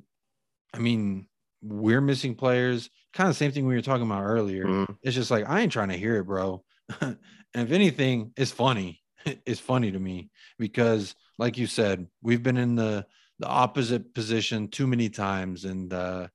I 0.73 0.79
mean, 0.79 1.27
we're 1.61 2.01
missing 2.01 2.35
players. 2.35 2.89
Kind 3.13 3.29
of 3.29 3.35
same 3.35 3.51
thing 3.51 3.65
we 3.65 3.75
were 3.75 3.81
talking 3.81 4.05
about 4.05 4.23
earlier. 4.23 4.65
Mm. 4.65 4.97
It's 5.03 5.15
just 5.15 5.31
like 5.31 5.47
I 5.47 5.61
ain't 5.61 5.71
trying 5.71 5.89
to 5.89 5.97
hear 5.97 6.17
it, 6.17 6.25
bro. 6.25 6.63
and 7.01 7.17
if 7.53 7.71
anything, 7.71 8.33
it's 8.35 8.51
funny. 8.51 9.01
it's 9.45 9.59
funny 9.59 9.91
to 9.91 9.99
me 9.99 10.29
because, 10.57 11.15
like 11.37 11.57
you 11.57 11.67
said, 11.67 12.07
we've 12.21 12.43
been 12.43 12.57
in 12.57 12.75
the 12.75 13.05
the 13.39 13.47
opposite 13.47 14.13
position 14.13 14.67
too 14.67 14.87
many 14.87 15.09
times, 15.09 15.65
and 15.65 15.91
uh, 15.93 16.27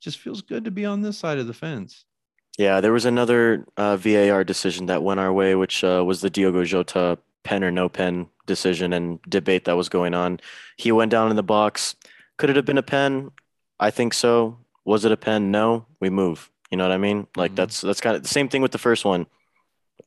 just 0.00 0.18
feels 0.18 0.42
good 0.42 0.64
to 0.64 0.70
be 0.70 0.84
on 0.84 1.02
this 1.02 1.18
side 1.18 1.38
of 1.38 1.46
the 1.46 1.54
fence. 1.54 2.04
Yeah, 2.58 2.80
there 2.80 2.92
was 2.92 3.04
another 3.04 3.66
uh, 3.76 3.96
VAR 3.96 4.42
decision 4.42 4.86
that 4.86 5.02
went 5.02 5.20
our 5.20 5.32
way, 5.32 5.54
which 5.54 5.84
uh, 5.84 6.02
was 6.06 6.22
the 6.22 6.30
Diogo 6.30 6.64
Jota 6.64 7.18
pen 7.44 7.62
or 7.62 7.70
no 7.70 7.88
pen 7.88 8.26
decision 8.46 8.92
and 8.92 9.20
debate 9.28 9.66
that 9.66 9.76
was 9.76 9.88
going 9.88 10.14
on. 10.14 10.40
He 10.76 10.90
went 10.90 11.10
down 11.10 11.30
in 11.30 11.36
the 11.36 11.42
box. 11.42 11.94
Could 12.38 12.50
it 12.50 12.56
have 12.56 12.64
been 12.64 12.78
a 12.78 12.82
pen? 12.82 13.30
I 13.78 13.90
think 13.90 14.14
so. 14.14 14.58
Was 14.84 15.04
it 15.04 15.12
a 15.12 15.16
pen? 15.16 15.50
No. 15.50 15.86
We 16.00 16.10
move. 16.10 16.50
You 16.70 16.78
know 16.78 16.84
what 16.84 16.92
I 16.92 16.98
mean? 16.98 17.26
Like 17.36 17.50
mm-hmm. 17.50 17.56
that's 17.56 17.80
that's 17.80 18.00
kind 18.00 18.16
of 18.16 18.22
the 18.22 18.28
same 18.28 18.48
thing 18.48 18.62
with 18.62 18.72
the 18.72 18.78
first 18.78 19.04
one. 19.04 19.26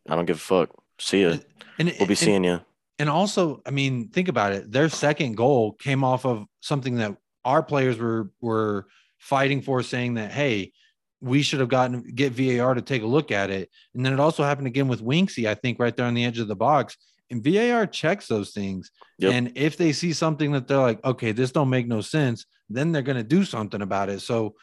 I 0.08 0.16
don't 0.16 0.26
give 0.26 0.38
a 0.38 0.40
fuck. 0.40 0.70
See 0.98 1.24
ya. 1.24 1.38
And, 1.78 1.94
we'll 1.98 2.08
be 2.08 2.16
seeing 2.16 2.44
you. 2.44 2.60
And 2.98 3.10
also, 3.10 3.62
I 3.66 3.72
mean, 3.72 4.10
think 4.10 4.28
about 4.28 4.52
it. 4.52 4.70
Their 4.70 4.90
second 4.90 5.38
goal 5.38 5.72
came 5.74 6.04
off 6.04 6.26
of 6.26 6.46
something 6.60 6.96
that 6.96 7.16
our 7.46 7.64
players 7.64 7.98
were 7.98 8.32
were 8.42 8.88
fighting 9.18 9.62
for, 9.62 9.82
saying 9.84 10.16
that 10.16 10.32
hey, 10.32 10.74
we 11.22 11.42
should 11.42 11.60
have 11.60 11.70
gotten 11.70 12.04
get 12.14 12.34
VAR 12.34 12.74
to 12.74 12.82
take 12.82 13.04
a 13.04 13.08
look 13.08 13.32
at 13.32 13.50
it. 13.50 13.70
And 13.94 14.06
then 14.06 14.14
it 14.14 14.20
also 14.20 14.44
happened 14.44 14.68
again 14.68 14.88
with 14.88 15.04
Winksy, 15.04 15.48
I 15.48 15.56
think, 15.56 15.80
right 15.80 15.96
there 15.96 16.06
on 16.06 16.14
the 16.14 16.26
edge 16.26 16.40
of 16.40 16.48
the 16.48 16.56
box. 16.56 16.98
And 17.32 17.44
VAR 17.44 17.86
checks 17.86 18.28
those 18.28 18.52
things. 18.52 18.92
Yep. 19.20 19.34
And 19.34 19.52
if 19.56 19.78
they 19.78 19.92
see 19.92 20.14
something 20.14 20.52
that 20.54 20.68
they're 20.68 20.78
like, 20.78 21.04
okay, 21.06 21.32
this 21.32 21.52
don't 21.52 21.70
make 21.70 21.88
no 21.88 22.02
sense, 22.02 22.46
then 22.70 22.92
they're 22.92 23.02
gonna 23.02 23.24
do 23.24 23.44
something 23.44 23.82
about 23.82 24.10
it. 24.10 24.22
So 24.22 24.56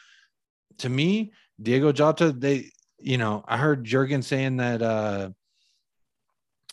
to 0.79 0.89
me, 0.89 1.33
Diogo 1.61 1.91
Jota, 1.91 2.31
they, 2.31 2.71
you 2.99 3.17
know, 3.17 3.43
I 3.47 3.57
heard 3.57 3.83
Jurgen 3.83 4.21
saying 4.21 4.57
that 4.57 4.81
uh 4.81 5.29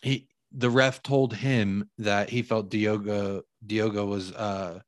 he 0.02 0.28
the 0.56 0.70
ref 0.70 1.02
told 1.02 1.34
him 1.34 1.88
that 1.98 2.30
he 2.30 2.42
felt 2.42 2.70
Diogo 2.70 3.42
Diogo 3.64 4.06
was 4.06 4.32
uh 4.32 4.80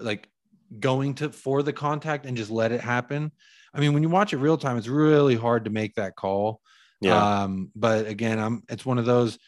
like 0.00 0.28
going 0.78 1.14
to 1.14 1.30
for 1.30 1.62
the 1.62 1.72
contact 1.72 2.26
and 2.26 2.36
just 2.36 2.50
let 2.50 2.72
it 2.72 2.80
happen. 2.80 3.32
I 3.72 3.80
mean, 3.80 3.92
when 3.92 4.02
you 4.02 4.08
watch 4.08 4.32
it 4.32 4.38
real 4.38 4.58
time, 4.58 4.76
it's 4.76 4.88
really 4.88 5.36
hard 5.36 5.64
to 5.64 5.70
make 5.70 5.94
that 5.94 6.16
call. 6.16 6.60
Yeah. 7.00 7.42
Um, 7.42 7.70
but 7.76 8.06
again, 8.06 8.38
I'm 8.38 8.62
it's 8.68 8.84
one 8.84 8.98
of 8.98 9.04
those. 9.04 9.38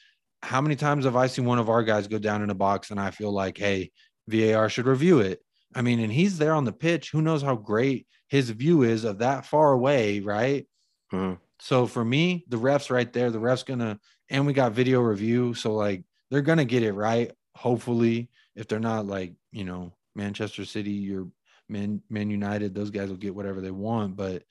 How 0.43 0.61
many 0.61 0.77
times 0.77 1.05
have 1.05 1.17
I 1.17 1.27
seen 1.27 1.45
one 1.45 1.59
of 1.59 1.69
our 1.69 1.83
guys 1.83 2.09
go 2.09 2.19
down 2.19 2.43
in 2.43 2.51
a 2.51 2.55
box 2.55 2.91
and 2.91 2.99
I 2.99 3.11
feel 3.11 3.33
like, 3.33 3.59
hey, 3.59 3.91
VAR 4.29 4.69
should 4.69 4.87
review 4.87 5.21
it? 5.21 5.41
I 5.75 5.83
mean, 5.83 6.01
and 6.01 6.13
he's 6.13 6.39
there 6.39 6.55
on 6.55 6.65
the 6.65 6.73
pitch. 6.73 7.11
Who 7.11 7.23
knows 7.23 7.43
how 7.43 7.57
great 7.57 8.07
his 8.29 8.51
view 8.51 8.83
is 8.83 9.05
of 9.05 9.19
that 9.19 9.47
far 9.47 9.73
away, 9.73 10.21
right? 10.21 10.67
Mm-hmm. 11.13 11.35
So 11.61 11.87
for 11.87 12.05
me, 12.05 12.45
the 12.49 12.57
refs 12.57 12.91
right 12.91 13.13
there, 13.13 13.31
the 13.31 13.39
refs 13.41 13.67
gonna, 13.67 13.99
and 14.31 14.47
we 14.47 14.53
got 14.53 14.73
video 14.73 15.01
review, 15.01 15.55
so 15.55 15.75
like 15.75 16.05
they're 16.31 16.41
gonna 16.41 16.65
get 16.65 16.83
it 16.83 16.93
right. 16.93 17.33
Hopefully, 17.55 18.31
if 18.57 18.67
they're 18.67 18.81
not 18.81 19.07
like 19.07 19.35
you 19.53 19.65
know 19.65 19.93
Manchester 20.15 20.65
City 20.65 21.15
or 21.15 21.27
Man 21.69 22.03
Man 22.09 22.31
United, 22.31 22.75
those 22.75 22.91
guys 22.91 23.11
will 23.11 23.17
get 23.17 23.35
whatever 23.35 23.61
they 23.61 23.71
want. 23.71 24.17
But 24.17 24.45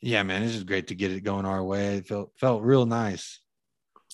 yeah, 0.00 0.22
man, 0.22 0.42
it's 0.42 0.52
just 0.52 0.66
great 0.66 0.88
to 0.88 0.94
get 0.94 1.10
it 1.10 1.24
going 1.24 1.46
our 1.46 1.64
way. 1.64 1.96
It 1.96 2.06
felt 2.06 2.32
felt 2.36 2.62
real 2.62 2.86
nice. 2.86 3.40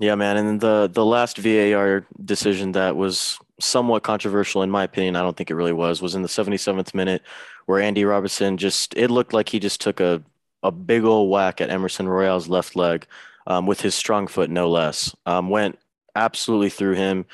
Yeah, 0.00 0.14
man, 0.14 0.38
and 0.38 0.60
the 0.60 0.88
the 0.92 1.04
last 1.04 1.36
VAR 1.38 2.06
decision 2.24 2.72
that 2.72 2.96
was 2.96 3.38
somewhat 3.60 4.02
controversial 4.02 4.62
in 4.62 4.70
my 4.70 4.82
opinion, 4.84 5.14
I 5.14 5.20
don't 5.22 5.36
think 5.36 5.50
it 5.50 5.54
really 5.54 5.74
was, 5.74 6.00
was 6.00 6.14
in 6.14 6.22
the 6.22 6.28
77th 6.28 6.94
minute 6.94 7.22
where 7.66 7.80
Andy 7.82 8.06
Robertson 8.06 8.56
just 8.56 8.96
it 8.96 9.10
looked 9.10 9.34
like 9.34 9.50
he 9.50 9.58
just 9.60 9.80
took 9.80 10.00
a 10.00 10.22
a 10.62 10.70
big 10.72 11.04
old 11.04 11.30
whack 11.30 11.60
at 11.60 11.70
Emerson 11.70 12.08
Royal's 12.08 12.48
left 12.48 12.76
leg 12.76 13.06
um, 13.46 13.66
with 13.66 13.82
his 13.82 13.94
strong 13.94 14.26
foot, 14.26 14.50
no 14.50 14.70
less. 14.70 15.14
Um, 15.26 15.50
went 15.50 15.78
absolutely 16.16 16.70
through 16.70 16.94
him. 16.94 17.26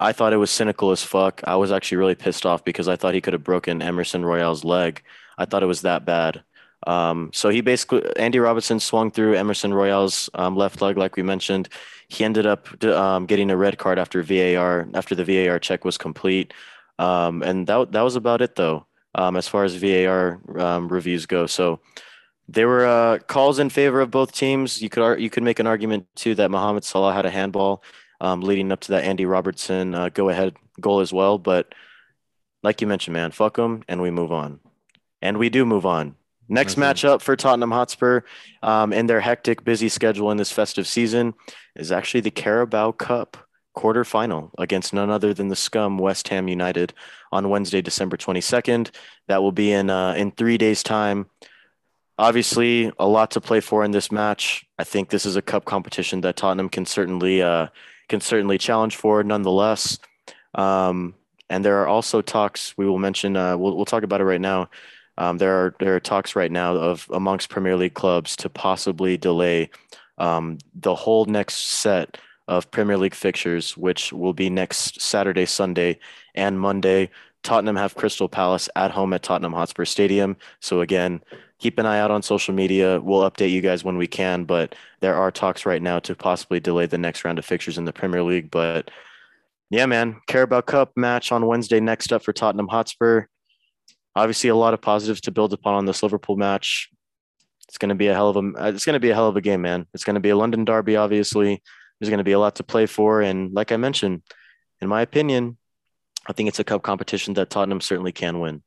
I 0.00 0.12
thought 0.12 0.32
it 0.32 0.38
was 0.38 0.50
cynical 0.50 0.92
as 0.92 1.02
fuck. 1.04 1.42
I 1.44 1.56
was 1.56 1.72
actually 1.72 1.98
really 1.98 2.14
pissed 2.14 2.46
off 2.46 2.64
because 2.64 2.88
I 2.88 2.96
thought 2.96 3.14
he 3.14 3.20
could 3.20 3.34
have 3.34 3.44
broken 3.44 3.82
Emerson 3.82 4.24
Royal's 4.24 4.64
leg. 4.64 5.02
I 5.38 5.44
thought 5.44 5.62
it 5.64 5.66
was 5.66 5.82
that 5.82 6.04
bad. 6.04 6.44
Um, 6.86 7.30
so 7.32 7.50
he 7.50 7.60
basically, 7.60 8.02
Andy 8.16 8.38
Robertson 8.38 8.80
swung 8.80 9.10
through 9.10 9.34
Emerson 9.34 9.74
Royal's 9.74 10.30
um, 10.34 10.56
left 10.56 10.80
leg, 10.80 10.96
like 10.96 11.16
we 11.16 11.22
mentioned. 11.22 11.68
He 12.08 12.24
ended 12.24 12.46
up 12.46 12.82
um, 12.84 13.26
getting 13.26 13.50
a 13.50 13.56
red 13.56 13.78
card 13.78 13.98
after 13.98 14.22
VAR, 14.22 14.88
after 14.94 15.14
the 15.14 15.24
VAR 15.24 15.58
check 15.58 15.84
was 15.84 15.98
complete. 15.98 16.52
Um, 16.98 17.42
and 17.42 17.66
that, 17.66 17.92
that 17.92 18.02
was 18.02 18.16
about 18.16 18.40
it, 18.40 18.56
though, 18.56 18.86
um, 19.14 19.36
as 19.36 19.46
far 19.46 19.64
as 19.64 19.74
VAR 19.74 20.40
um, 20.58 20.88
reviews 20.88 21.26
go. 21.26 21.46
So 21.46 21.80
there 22.48 22.66
were 22.66 22.86
uh, 22.86 23.18
calls 23.18 23.58
in 23.58 23.70
favor 23.70 24.00
of 24.00 24.10
both 24.10 24.32
teams. 24.32 24.82
You 24.82 24.88
could, 24.88 25.20
you 25.20 25.30
could 25.30 25.42
make 25.42 25.60
an 25.60 25.66
argument, 25.66 26.06
too, 26.16 26.34
that 26.36 26.50
Mohamed 26.50 26.84
Salah 26.84 27.12
had 27.12 27.26
a 27.26 27.30
handball 27.30 27.82
leading 28.22 28.72
up 28.72 28.80
to 28.80 28.92
that 28.92 29.04
Andy 29.04 29.24
Robertson 29.24 29.94
uh, 29.94 30.08
go 30.08 30.28
ahead 30.28 30.54
goal 30.80 31.00
as 31.00 31.12
well. 31.12 31.38
But 31.38 31.74
like 32.62 32.80
you 32.80 32.86
mentioned, 32.86 33.14
man, 33.14 33.30
fuck 33.30 33.56
them, 33.56 33.82
and 33.88 34.02
we 34.02 34.10
move 34.10 34.32
on. 34.32 34.60
And 35.22 35.38
we 35.38 35.48
do 35.50 35.64
move 35.64 35.86
on. 35.86 36.16
Next 36.50 36.74
matchup 36.74 37.20
for 37.20 37.36
Tottenham 37.36 37.70
Hotspur 37.70 38.22
um, 38.60 38.92
in 38.92 39.06
their 39.06 39.20
hectic, 39.20 39.62
busy 39.62 39.88
schedule 39.88 40.32
in 40.32 40.36
this 40.36 40.50
festive 40.50 40.84
season 40.84 41.34
is 41.76 41.92
actually 41.92 42.22
the 42.22 42.32
Carabao 42.32 42.90
Cup 42.90 43.36
quarterfinal 43.76 44.50
against 44.58 44.92
none 44.92 45.10
other 45.10 45.32
than 45.32 45.46
the 45.46 45.54
scum 45.54 45.96
West 45.96 46.26
Ham 46.26 46.48
United 46.48 46.92
on 47.30 47.50
Wednesday, 47.50 47.80
December 47.80 48.16
22nd. 48.16 48.90
That 49.28 49.42
will 49.42 49.52
be 49.52 49.70
in 49.70 49.90
uh, 49.90 50.14
in 50.14 50.32
three 50.32 50.58
days' 50.58 50.82
time. 50.82 51.30
Obviously, 52.18 52.90
a 52.98 53.06
lot 53.06 53.30
to 53.30 53.40
play 53.40 53.60
for 53.60 53.84
in 53.84 53.92
this 53.92 54.10
match. 54.10 54.66
I 54.76 54.82
think 54.82 55.08
this 55.08 55.24
is 55.24 55.36
a 55.36 55.42
cup 55.42 55.64
competition 55.64 56.20
that 56.22 56.36
Tottenham 56.36 56.68
can 56.68 56.84
certainly 56.84 57.42
uh, 57.42 57.68
can 58.08 58.20
certainly 58.20 58.58
challenge 58.58 58.96
for, 58.96 59.22
nonetheless. 59.22 60.00
Um, 60.56 61.14
and 61.48 61.64
there 61.64 61.80
are 61.80 61.86
also 61.86 62.22
talks. 62.22 62.76
We 62.76 62.86
will 62.86 62.98
mention. 62.98 63.36
Uh, 63.36 63.56
we'll 63.56 63.76
we'll 63.76 63.84
talk 63.84 64.02
about 64.02 64.20
it 64.20 64.24
right 64.24 64.40
now 64.40 64.68
um, 65.20 65.36
there 65.36 65.52
are 65.52 65.74
there 65.80 65.94
are 65.94 66.00
talks 66.00 66.34
right 66.34 66.50
now 66.50 66.74
of 66.74 67.06
amongst 67.12 67.50
Premier 67.50 67.76
League 67.76 67.92
clubs 67.92 68.34
to 68.36 68.48
possibly 68.48 69.18
delay 69.18 69.68
um, 70.16 70.56
the 70.74 70.94
whole 70.94 71.26
next 71.26 71.56
set 71.56 72.16
of 72.48 72.70
Premier 72.70 72.96
League 72.96 73.14
fixtures, 73.14 73.76
which 73.76 74.14
will 74.14 74.32
be 74.32 74.48
next 74.48 74.98
Saturday, 74.98 75.44
Sunday, 75.44 75.98
and 76.34 76.58
Monday. 76.58 77.10
Tottenham 77.42 77.76
have 77.76 77.94
Crystal 77.94 78.30
Palace 78.30 78.70
at 78.76 78.90
home 78.90 79.12
at 79.12 79.22
Tottenham 79.22 79.52
Hotspur 79.52 79.84
Stadium. 79.84 80.38
So 80.60 80.80
again, 80.80 81.20
keep 81.58 81.78
an 81.78 81.84
eye 81.84 82.00
out 82.00 82.10
on 82.10 82.22
social 82.22 82.54
media. 82.54 82.98
We'll 83.02 83.30
update 83.30 83.50
you 83.50 83.60
guys 83.60 83.84
when 83.84 83.98
we 83.98 84.06
can, 84.06 84.44
but 84.44 84.74
there 85.00 85.16
are 85.16 85.30
talks 85.30 85.66
right 85.66 85.82
now 85.82 85.98
to 86.00 86.14
possibly 86.14 86.60
delay 86.60 86.86
the 86.86 86.98
next 86.98 87.26
round 87.26 87.38
of 87.38 87.44
fixtures 87.44 87.76
in 87.76 87.84
the 87.84 87.92
Premier 87.92 88.22
League. 88.22 88.50
But 88.50 88.90
yeah, 89.68 89.84
man, 89.84 90.16
Carabao 90.26 90.62
Cup 90.62 90.92
match 90.96 91.30
on 91.30 91.46
Wednesday 91.46 91.78
next 91.78 92.10
up 92.10 92.22
for 92.22 92.32
Tottenham 92.32 92.68
Hotspur 92.68 93.26
obviously 94.14 94.50
a 94.50 94.56
lot 94.56 94.74
of 94.74 94.80
positives 94.80 95.20
to 95.22 95.30
build 95.30 95.52
upon 95.52 95.74
on 95.74 95.84
this 95.84 96.02
Liverpool 96.02 96.36
match. 96.36 96.90
It's 97.68 97.78
going 97.78 97.90
to 97.90 97.94
be 97.94 98.08
a 98.08 98.14
hell 98.14 98.30
of 98.30 98.36
a 98.36 98.40
uh, 98.60 98.72
it's 98.74 98.84
going 98.84 98.94
to 98.94 99.00
be 99.00 99.10
a 99.10 99.14
hell 99.14 99.28
of 99.28 99.36
a 99.36 99.40
game, 99.40 99.62
man. 99.62 99.86
It's 99.94 100.04
going 100.04 100.14
to 100.14 100.20
be 100.20 100.30
a 100.30 100.36
London 100.36 100.64
derby 100.64 100.96
obviously. 100.96 101.62
There's 101.98 102.10
going 102.10 102.18
to 102.18 102.24
be 102.24 102.32
a 102.32 102.38
lot 102.38 102.56
to 102.56 102.62
play 102.62 102.86
for 102.86 103.20
and 103.20 103.52
like 103.52 103.72
I 103.72 103.76
mentioned, 103.76 104.22
in 104.80 104.88
my 104.88 105.02
opinion, 105.02 105.58
I 106.26 106.32
think 106.32 106.48
it's 106.48 106.58
a 106.58 106.64
cup 106.64 106.82
competition 106.82 107.34
that 107.34 107.50
Tottenham 107.50 107.80
certainly 107.80 108.12
can 108.12 108.40
win. 108.40 108.62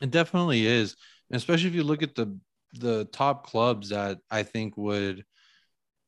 It 0.00 0.10
definitely 0.10 0.66
is, 0.66 0.96
especially 1.30 1.68
if 1.68 1.74
you 1.74 1.84
look 1.84 2.02
at 2.02 2.14
the 2.14 2.38
the 2.74 3.04
top 3.06 3.46
clubs 3.46 3.88
that 3.88 4.18
I 4.30 4.44
think 4.44 4.76
would 4.76 5.24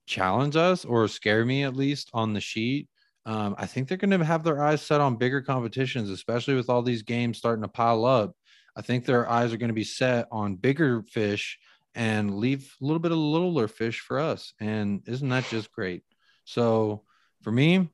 challenge 0.06 0.56
us 0.56 0.84
or 0.84 1.08
scare 1.08 1.44
me 1.44 1.64
at 1.64 1.76
least 1.76 2.10
on 2.12 2.32
the 2.32 2.40
sheet. 2.40 2.88
Um, 3.24 3.54
I 3.56 3.66
think 3.66 3.88
they're 3.88 3.96
going 3.96 4.18
to 4.18 4.24
have 4.24 4.42
their 4.42 4.62
eyes 4.62 4.82
set 4.82 5.00
on 5.00 5.16
bigger 5.16 5.42
competitions, 5.42 6.10
especially 6.10 6.54
with 6.54 6.68
all 6.68 6.82
these 6.82 7.02
games 7.02 7.38
starting 7.38 7.62
to 7.62 7.68
pile 7.68 8.04
up. 8.04 8.34
I 8.76 8.82
think 8.82 9.04
their 9.04 9.28
eyes 9.28 9.52
are 9.52 9.58
going 9.58 9.68
to 9.68 9.74
be 9.74 9.84
set 9.84 10.26
on 10.32 10.56
bigger 10.56 11.02
fish 11.02 11.58
and 11.94 12.34
leave 12.36 12.74
a 12.80 12.84
little 12.84 12.98
bit 12.98 13.12
of 13.12 13.18
littler 13.18 13.68
fish 13.68 14.00
for 14.00 14.18
us. 14.18 14.54
And 14.60 15.02
isn't 15.06 15.28
that 15.28 15.44
just 15.44 15.70
great? 15.72 16.02
So 16.44 17.04
for 17.42 17.52
me, 17.52 17.90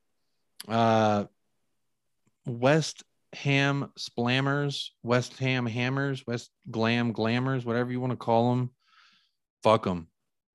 uh, 0.69 1.25
West 2.47 3.03
Ham 3.35 3.93
Splammers, 3.99 4.91
West 5.03 5.37
Ham 5.39 5.67
Hammers, 5.67 6.27
West 6.27 6.51
Glam 6.71 7.13
Glamours, 7.13 7.65
whatever 7.65 7.91
you 7.91 8.01
want 8.01 8.13
to 8.13 8.17
call 8.17 8.51
them, 8.51 8.71
fuck 9.63 9.85
them. 9.85 10.09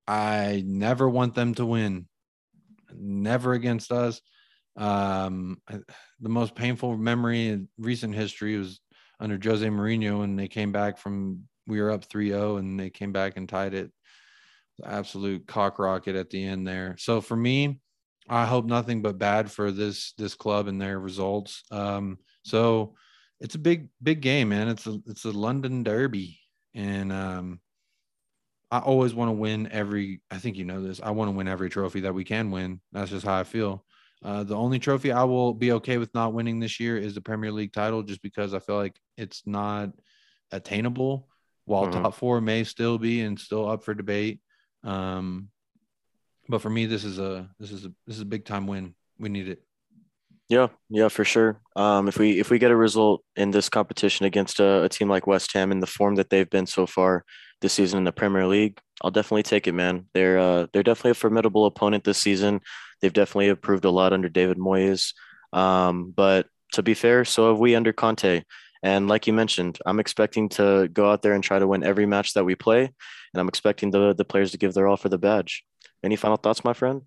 I 0.08 0.64
never 0.66 1.08
want 1.08 1.36
them 1.36 1.54
to 1.56 1.66
win. 1.66 2.08
Never 2.96 3.54
against 3.54 3.92
us. 3.92 4.22
Um, 4.76 5.58
the 5.68 6.30
most 6.30 6.56
painful 6.56 6.98
memory 6.98 7.50
in 7.50 7.70
recent 7.78 8.16
history 8.16 8.58
was 8.58 8.80
under 9.20 9.40
Jose 9.42 9.66
Mourinho 9.66 10.20
when 10.20 10.36
they 10.36 10.48
came 10.48 10.72
back 10.72 10.98
from 10.98 11.44
we 11.66 11.82
were 11.82 11.92
up 11.92 12.08
3-0 12.08 12.60
and 12.60 12.80
they 12.80 12.90
came 12.90 13.12
back 13.12 13.38
and 13.38 13.48
tied 13.48 13.74
it. 13.74 13.92
Absolute 14.84 15.48
cock 15.48 15.80
rocket 15.80 16.16
at 16.16 16.30
the 16.30 16.44
end 16.44 16.68
there. 16.68 16.96
So 16.98 17.22
for 17.22 17.36
me, 17.36 17.80
I 18.28 18.46
hope 18.46 18.66
nothing 18.66 19.02
but 19.02 19.18
bad 19.18 19.52
for 19.52 19.72
this 19.72 20.14
this 20.18 20.34
club 20.34 20.68
and 20.68 20.82
their 20.82 21.00
results. 21.00 21.64
Um, 21.72 22.18
so 22.44 22.96
it's 23.40 23.56
a 23.56 23.60
big 23.60 23.90
big 24.02 24.22
game, 24.22 24.50
man. 24.50 24.70
It's 24.70 24.88
a 24.88 25.00
it's 25.06 25.26
a 25.26 25.32
London 25.32 25.84
derby, 25.84 26.40
and 26.74 27.12
um, 27.12 27.60
I 28.72 28.80
always 28.80 29.14
want 29.14 29.30
to 29.30 29.34
win 29.34 29.70
every. 29.72 30.22
I 30.32 30.38
think 30.38 30.58
you 30.58 30.66
know 30.66 30.82
this. 30.82 31.02
I 31.04 31.12
want 31.12 31.30
to 31.30 31.38
win 31.38 31.48
every 31.48 31.70
trophy 31.70 32.02
that 32.02 32.16
we 32.16 32.24
can 32.24 32.52
win. 32.52 32.80
That's 32.92 33.12
just 33.12 33.26
how 33.26 33.38
I 33.38 33.44
feel. 33.44 33.86
Uh, 34.24 34.44
the 34.44 34.56
only 34.56 34.80
trophy 34.80 35.12
I 35.12 35.24
will 35.24 35.54
be 35.54 35.74
okay 35.74 35.98
with 35.98 36.14
not 36.14 36.34
winning 36.34 36.60
this 36.60 36.80
year 36.80 36.98
is 36.98 37.14
the 37.14 37.22
Premier 37.22 37.52
League 37.52 37.74
title, 37.74 38.04
just 38.04 38.22
because 38.22 38.54
I 38.54 38.60
feel 38.60 38.78
like 38.78 38.96
it's 39.18 39.44
not 39.46 39.90
attainable. 40.52 41.28
While 41.66 41.88
mm-hmm. 41.88 42.04
top 42.04 42.16
four 42.16 42.42
may 42.42 42.64
still 42.64 42.98
be 42.98 43.22
and 43.22 43.40
still 43.40 43.70
up 43.70 43.84
for 43.84 43.94
debate, 43.94 44.42
um, 44.84 45.50
but 46.50 46.62
for 46.62 46.70
me, 46.70 46.86
this 46.86 47.06
is 47.06 47.20
a 47.20 47.50
this 47.60 47.72
is 47.72 47.86
a 47.86 47.94
this 48.06 48.18
is 48.18 48.22
a 48.22 48.26
big 48.26 48.44
time 48.46 48.68
win. 48.68 48.96
We 49.18 49.30
need 49.30 49.48
it. 49.48 49.64
Yeah, 50.50 50.68
yeah, 50.90 51.08
for 51.08 51.24
sure. 51.24 51.62
Um, 51.76 52.08
if 52.08 52.20
we 52.20 52.40
if 52.40 52.50
we 52.50 52.60
get 52.60 52.72
a 52.72 52.76
result 52.76 53.24
in 53.36 53.52
this 53.52 53.70
competition 53.70 54.26
against 54.26 54.60
a, 54.60 54.84
a 54.84 54.90
team 54.90 55.10
like 55.10 55.26
West 55.26 55.54
Ham 55.54 55.72
in 55.72 55.80
the 55.80 55.88
form 55.88 56.16
that 56.16 56.30
they've 56.30 56.50
been 56.50 56.68
so 56.68 56.86
far 56.86 57.24
this 57.64 57.74
season 57.74 57.98
in 57.98 58.04
the 58.04 58.12
Premier 58.12 58.46
League, 58.46 58.80
I'll 59.02 59.10
definitely 59.10 59.42
take 59.42 59.66
it, 59.66 59.72
man. 59.74 60.06
They're 60.14 60.38
uh, 60.38 60.68
they're 60.72 60.84
definitely 60.84 61.12
a 61.12 61.16
formidable 61.16 61.66
opponent 61.66 62.04
this 62.04 62.20
season. 62.20 62.62
They've 63.02 63.12
definitely 63.12 63.48
improved 63.48 63.86
a 63.86 63.90
lot 63.90 64.14
under 64.14 64.30
David 64.30 64.58
Moyes. 64.58 65.14
Um, 65.52 66.14
but 66.16 66.46
to 66.74 66.84
be 66.84 66.94
fair, 66.94 67.26
so 67.26 67.50
have 67.50 67.60
we 67.60 67.76
under 67.76 67.94
Conte. 67.94 68.44
And 68.84 69.08
like 69.08 69.28
you 69.28 69.34
mentioned, 69.34 69.80
I'm 69.86 70.00
expecting 70.00 70.50
to 70.50 70.90
go 70.92 71.10
out 71.10 71.22
there 71.22 71.34
and 71.34 71.44
try 71.44 71.58
to 71.58 71.68
win 71.68 71.84
every 71.84 72.06
match 72.06 72.34
that 72.34 72.44
we 72.44 72.56
play. 72.56 72.84
And 72.84 73.42
I'm 73.42 73.48
expecting 73.48 73.92
the, 73.92 74.14
the 74.14 74.26
players 74.26 74.52
to 74.52 74.58
give 74.58 74.74
their 74.74 74.88
all 74.88 74.98
for 74.98 75.10
the 75.10 75.18
badge. 75.18 75.64
Any 76.04 76.18
final 76.18 76.38
thoughts, 76.38 76.66
my 76.66 76.74
friend? 76.74 77.04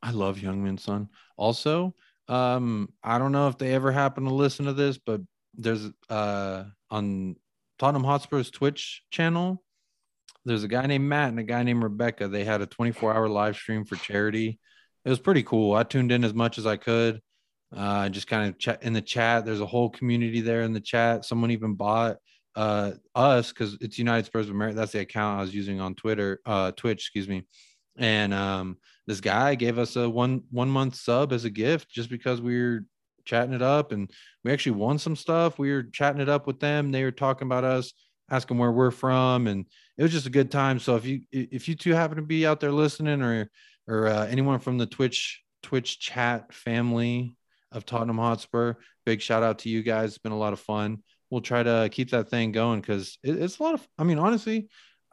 I 0.00 0.12
love 0.12 0.38
Heung-min 0.38 0.78
Son. 0.78 1.08
Also, 1.36 1.94
um, 2.28 2.92
I 3.02 3.18
don't 3.18 3.32
know 3.32 3.48
if 3.48 3.58
they 3.58 3.74
ever 3.74 3.90
happen 3.90 4.24
to 4.24 4.34
listen 4.34 4.66
to 4.66 4.72
this, 4.72 4.98
but 4.98 5.20
there's 5.54 5.90
uh 6.08 6.64
on 6.90 7.34
Tottenham 7.78 8.04
Hotspur's 8.04 8.50
Twitch 8.50 9.02
channel, 9.10 9.62
there's 10.44 10.64
a 10.64 10.68
guy 10.68 10.86
named 10.86 11.08
Matt 11.08 11.30
and 11.30 11.38
a 11.38 11.44
guy 11.44 11.62
named 11.62 11.82
Rebecca. 11.82 12.28
They 12.28 12.44
had 12.44 12.62
a 12.62 12.66
24 12.66 13.14
hour 13.14 13.28
live 13.28 13.56
stream 13.56 13.84
for 13.84 13.96
charity. 13.96 14.58
It 15.04 15.10
was 15.10 15.20
pretty 15.20 15.42
cool. 15.42 15.74
I 15.74 15.82
tuned 15.84 16.12
in 16.12 16.24
as 16.24 16.34
much 16.34 16.58
as 16.58 16.66
I 16.66 16.76
could. 16.76 17.20
Uh, 17.74 18.08
just 18.08 18.26
kind 18.26 18.48
of 18.48 18.58
chat 18.58 18.82
in 18.82 18.94
the 18.94 19.02
chat. 19.02 19.44
There's 19.44 19.60
a 19.60 19.66
whole 19.66 19.90
community 19.90 20.40
there 20.40 20.62
in 20.62 20.72
the 20.72 20.80
chat. 20.80 21.24
Someone 21.24 21.50
even 21.50 21.74
bought 21.74 22.16
uh, 22.56 22.92
us 23.14 23.52
because 23.52 23.76
it's 23.80 23.98
United 23.98 24.26
Spurs 24.26 24.46
of 24.46 24.54
America. 24.54 24.76
That's 24.76 24.92
the 24.92 25.00
account 25.00 25.38
I 25.38 25.42
was 25.42 25.54
using 25.54 25.80
on 25.80 25.94
Twitter, 25.94 26.40
uh, 26.46 26.72
Twitch, 26.72 27.02
excuse 27.02 27.28
me. 27.28 27.44
And 27.96 28.32
um, 28.32 28.78
this 29.06 29.20
guy 29.20 29.54
gave 29.54 29.78
us 29.78 29.96
a 29.96 30.08
one 30.08 30.44
one 30.50 30.70
month 30.70 30.94
sub 30.94 31.32
as 31.32 31.44
a 31.44 31.50
gift 31.50 31.90
just 31.90 32.08
because 32.08 32.40
we 32.40 32.58
were 32.58 32.84
chatting 33.28 33.54
it 33.54 33.62
up 33.62 33.92
and 33.92 34.10
we 34.42 34.52
actually 34.52 34.72
won 34.72 34.98
some 34.98 35.14
stuff. 35.14 35.58
We 35.58 35.70
were 35.70 35.82
chatting 35.82 36.20
it 36.20 36.28
up 36.28 36.46
with 36.46 36.58
them. 36.58 36.90
They 36.90 37.04
were 37.04 37.10
talking 37.12 37.46
about 37.46 37.64
us 37.64 37.92
asking 38.30 38.58
where 38.58 38.72
we're 38.72 38.90
from, 38.90 39.46
and 39.46 39.66
it 39.96 40.02
was 40.02 40.12
just 40.12 40.26
a 40.26 40.30
good 40.30 40.50
time. 40.50 40.78
So 40.78 40.96
if 40.96 41.04
you 41.04 41.22
if 41.32 41.68
you 41.68 41.74
two 41.74 41.92
happen 41.92 42.16
to 42.16 42.22
be 42.22 42.46
out 42.46 42.60
there 42.60 42.72
listening, 42.72 43.22
or 43.22 43.50
or 43.86 44.06
uh, 44.06 44.26
anyone 44.26 44.58
from 44.58 44.78
the 44.78 44.86
Twitch 44.86 45.42
Twitch 45.62 46.00
chat 46.00 46.52
family 46.52 47.36
of 47.72 47.84
Tottenham 47.84 48.18
Hotspur, 48.18 48.74
big 49.04 49.20
shout 49.20 49.42
out 49.42 49.60
to 49.60 49.68
you 49.68 49.82
guys. 49.82 50.10
It's 50.10 50.18
been 50.18 50.32
a 50.32 50.38
lot 50.38 50.52
of 50.52 50.60
fun. 50.60 51.02
We'll 51.30 51.42
try 51.42 51.62
to 51.62 51.88
keep 51.92 52.10
that 52.10 52.30
thing 52.30 52.52
going 52.52 52.80
because 52.80 53.18
it, 53.22 53.36
it's 53.36 53.58
a 53.58 53.62
lot 53.62 53.74
of. 53.74 53.86
I 53.98 54.04
mean, 54.04 54.18
honestly, 54.18 54.68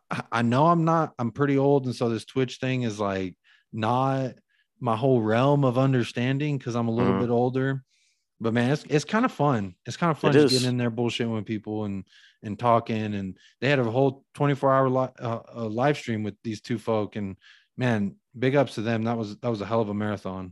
I, 0.09 0.23
I 0.31 0.41
know 0.41 0.67
I'm 0.67 0.85
not. 0.85 1.13
I'm 1.19 1.31
pretty 1.31 1.57
old, 1.57 1.85
and 1.85 1.95
so 1.95 2.09
this 2.09 2.25
Twitch 2.25 2.57
thing 2.57 2.83
is 2.83 2.99
like 2.99 3.35
not 3.73 4.35
my 4.79 4.95
whole 4.95 5.21
realm 5.21 5.63
of 5.63 5.77
understanding 5.77 6.57
because 6.57 6.75
I'm 6.75 6.87
a 6.87 6.91
little 6.91 7.13
mm. 7.13 7.21
bit 7.21 7.29
older. 7.29 7.83
But 8.39 8.53
man, 8.53 8.71
it's 8.71 8.83
it's 8.89 9.05
kind 9.05 9.25
of 9.25 9.31
fun. 9.31 9.75
It's 9.85 9.97
kind 9.97 10.11
of 10.11 10.19
fun 10.19 10.33
just 10.33 10.53
getting 10.53 10.67
in 10.67 10.77
there 10.77 10.91
bullshitting 10.91 11.33
with 11.33 11.45
people 11.45 11.85
and 11.85 12.03
and 12.43 12.59
talking. 12.59 13.13
And 13.13 13.37
they 13.61 13.69
had 13.69 13.79
a 13.79 13.83
whole 13.83 14.25
24 14.33 14.73
hour 14.73 14.89
li- 14.89 15.15
uh, 15.19 15.39
uh, 15.55 15.65
live 15.65 15.97
stream 15.97 16.23
with 16.23 16.35
these 16.43 16.61
two 16.61 16.77
folk. 16.77 17.15
And 17.15 17.37
man, 17.77 18.15
big 18.37 18.55
ups 18.55 18.75
to 18.75 18.81
them. 18.81 19.03
That 19.03 19.17
was 19.17 19.37
that 19.37 19.49
was 19.49 19.61
a 19.61 19.65
hell 19.65 19.81
of 19.81 19.89
a 19.89 19.93
marathon. 19.93 20.51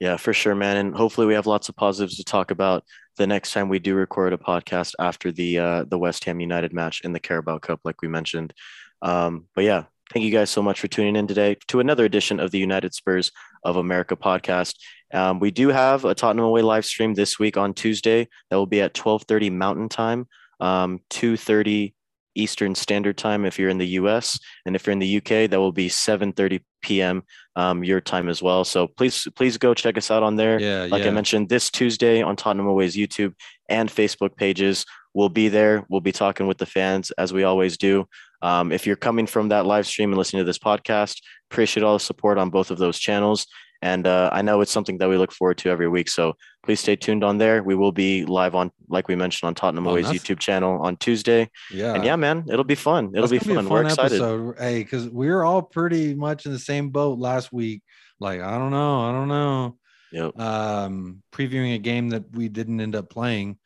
Yeah, 0.00 0.16
for 0.16 0.32
sure, 0.32 0.54
man. 0.54 0.78
And 0.78 0.96
hopefully 0.96 1.28
we 1.28 1.34
have 1.34 1.46
lots 1.46 1.68
of 1.68 1.76
positives 1.76 2.16
to 2.16 2.24
talk 2.24 2.50
about 2.50 2.84
the 3.16 3.26
next 3.26 3.52
time 3.52 3.68
we 3.68 3.78
do 3.78 3.94
record 3.94 4.32
a 4.32 4.36
podcast 4.36 4.94
after 4.98 5.30
the 5.30 5.58
uh, 5.58 5.84
the 5.84 5.98
West 5.98 6.24
Ham 6.24 6.40
United 6.40 6.72
match 6.72 7.00
in 7.04 7.12
the 7.12 7.20
Carabao 7.20 7.58
Cup, 7.58 7.80
like 7.84 8.02
we 8.02 8.08
mentioned. 8.08 8.52
Um, 9.00 9.46
but 9.54 9.64
yeah, 9.64 9.84
thank 10.12 10.24
you 10.24 10.30
guys 10.30 10.50
so 10.50 10.62
much 10.62 10.80
for 10.80 10.88
tuning 10.88 11.16
in 11.16 11.26
today 11.26 11.56
to 11.68 11.80
another 11.80 12.04
edition 12.04 12.38
of 12.38 12.50
the 12.50 12.58
United 12.58 12.92
Spurs 12.92 13.32
of 13.64 13.76
America 13.76 14.14
podcast. 14.14 14.76
Um, 15.12 15.40
we 15.40 15.50
do 15.50 15.68
have 15.68 16.04
a 16.04 16.14
Tottenham 16.14 16.44
away 16.44 16.62
live 16.62 16.84
stream 16.84 17.14
this 17.14 17.38
week 17.38 17.56
on 17.56 17.72
Tuesday. 17.72 18.28
That 18.50 18.56
will 18.56 18.66
be 18.66 18.82
at 18.82 18.94
12:30 18.94 19.50
Mountain 19.50 19.88
Time, 19.88 20.28
um, 20.60 21.00
2:30 21.10 21.94
Eastern 22.34 22.74
Standard 22.74 23.16
Time 23.16 23.44
if 23.44 23.58
you're 23.58 23.70
in 23.70 23.78
the 23.78 23.98
US, 24.00 24.38
and 24.66 24.76
if 24.76 24.86
you're 24.86 24.92
in 24.92 24.98
the 24.98 25.16
UK, 25.16 25.46
that 25.46 25.58
will 25.58 25.72
be 25.72 25.88
7:30 25.88 26.60
p.m. 26.82 27.22
Um, 27.56 27.84
your 27.84 28.00
time 28.00 28.28
as 28.28 28.42
well. 28.42 28.64
So 28.64 28.88
please, 28.88 29.28
please 29.34 29.56
go 29.56 29.72
check 29.74 29.96
us 29.96 30.10
out 30.10 30.22
on 30.22 30.36
there. 30.36 30.60
Yeah, 30.60 30.88
like 30.90 31.04
yeah. 31.04 31.10
I 31.10 31.12
mentioned, 31.12 31.48
this 31.48 31.70
Tuesday 31.70 32.22
on 32.22 32.36
Tottenham 32.36 32.66
Away's 32.66 32.96
YouTube 32.96 33.34
and 33.68 33.88
Facebook 33.88 34.36
pages, 34.36 34.84
we'll 35.14 35.28
be 35.28 35.48
there. 35.48 35.84
We'll 35.88 36.00
be 36.00 36.12
talking 36.12 36.46
with 36.46 36.58
the 36.58 36.66
fans 36.66 37.10
as 37.12 37.32
we 37.32 37.44
always 37.44 37.76
do. 37.76 38.06
Um, 38.40 38.72
if 38.72 38.86
you're 38.86 38.96
coming 38.96 39.26
from 39.26 39.48
that 39.50 39.66
live 39.66 39.86
stream 39.86 40.10
and 40.10 40.18
listening 40.18 40.40
to 40.40 40.44
this 40.44 40.58
podcast, 40.58 41.22
appreciate 41.50 41.84
all 41.84 41.94
the 41.94 42.00
support 42.00 42.38
on 42.38 42.50
both 42.50 42.70
of 42.70 42.78
those 42.78 42.98
channels. 42.98 43.46
And 43.82 44.06
uh, 44.06 44.30
I 44.32 44.42
know 44.42 44.60
it's 44.60 44.70
something 44.70 44.98
that 44.98 45.08
we 45.08 45.16
look 45.16 45.32
forward 45.32 45.58
to 45.58 45.68
every 45.68 45.88
week. 45.88 46.08
So 46.08 46.34
please 46.62 46.78
stay 46.78 46.94
tuned 46.94 47.24
on 47.24 47.38
there. 47.38 47.64
We 47.64 47.74
will 47.74 47.90
be 47.90 48.24
live 48.24 48.54
on, 48.54 48.70
like 48.88 49.08
we 49.08 49.16
mentioned, 49.16 49.48
on 49.48 49.54
Tottenham 49.54 49.86
Away's 49.86 50.06
YouTube 50.06 50.38
channel 50.38 50.80
on 50.80 50.96
Tuesday. 50.96 51.50
Yeah. 51.72 51.94
And 51.94 52.04
yeah, 52.04 52.14
man, 52.14 52.44
it'll 52.48 52.62
be 52.64 52.76
fun. 52.76 53.10
It'll 53.12 53.28
be 53.28 53.40
gonna 53.40 53.56
fun. 53.56 53.68
We're 53.68 53.84
excited. 53.84 54.12
Episode. 54.12 54.54
Hey, 54.58 54.84
because 54.84 55.08
we 55.08 55.28
are 55.30 55.44
all 55.44 55.62
pretty 55.62 56.14
much 56.14 56.46
in 56.46 56.52
the 56.52 56.60
same 56.60 56.90
boat 56.90 57.18
last 57.18 57.52
week. 57.52 57.82
Like, 58.20 58.40
I 58.40 58.56
don't 58.56 58.70
know, 58.70 59.00
I 59.00 59.12
don't 59.12 59.28
know. 59.28 59.78
Yep. 60.12 60.38
Um, 60.38 61.22
previewing 61.32 61.74
a 61.74 61.78
game 61.78 62.10
that 62.10 62.30
we 62.30 62.48
didn't 62.48 62.80
end 62.80 62.94
up 62.94 63.10
playing, 63.10 63.58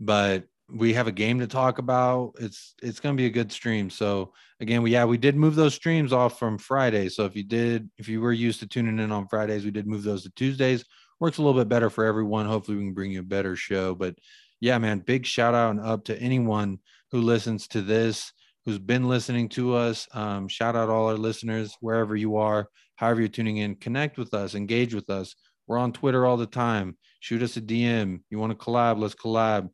but 0.00 0.44
we 0.72 0.92
have 0.94 1.06
a 1.06 1.12
game 1.12 1.40
to 1.40 1.46
talk 1.46 1.78
about. 1.78 2.34
It's 2.40 2.74
it's 2.82 3.00
gonna 3.00 3.16
be 3.16 3.26
a 3.26 3.30
good 3.30 3.52
stream. 3.52 3.90
So 3.90 4.32
again, 4.60 4.82
we 4.82 4.92
yeah, 4.92 5.04
we 5.04 5.18
did 5.18 5.36
move 5.36 5.54
those 5.54 5.74
streams 5.74 6.12
off 6.12 6.38
from 6.38 6.58
Friday. 6.58 7.08
So 7.08 7.24
if 7.24 7.36
you 7.36 7.42
did, 7.42 7.90
if 7.98 8.08
you 8.08 8.20
were 8.20 8.32
used 8.32 8.60
to 8.60 8.66
tuning 8.66 8.98
in 8.98 9.12
on 9.12 9.28
Fridays, 9.28 9.64
we 9.64 9.70
did 9.70 9.86
move 9.86 10.02
those 10.02 10.22
to 10.24 10.30
Tuesdays. 10.30 10.84
Works 11.18 11.38
a 11.38 11.42
little 11.42 11.60
bit 11.60 11.68
better 11.68 11.90
for 11.90 12.04
everyone. 12.04 12.46
Hopefully, 12.46 12.78
we 12.78 12.84
can 12.84 12.94
bring 12.94 13.12
you 13.12 13.20
a 13.20 13.24
better 13.24 13.56
show. 13.56 13.94
But 13.94 14.16
yeah, 14.60 14.78
man, 14.78 15.00
big 15.00 15.26
shout 15.26 15.54
out 15.54 15.70
and 15.70 15.80
up 15.80 16.04
to 16.06 16.20
anyone 16.20 16.78
who 17.10 17.20
listens 17.20 17.66
to 17.68 17.82
this 17.82 18.32
who's 18.64 18.78
been 18.78 19.08
listening 19.08 19.48
to 19.48 19.74
us. 19.74 20.06
Um, 20.12 20.48
shout 20.48 20.76
out 20.76 20.88
all 20.88 21.08
our 21.08 21.14
listeners, 21.14 21.76
wherever 21.80 22.14
you 22.14 22.36
are, 22.36 22.68
however 22.96 23.20
you're 23.20 23.28
tuning 23.28 23.58
in. 23.58 23.74
Connect 23.76 24.18
with 24.18 24.34
us, 24.34 24.54
engage 24.54 24.94
with 24.94 25.10
us. 25.10 25.34
We're 25.66 25.78
on 25.78 25.92
Twitter 25.92 26.26
all 26.26 26.36
the 26.36 26.46
time. 26.46 26.96
Shoot 27.20 27.42
us 27.42 27.56
a 27.56 27.60
DM. 27.60 28.20
You 28.30 28.38
want 28.38 28.58
to 28.58 28.64
collab? 28.64 28.98
Let's 28.98 29.14
collab. 29.14 29.70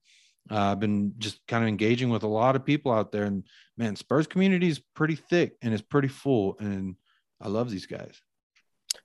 Uh, 0.51 0.73
I've 0.73 0.81
been 0.81 1.15
just 1.19 1.41
kind 1.47 1.65
of 1.65 1.69
engaging 1.69 2.11
with 2.11 2.23
a 2.23 2.29
lot 2.29 2.57
of 2.57 2.65
people 2.65 2.93
out 2.93 3.13
there, 3.13 3.25
and 3.25 3.45
man, 3.77 3.97
Spurs 3.97 4.27
community 4.27 4.69
is 4.69 4.81
pretty 4.95 5.17
thick 5.17 5.57
and 5.63 5.73
it's 5.75 5.83
pretty 5.83 6.09
full, 6.09 6.57
and 6.59 6.97
I 7.41 7.49
love 7.49 7.71
these 7.71 7.87
guys. 7.87 8.21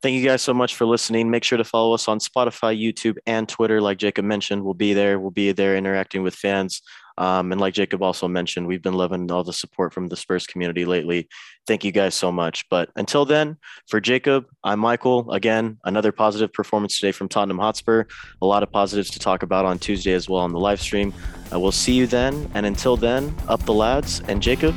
Thank 0.01 0.15
you 0.15 0.25
guys 0.25 0.41
so 0.41 0.53
much 0.53 0.75
for 0.75 0.85
listening. 0.85 1.29
Make 1.29 1.43
sure 1.43 1.57
to 1.57 1.63
follow 1.63 1.93
us 1.93 2.07
on 2.07 2.19
Spotify, 2.19 2.79
YouTube, 2.79 3.17
and 3.27 3.47
Twitter. 3.47 3.81
Like 3.81 3.97
Jacob 3.97 4.25
mentioned, 4.25 4.63
we'll 4.63 4.73
be 4.73 4.93
there. 4.93 5.19
We'll 5.19 5.31
be 5.31 5.51
there 5.51 5.77
interacting 5.77 6.23
with 6.23 6.33
fans. 6.33 6.81
Um, 7.17 7.51
and 7.51 7.59
like 7.59 7.73
Jacob 7.73 8.01
also 8.01 8.27
mentioned, 8.27 8.67
we've 8.67 8.81
been 8.81 8.93
loving 8.93 9.29
all 9.31 9.43
the 9.43 9.53
support 9.53 9.93
from 9.93 10.07
the 10.07 10.15
Spurs 10.15 10.47
community 10.47 10.85
lately. 10.85 11.27
Thank 11.67 11.83
you 11.83 11.91
guys 11.91 12.15
so 12.15 12.31
much. 12.31 12.67
But 12.69 12.89
until 12.95 13.25
then, 13.25 13.57
for 13.87 13.99
Jacob, 13.99 14.45
I'm 14.63 14.79
Michael. 14.79 15.29
Again, 15.31 15.77
another 15.83 16.11
positive 16.11 16.51
performance 16.51 16.99
today 16.99 17.11
from 17.11 17.27
Tottenham 17.27 17.59
Hotspur. 17.59 18.05
A 18.41 18.45
lot 18.45 18.63
of 18.63 18.71
positives 18.71 19.09
to 19.11 19.19
talk 19.19 19.43
about 19.43 19.65
on 19.65 19.77
Tuesday 19.77 20.13
as 20.13 20.27
well 20.27 20.41
on 20.41 20.51
the 20.51 20.59
live 20.59 20.81
stream. 20.81 21.13
Uh, 21.53 21.59
we'll 21.59 21.71
see 21.71 21.93
you 21.93 22.07
then. 22.07 22.49
And 22.53 22.65
until 22.65 22.97
then, 22.97 23.35
up 23.47 23.61
the 23.65 23.73
lads. 23.73 24.21
And 24.27 24.41
Jacob, 24.41 24.75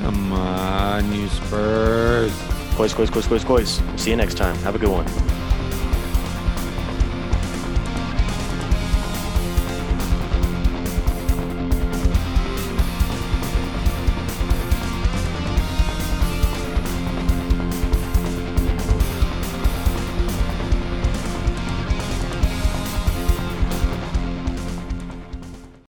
Come 0.00 0.32
on, 0.32 1.12
you 1.12 1.26
Spurs. 1.28 2.32
cois, 2.76 2.94
cois, 2.94 3.10
cois, 3.10 3.26
cois, 3.26 3.44
cois. 3.44 3.98
See 3.98 4.10
you 4.10 4.16
next 4.16 4.36
time. 4.36 4.54
Have 4.58 4.76
a 4.76 4.78
good 4.78 4.90
one. 4.90 5.37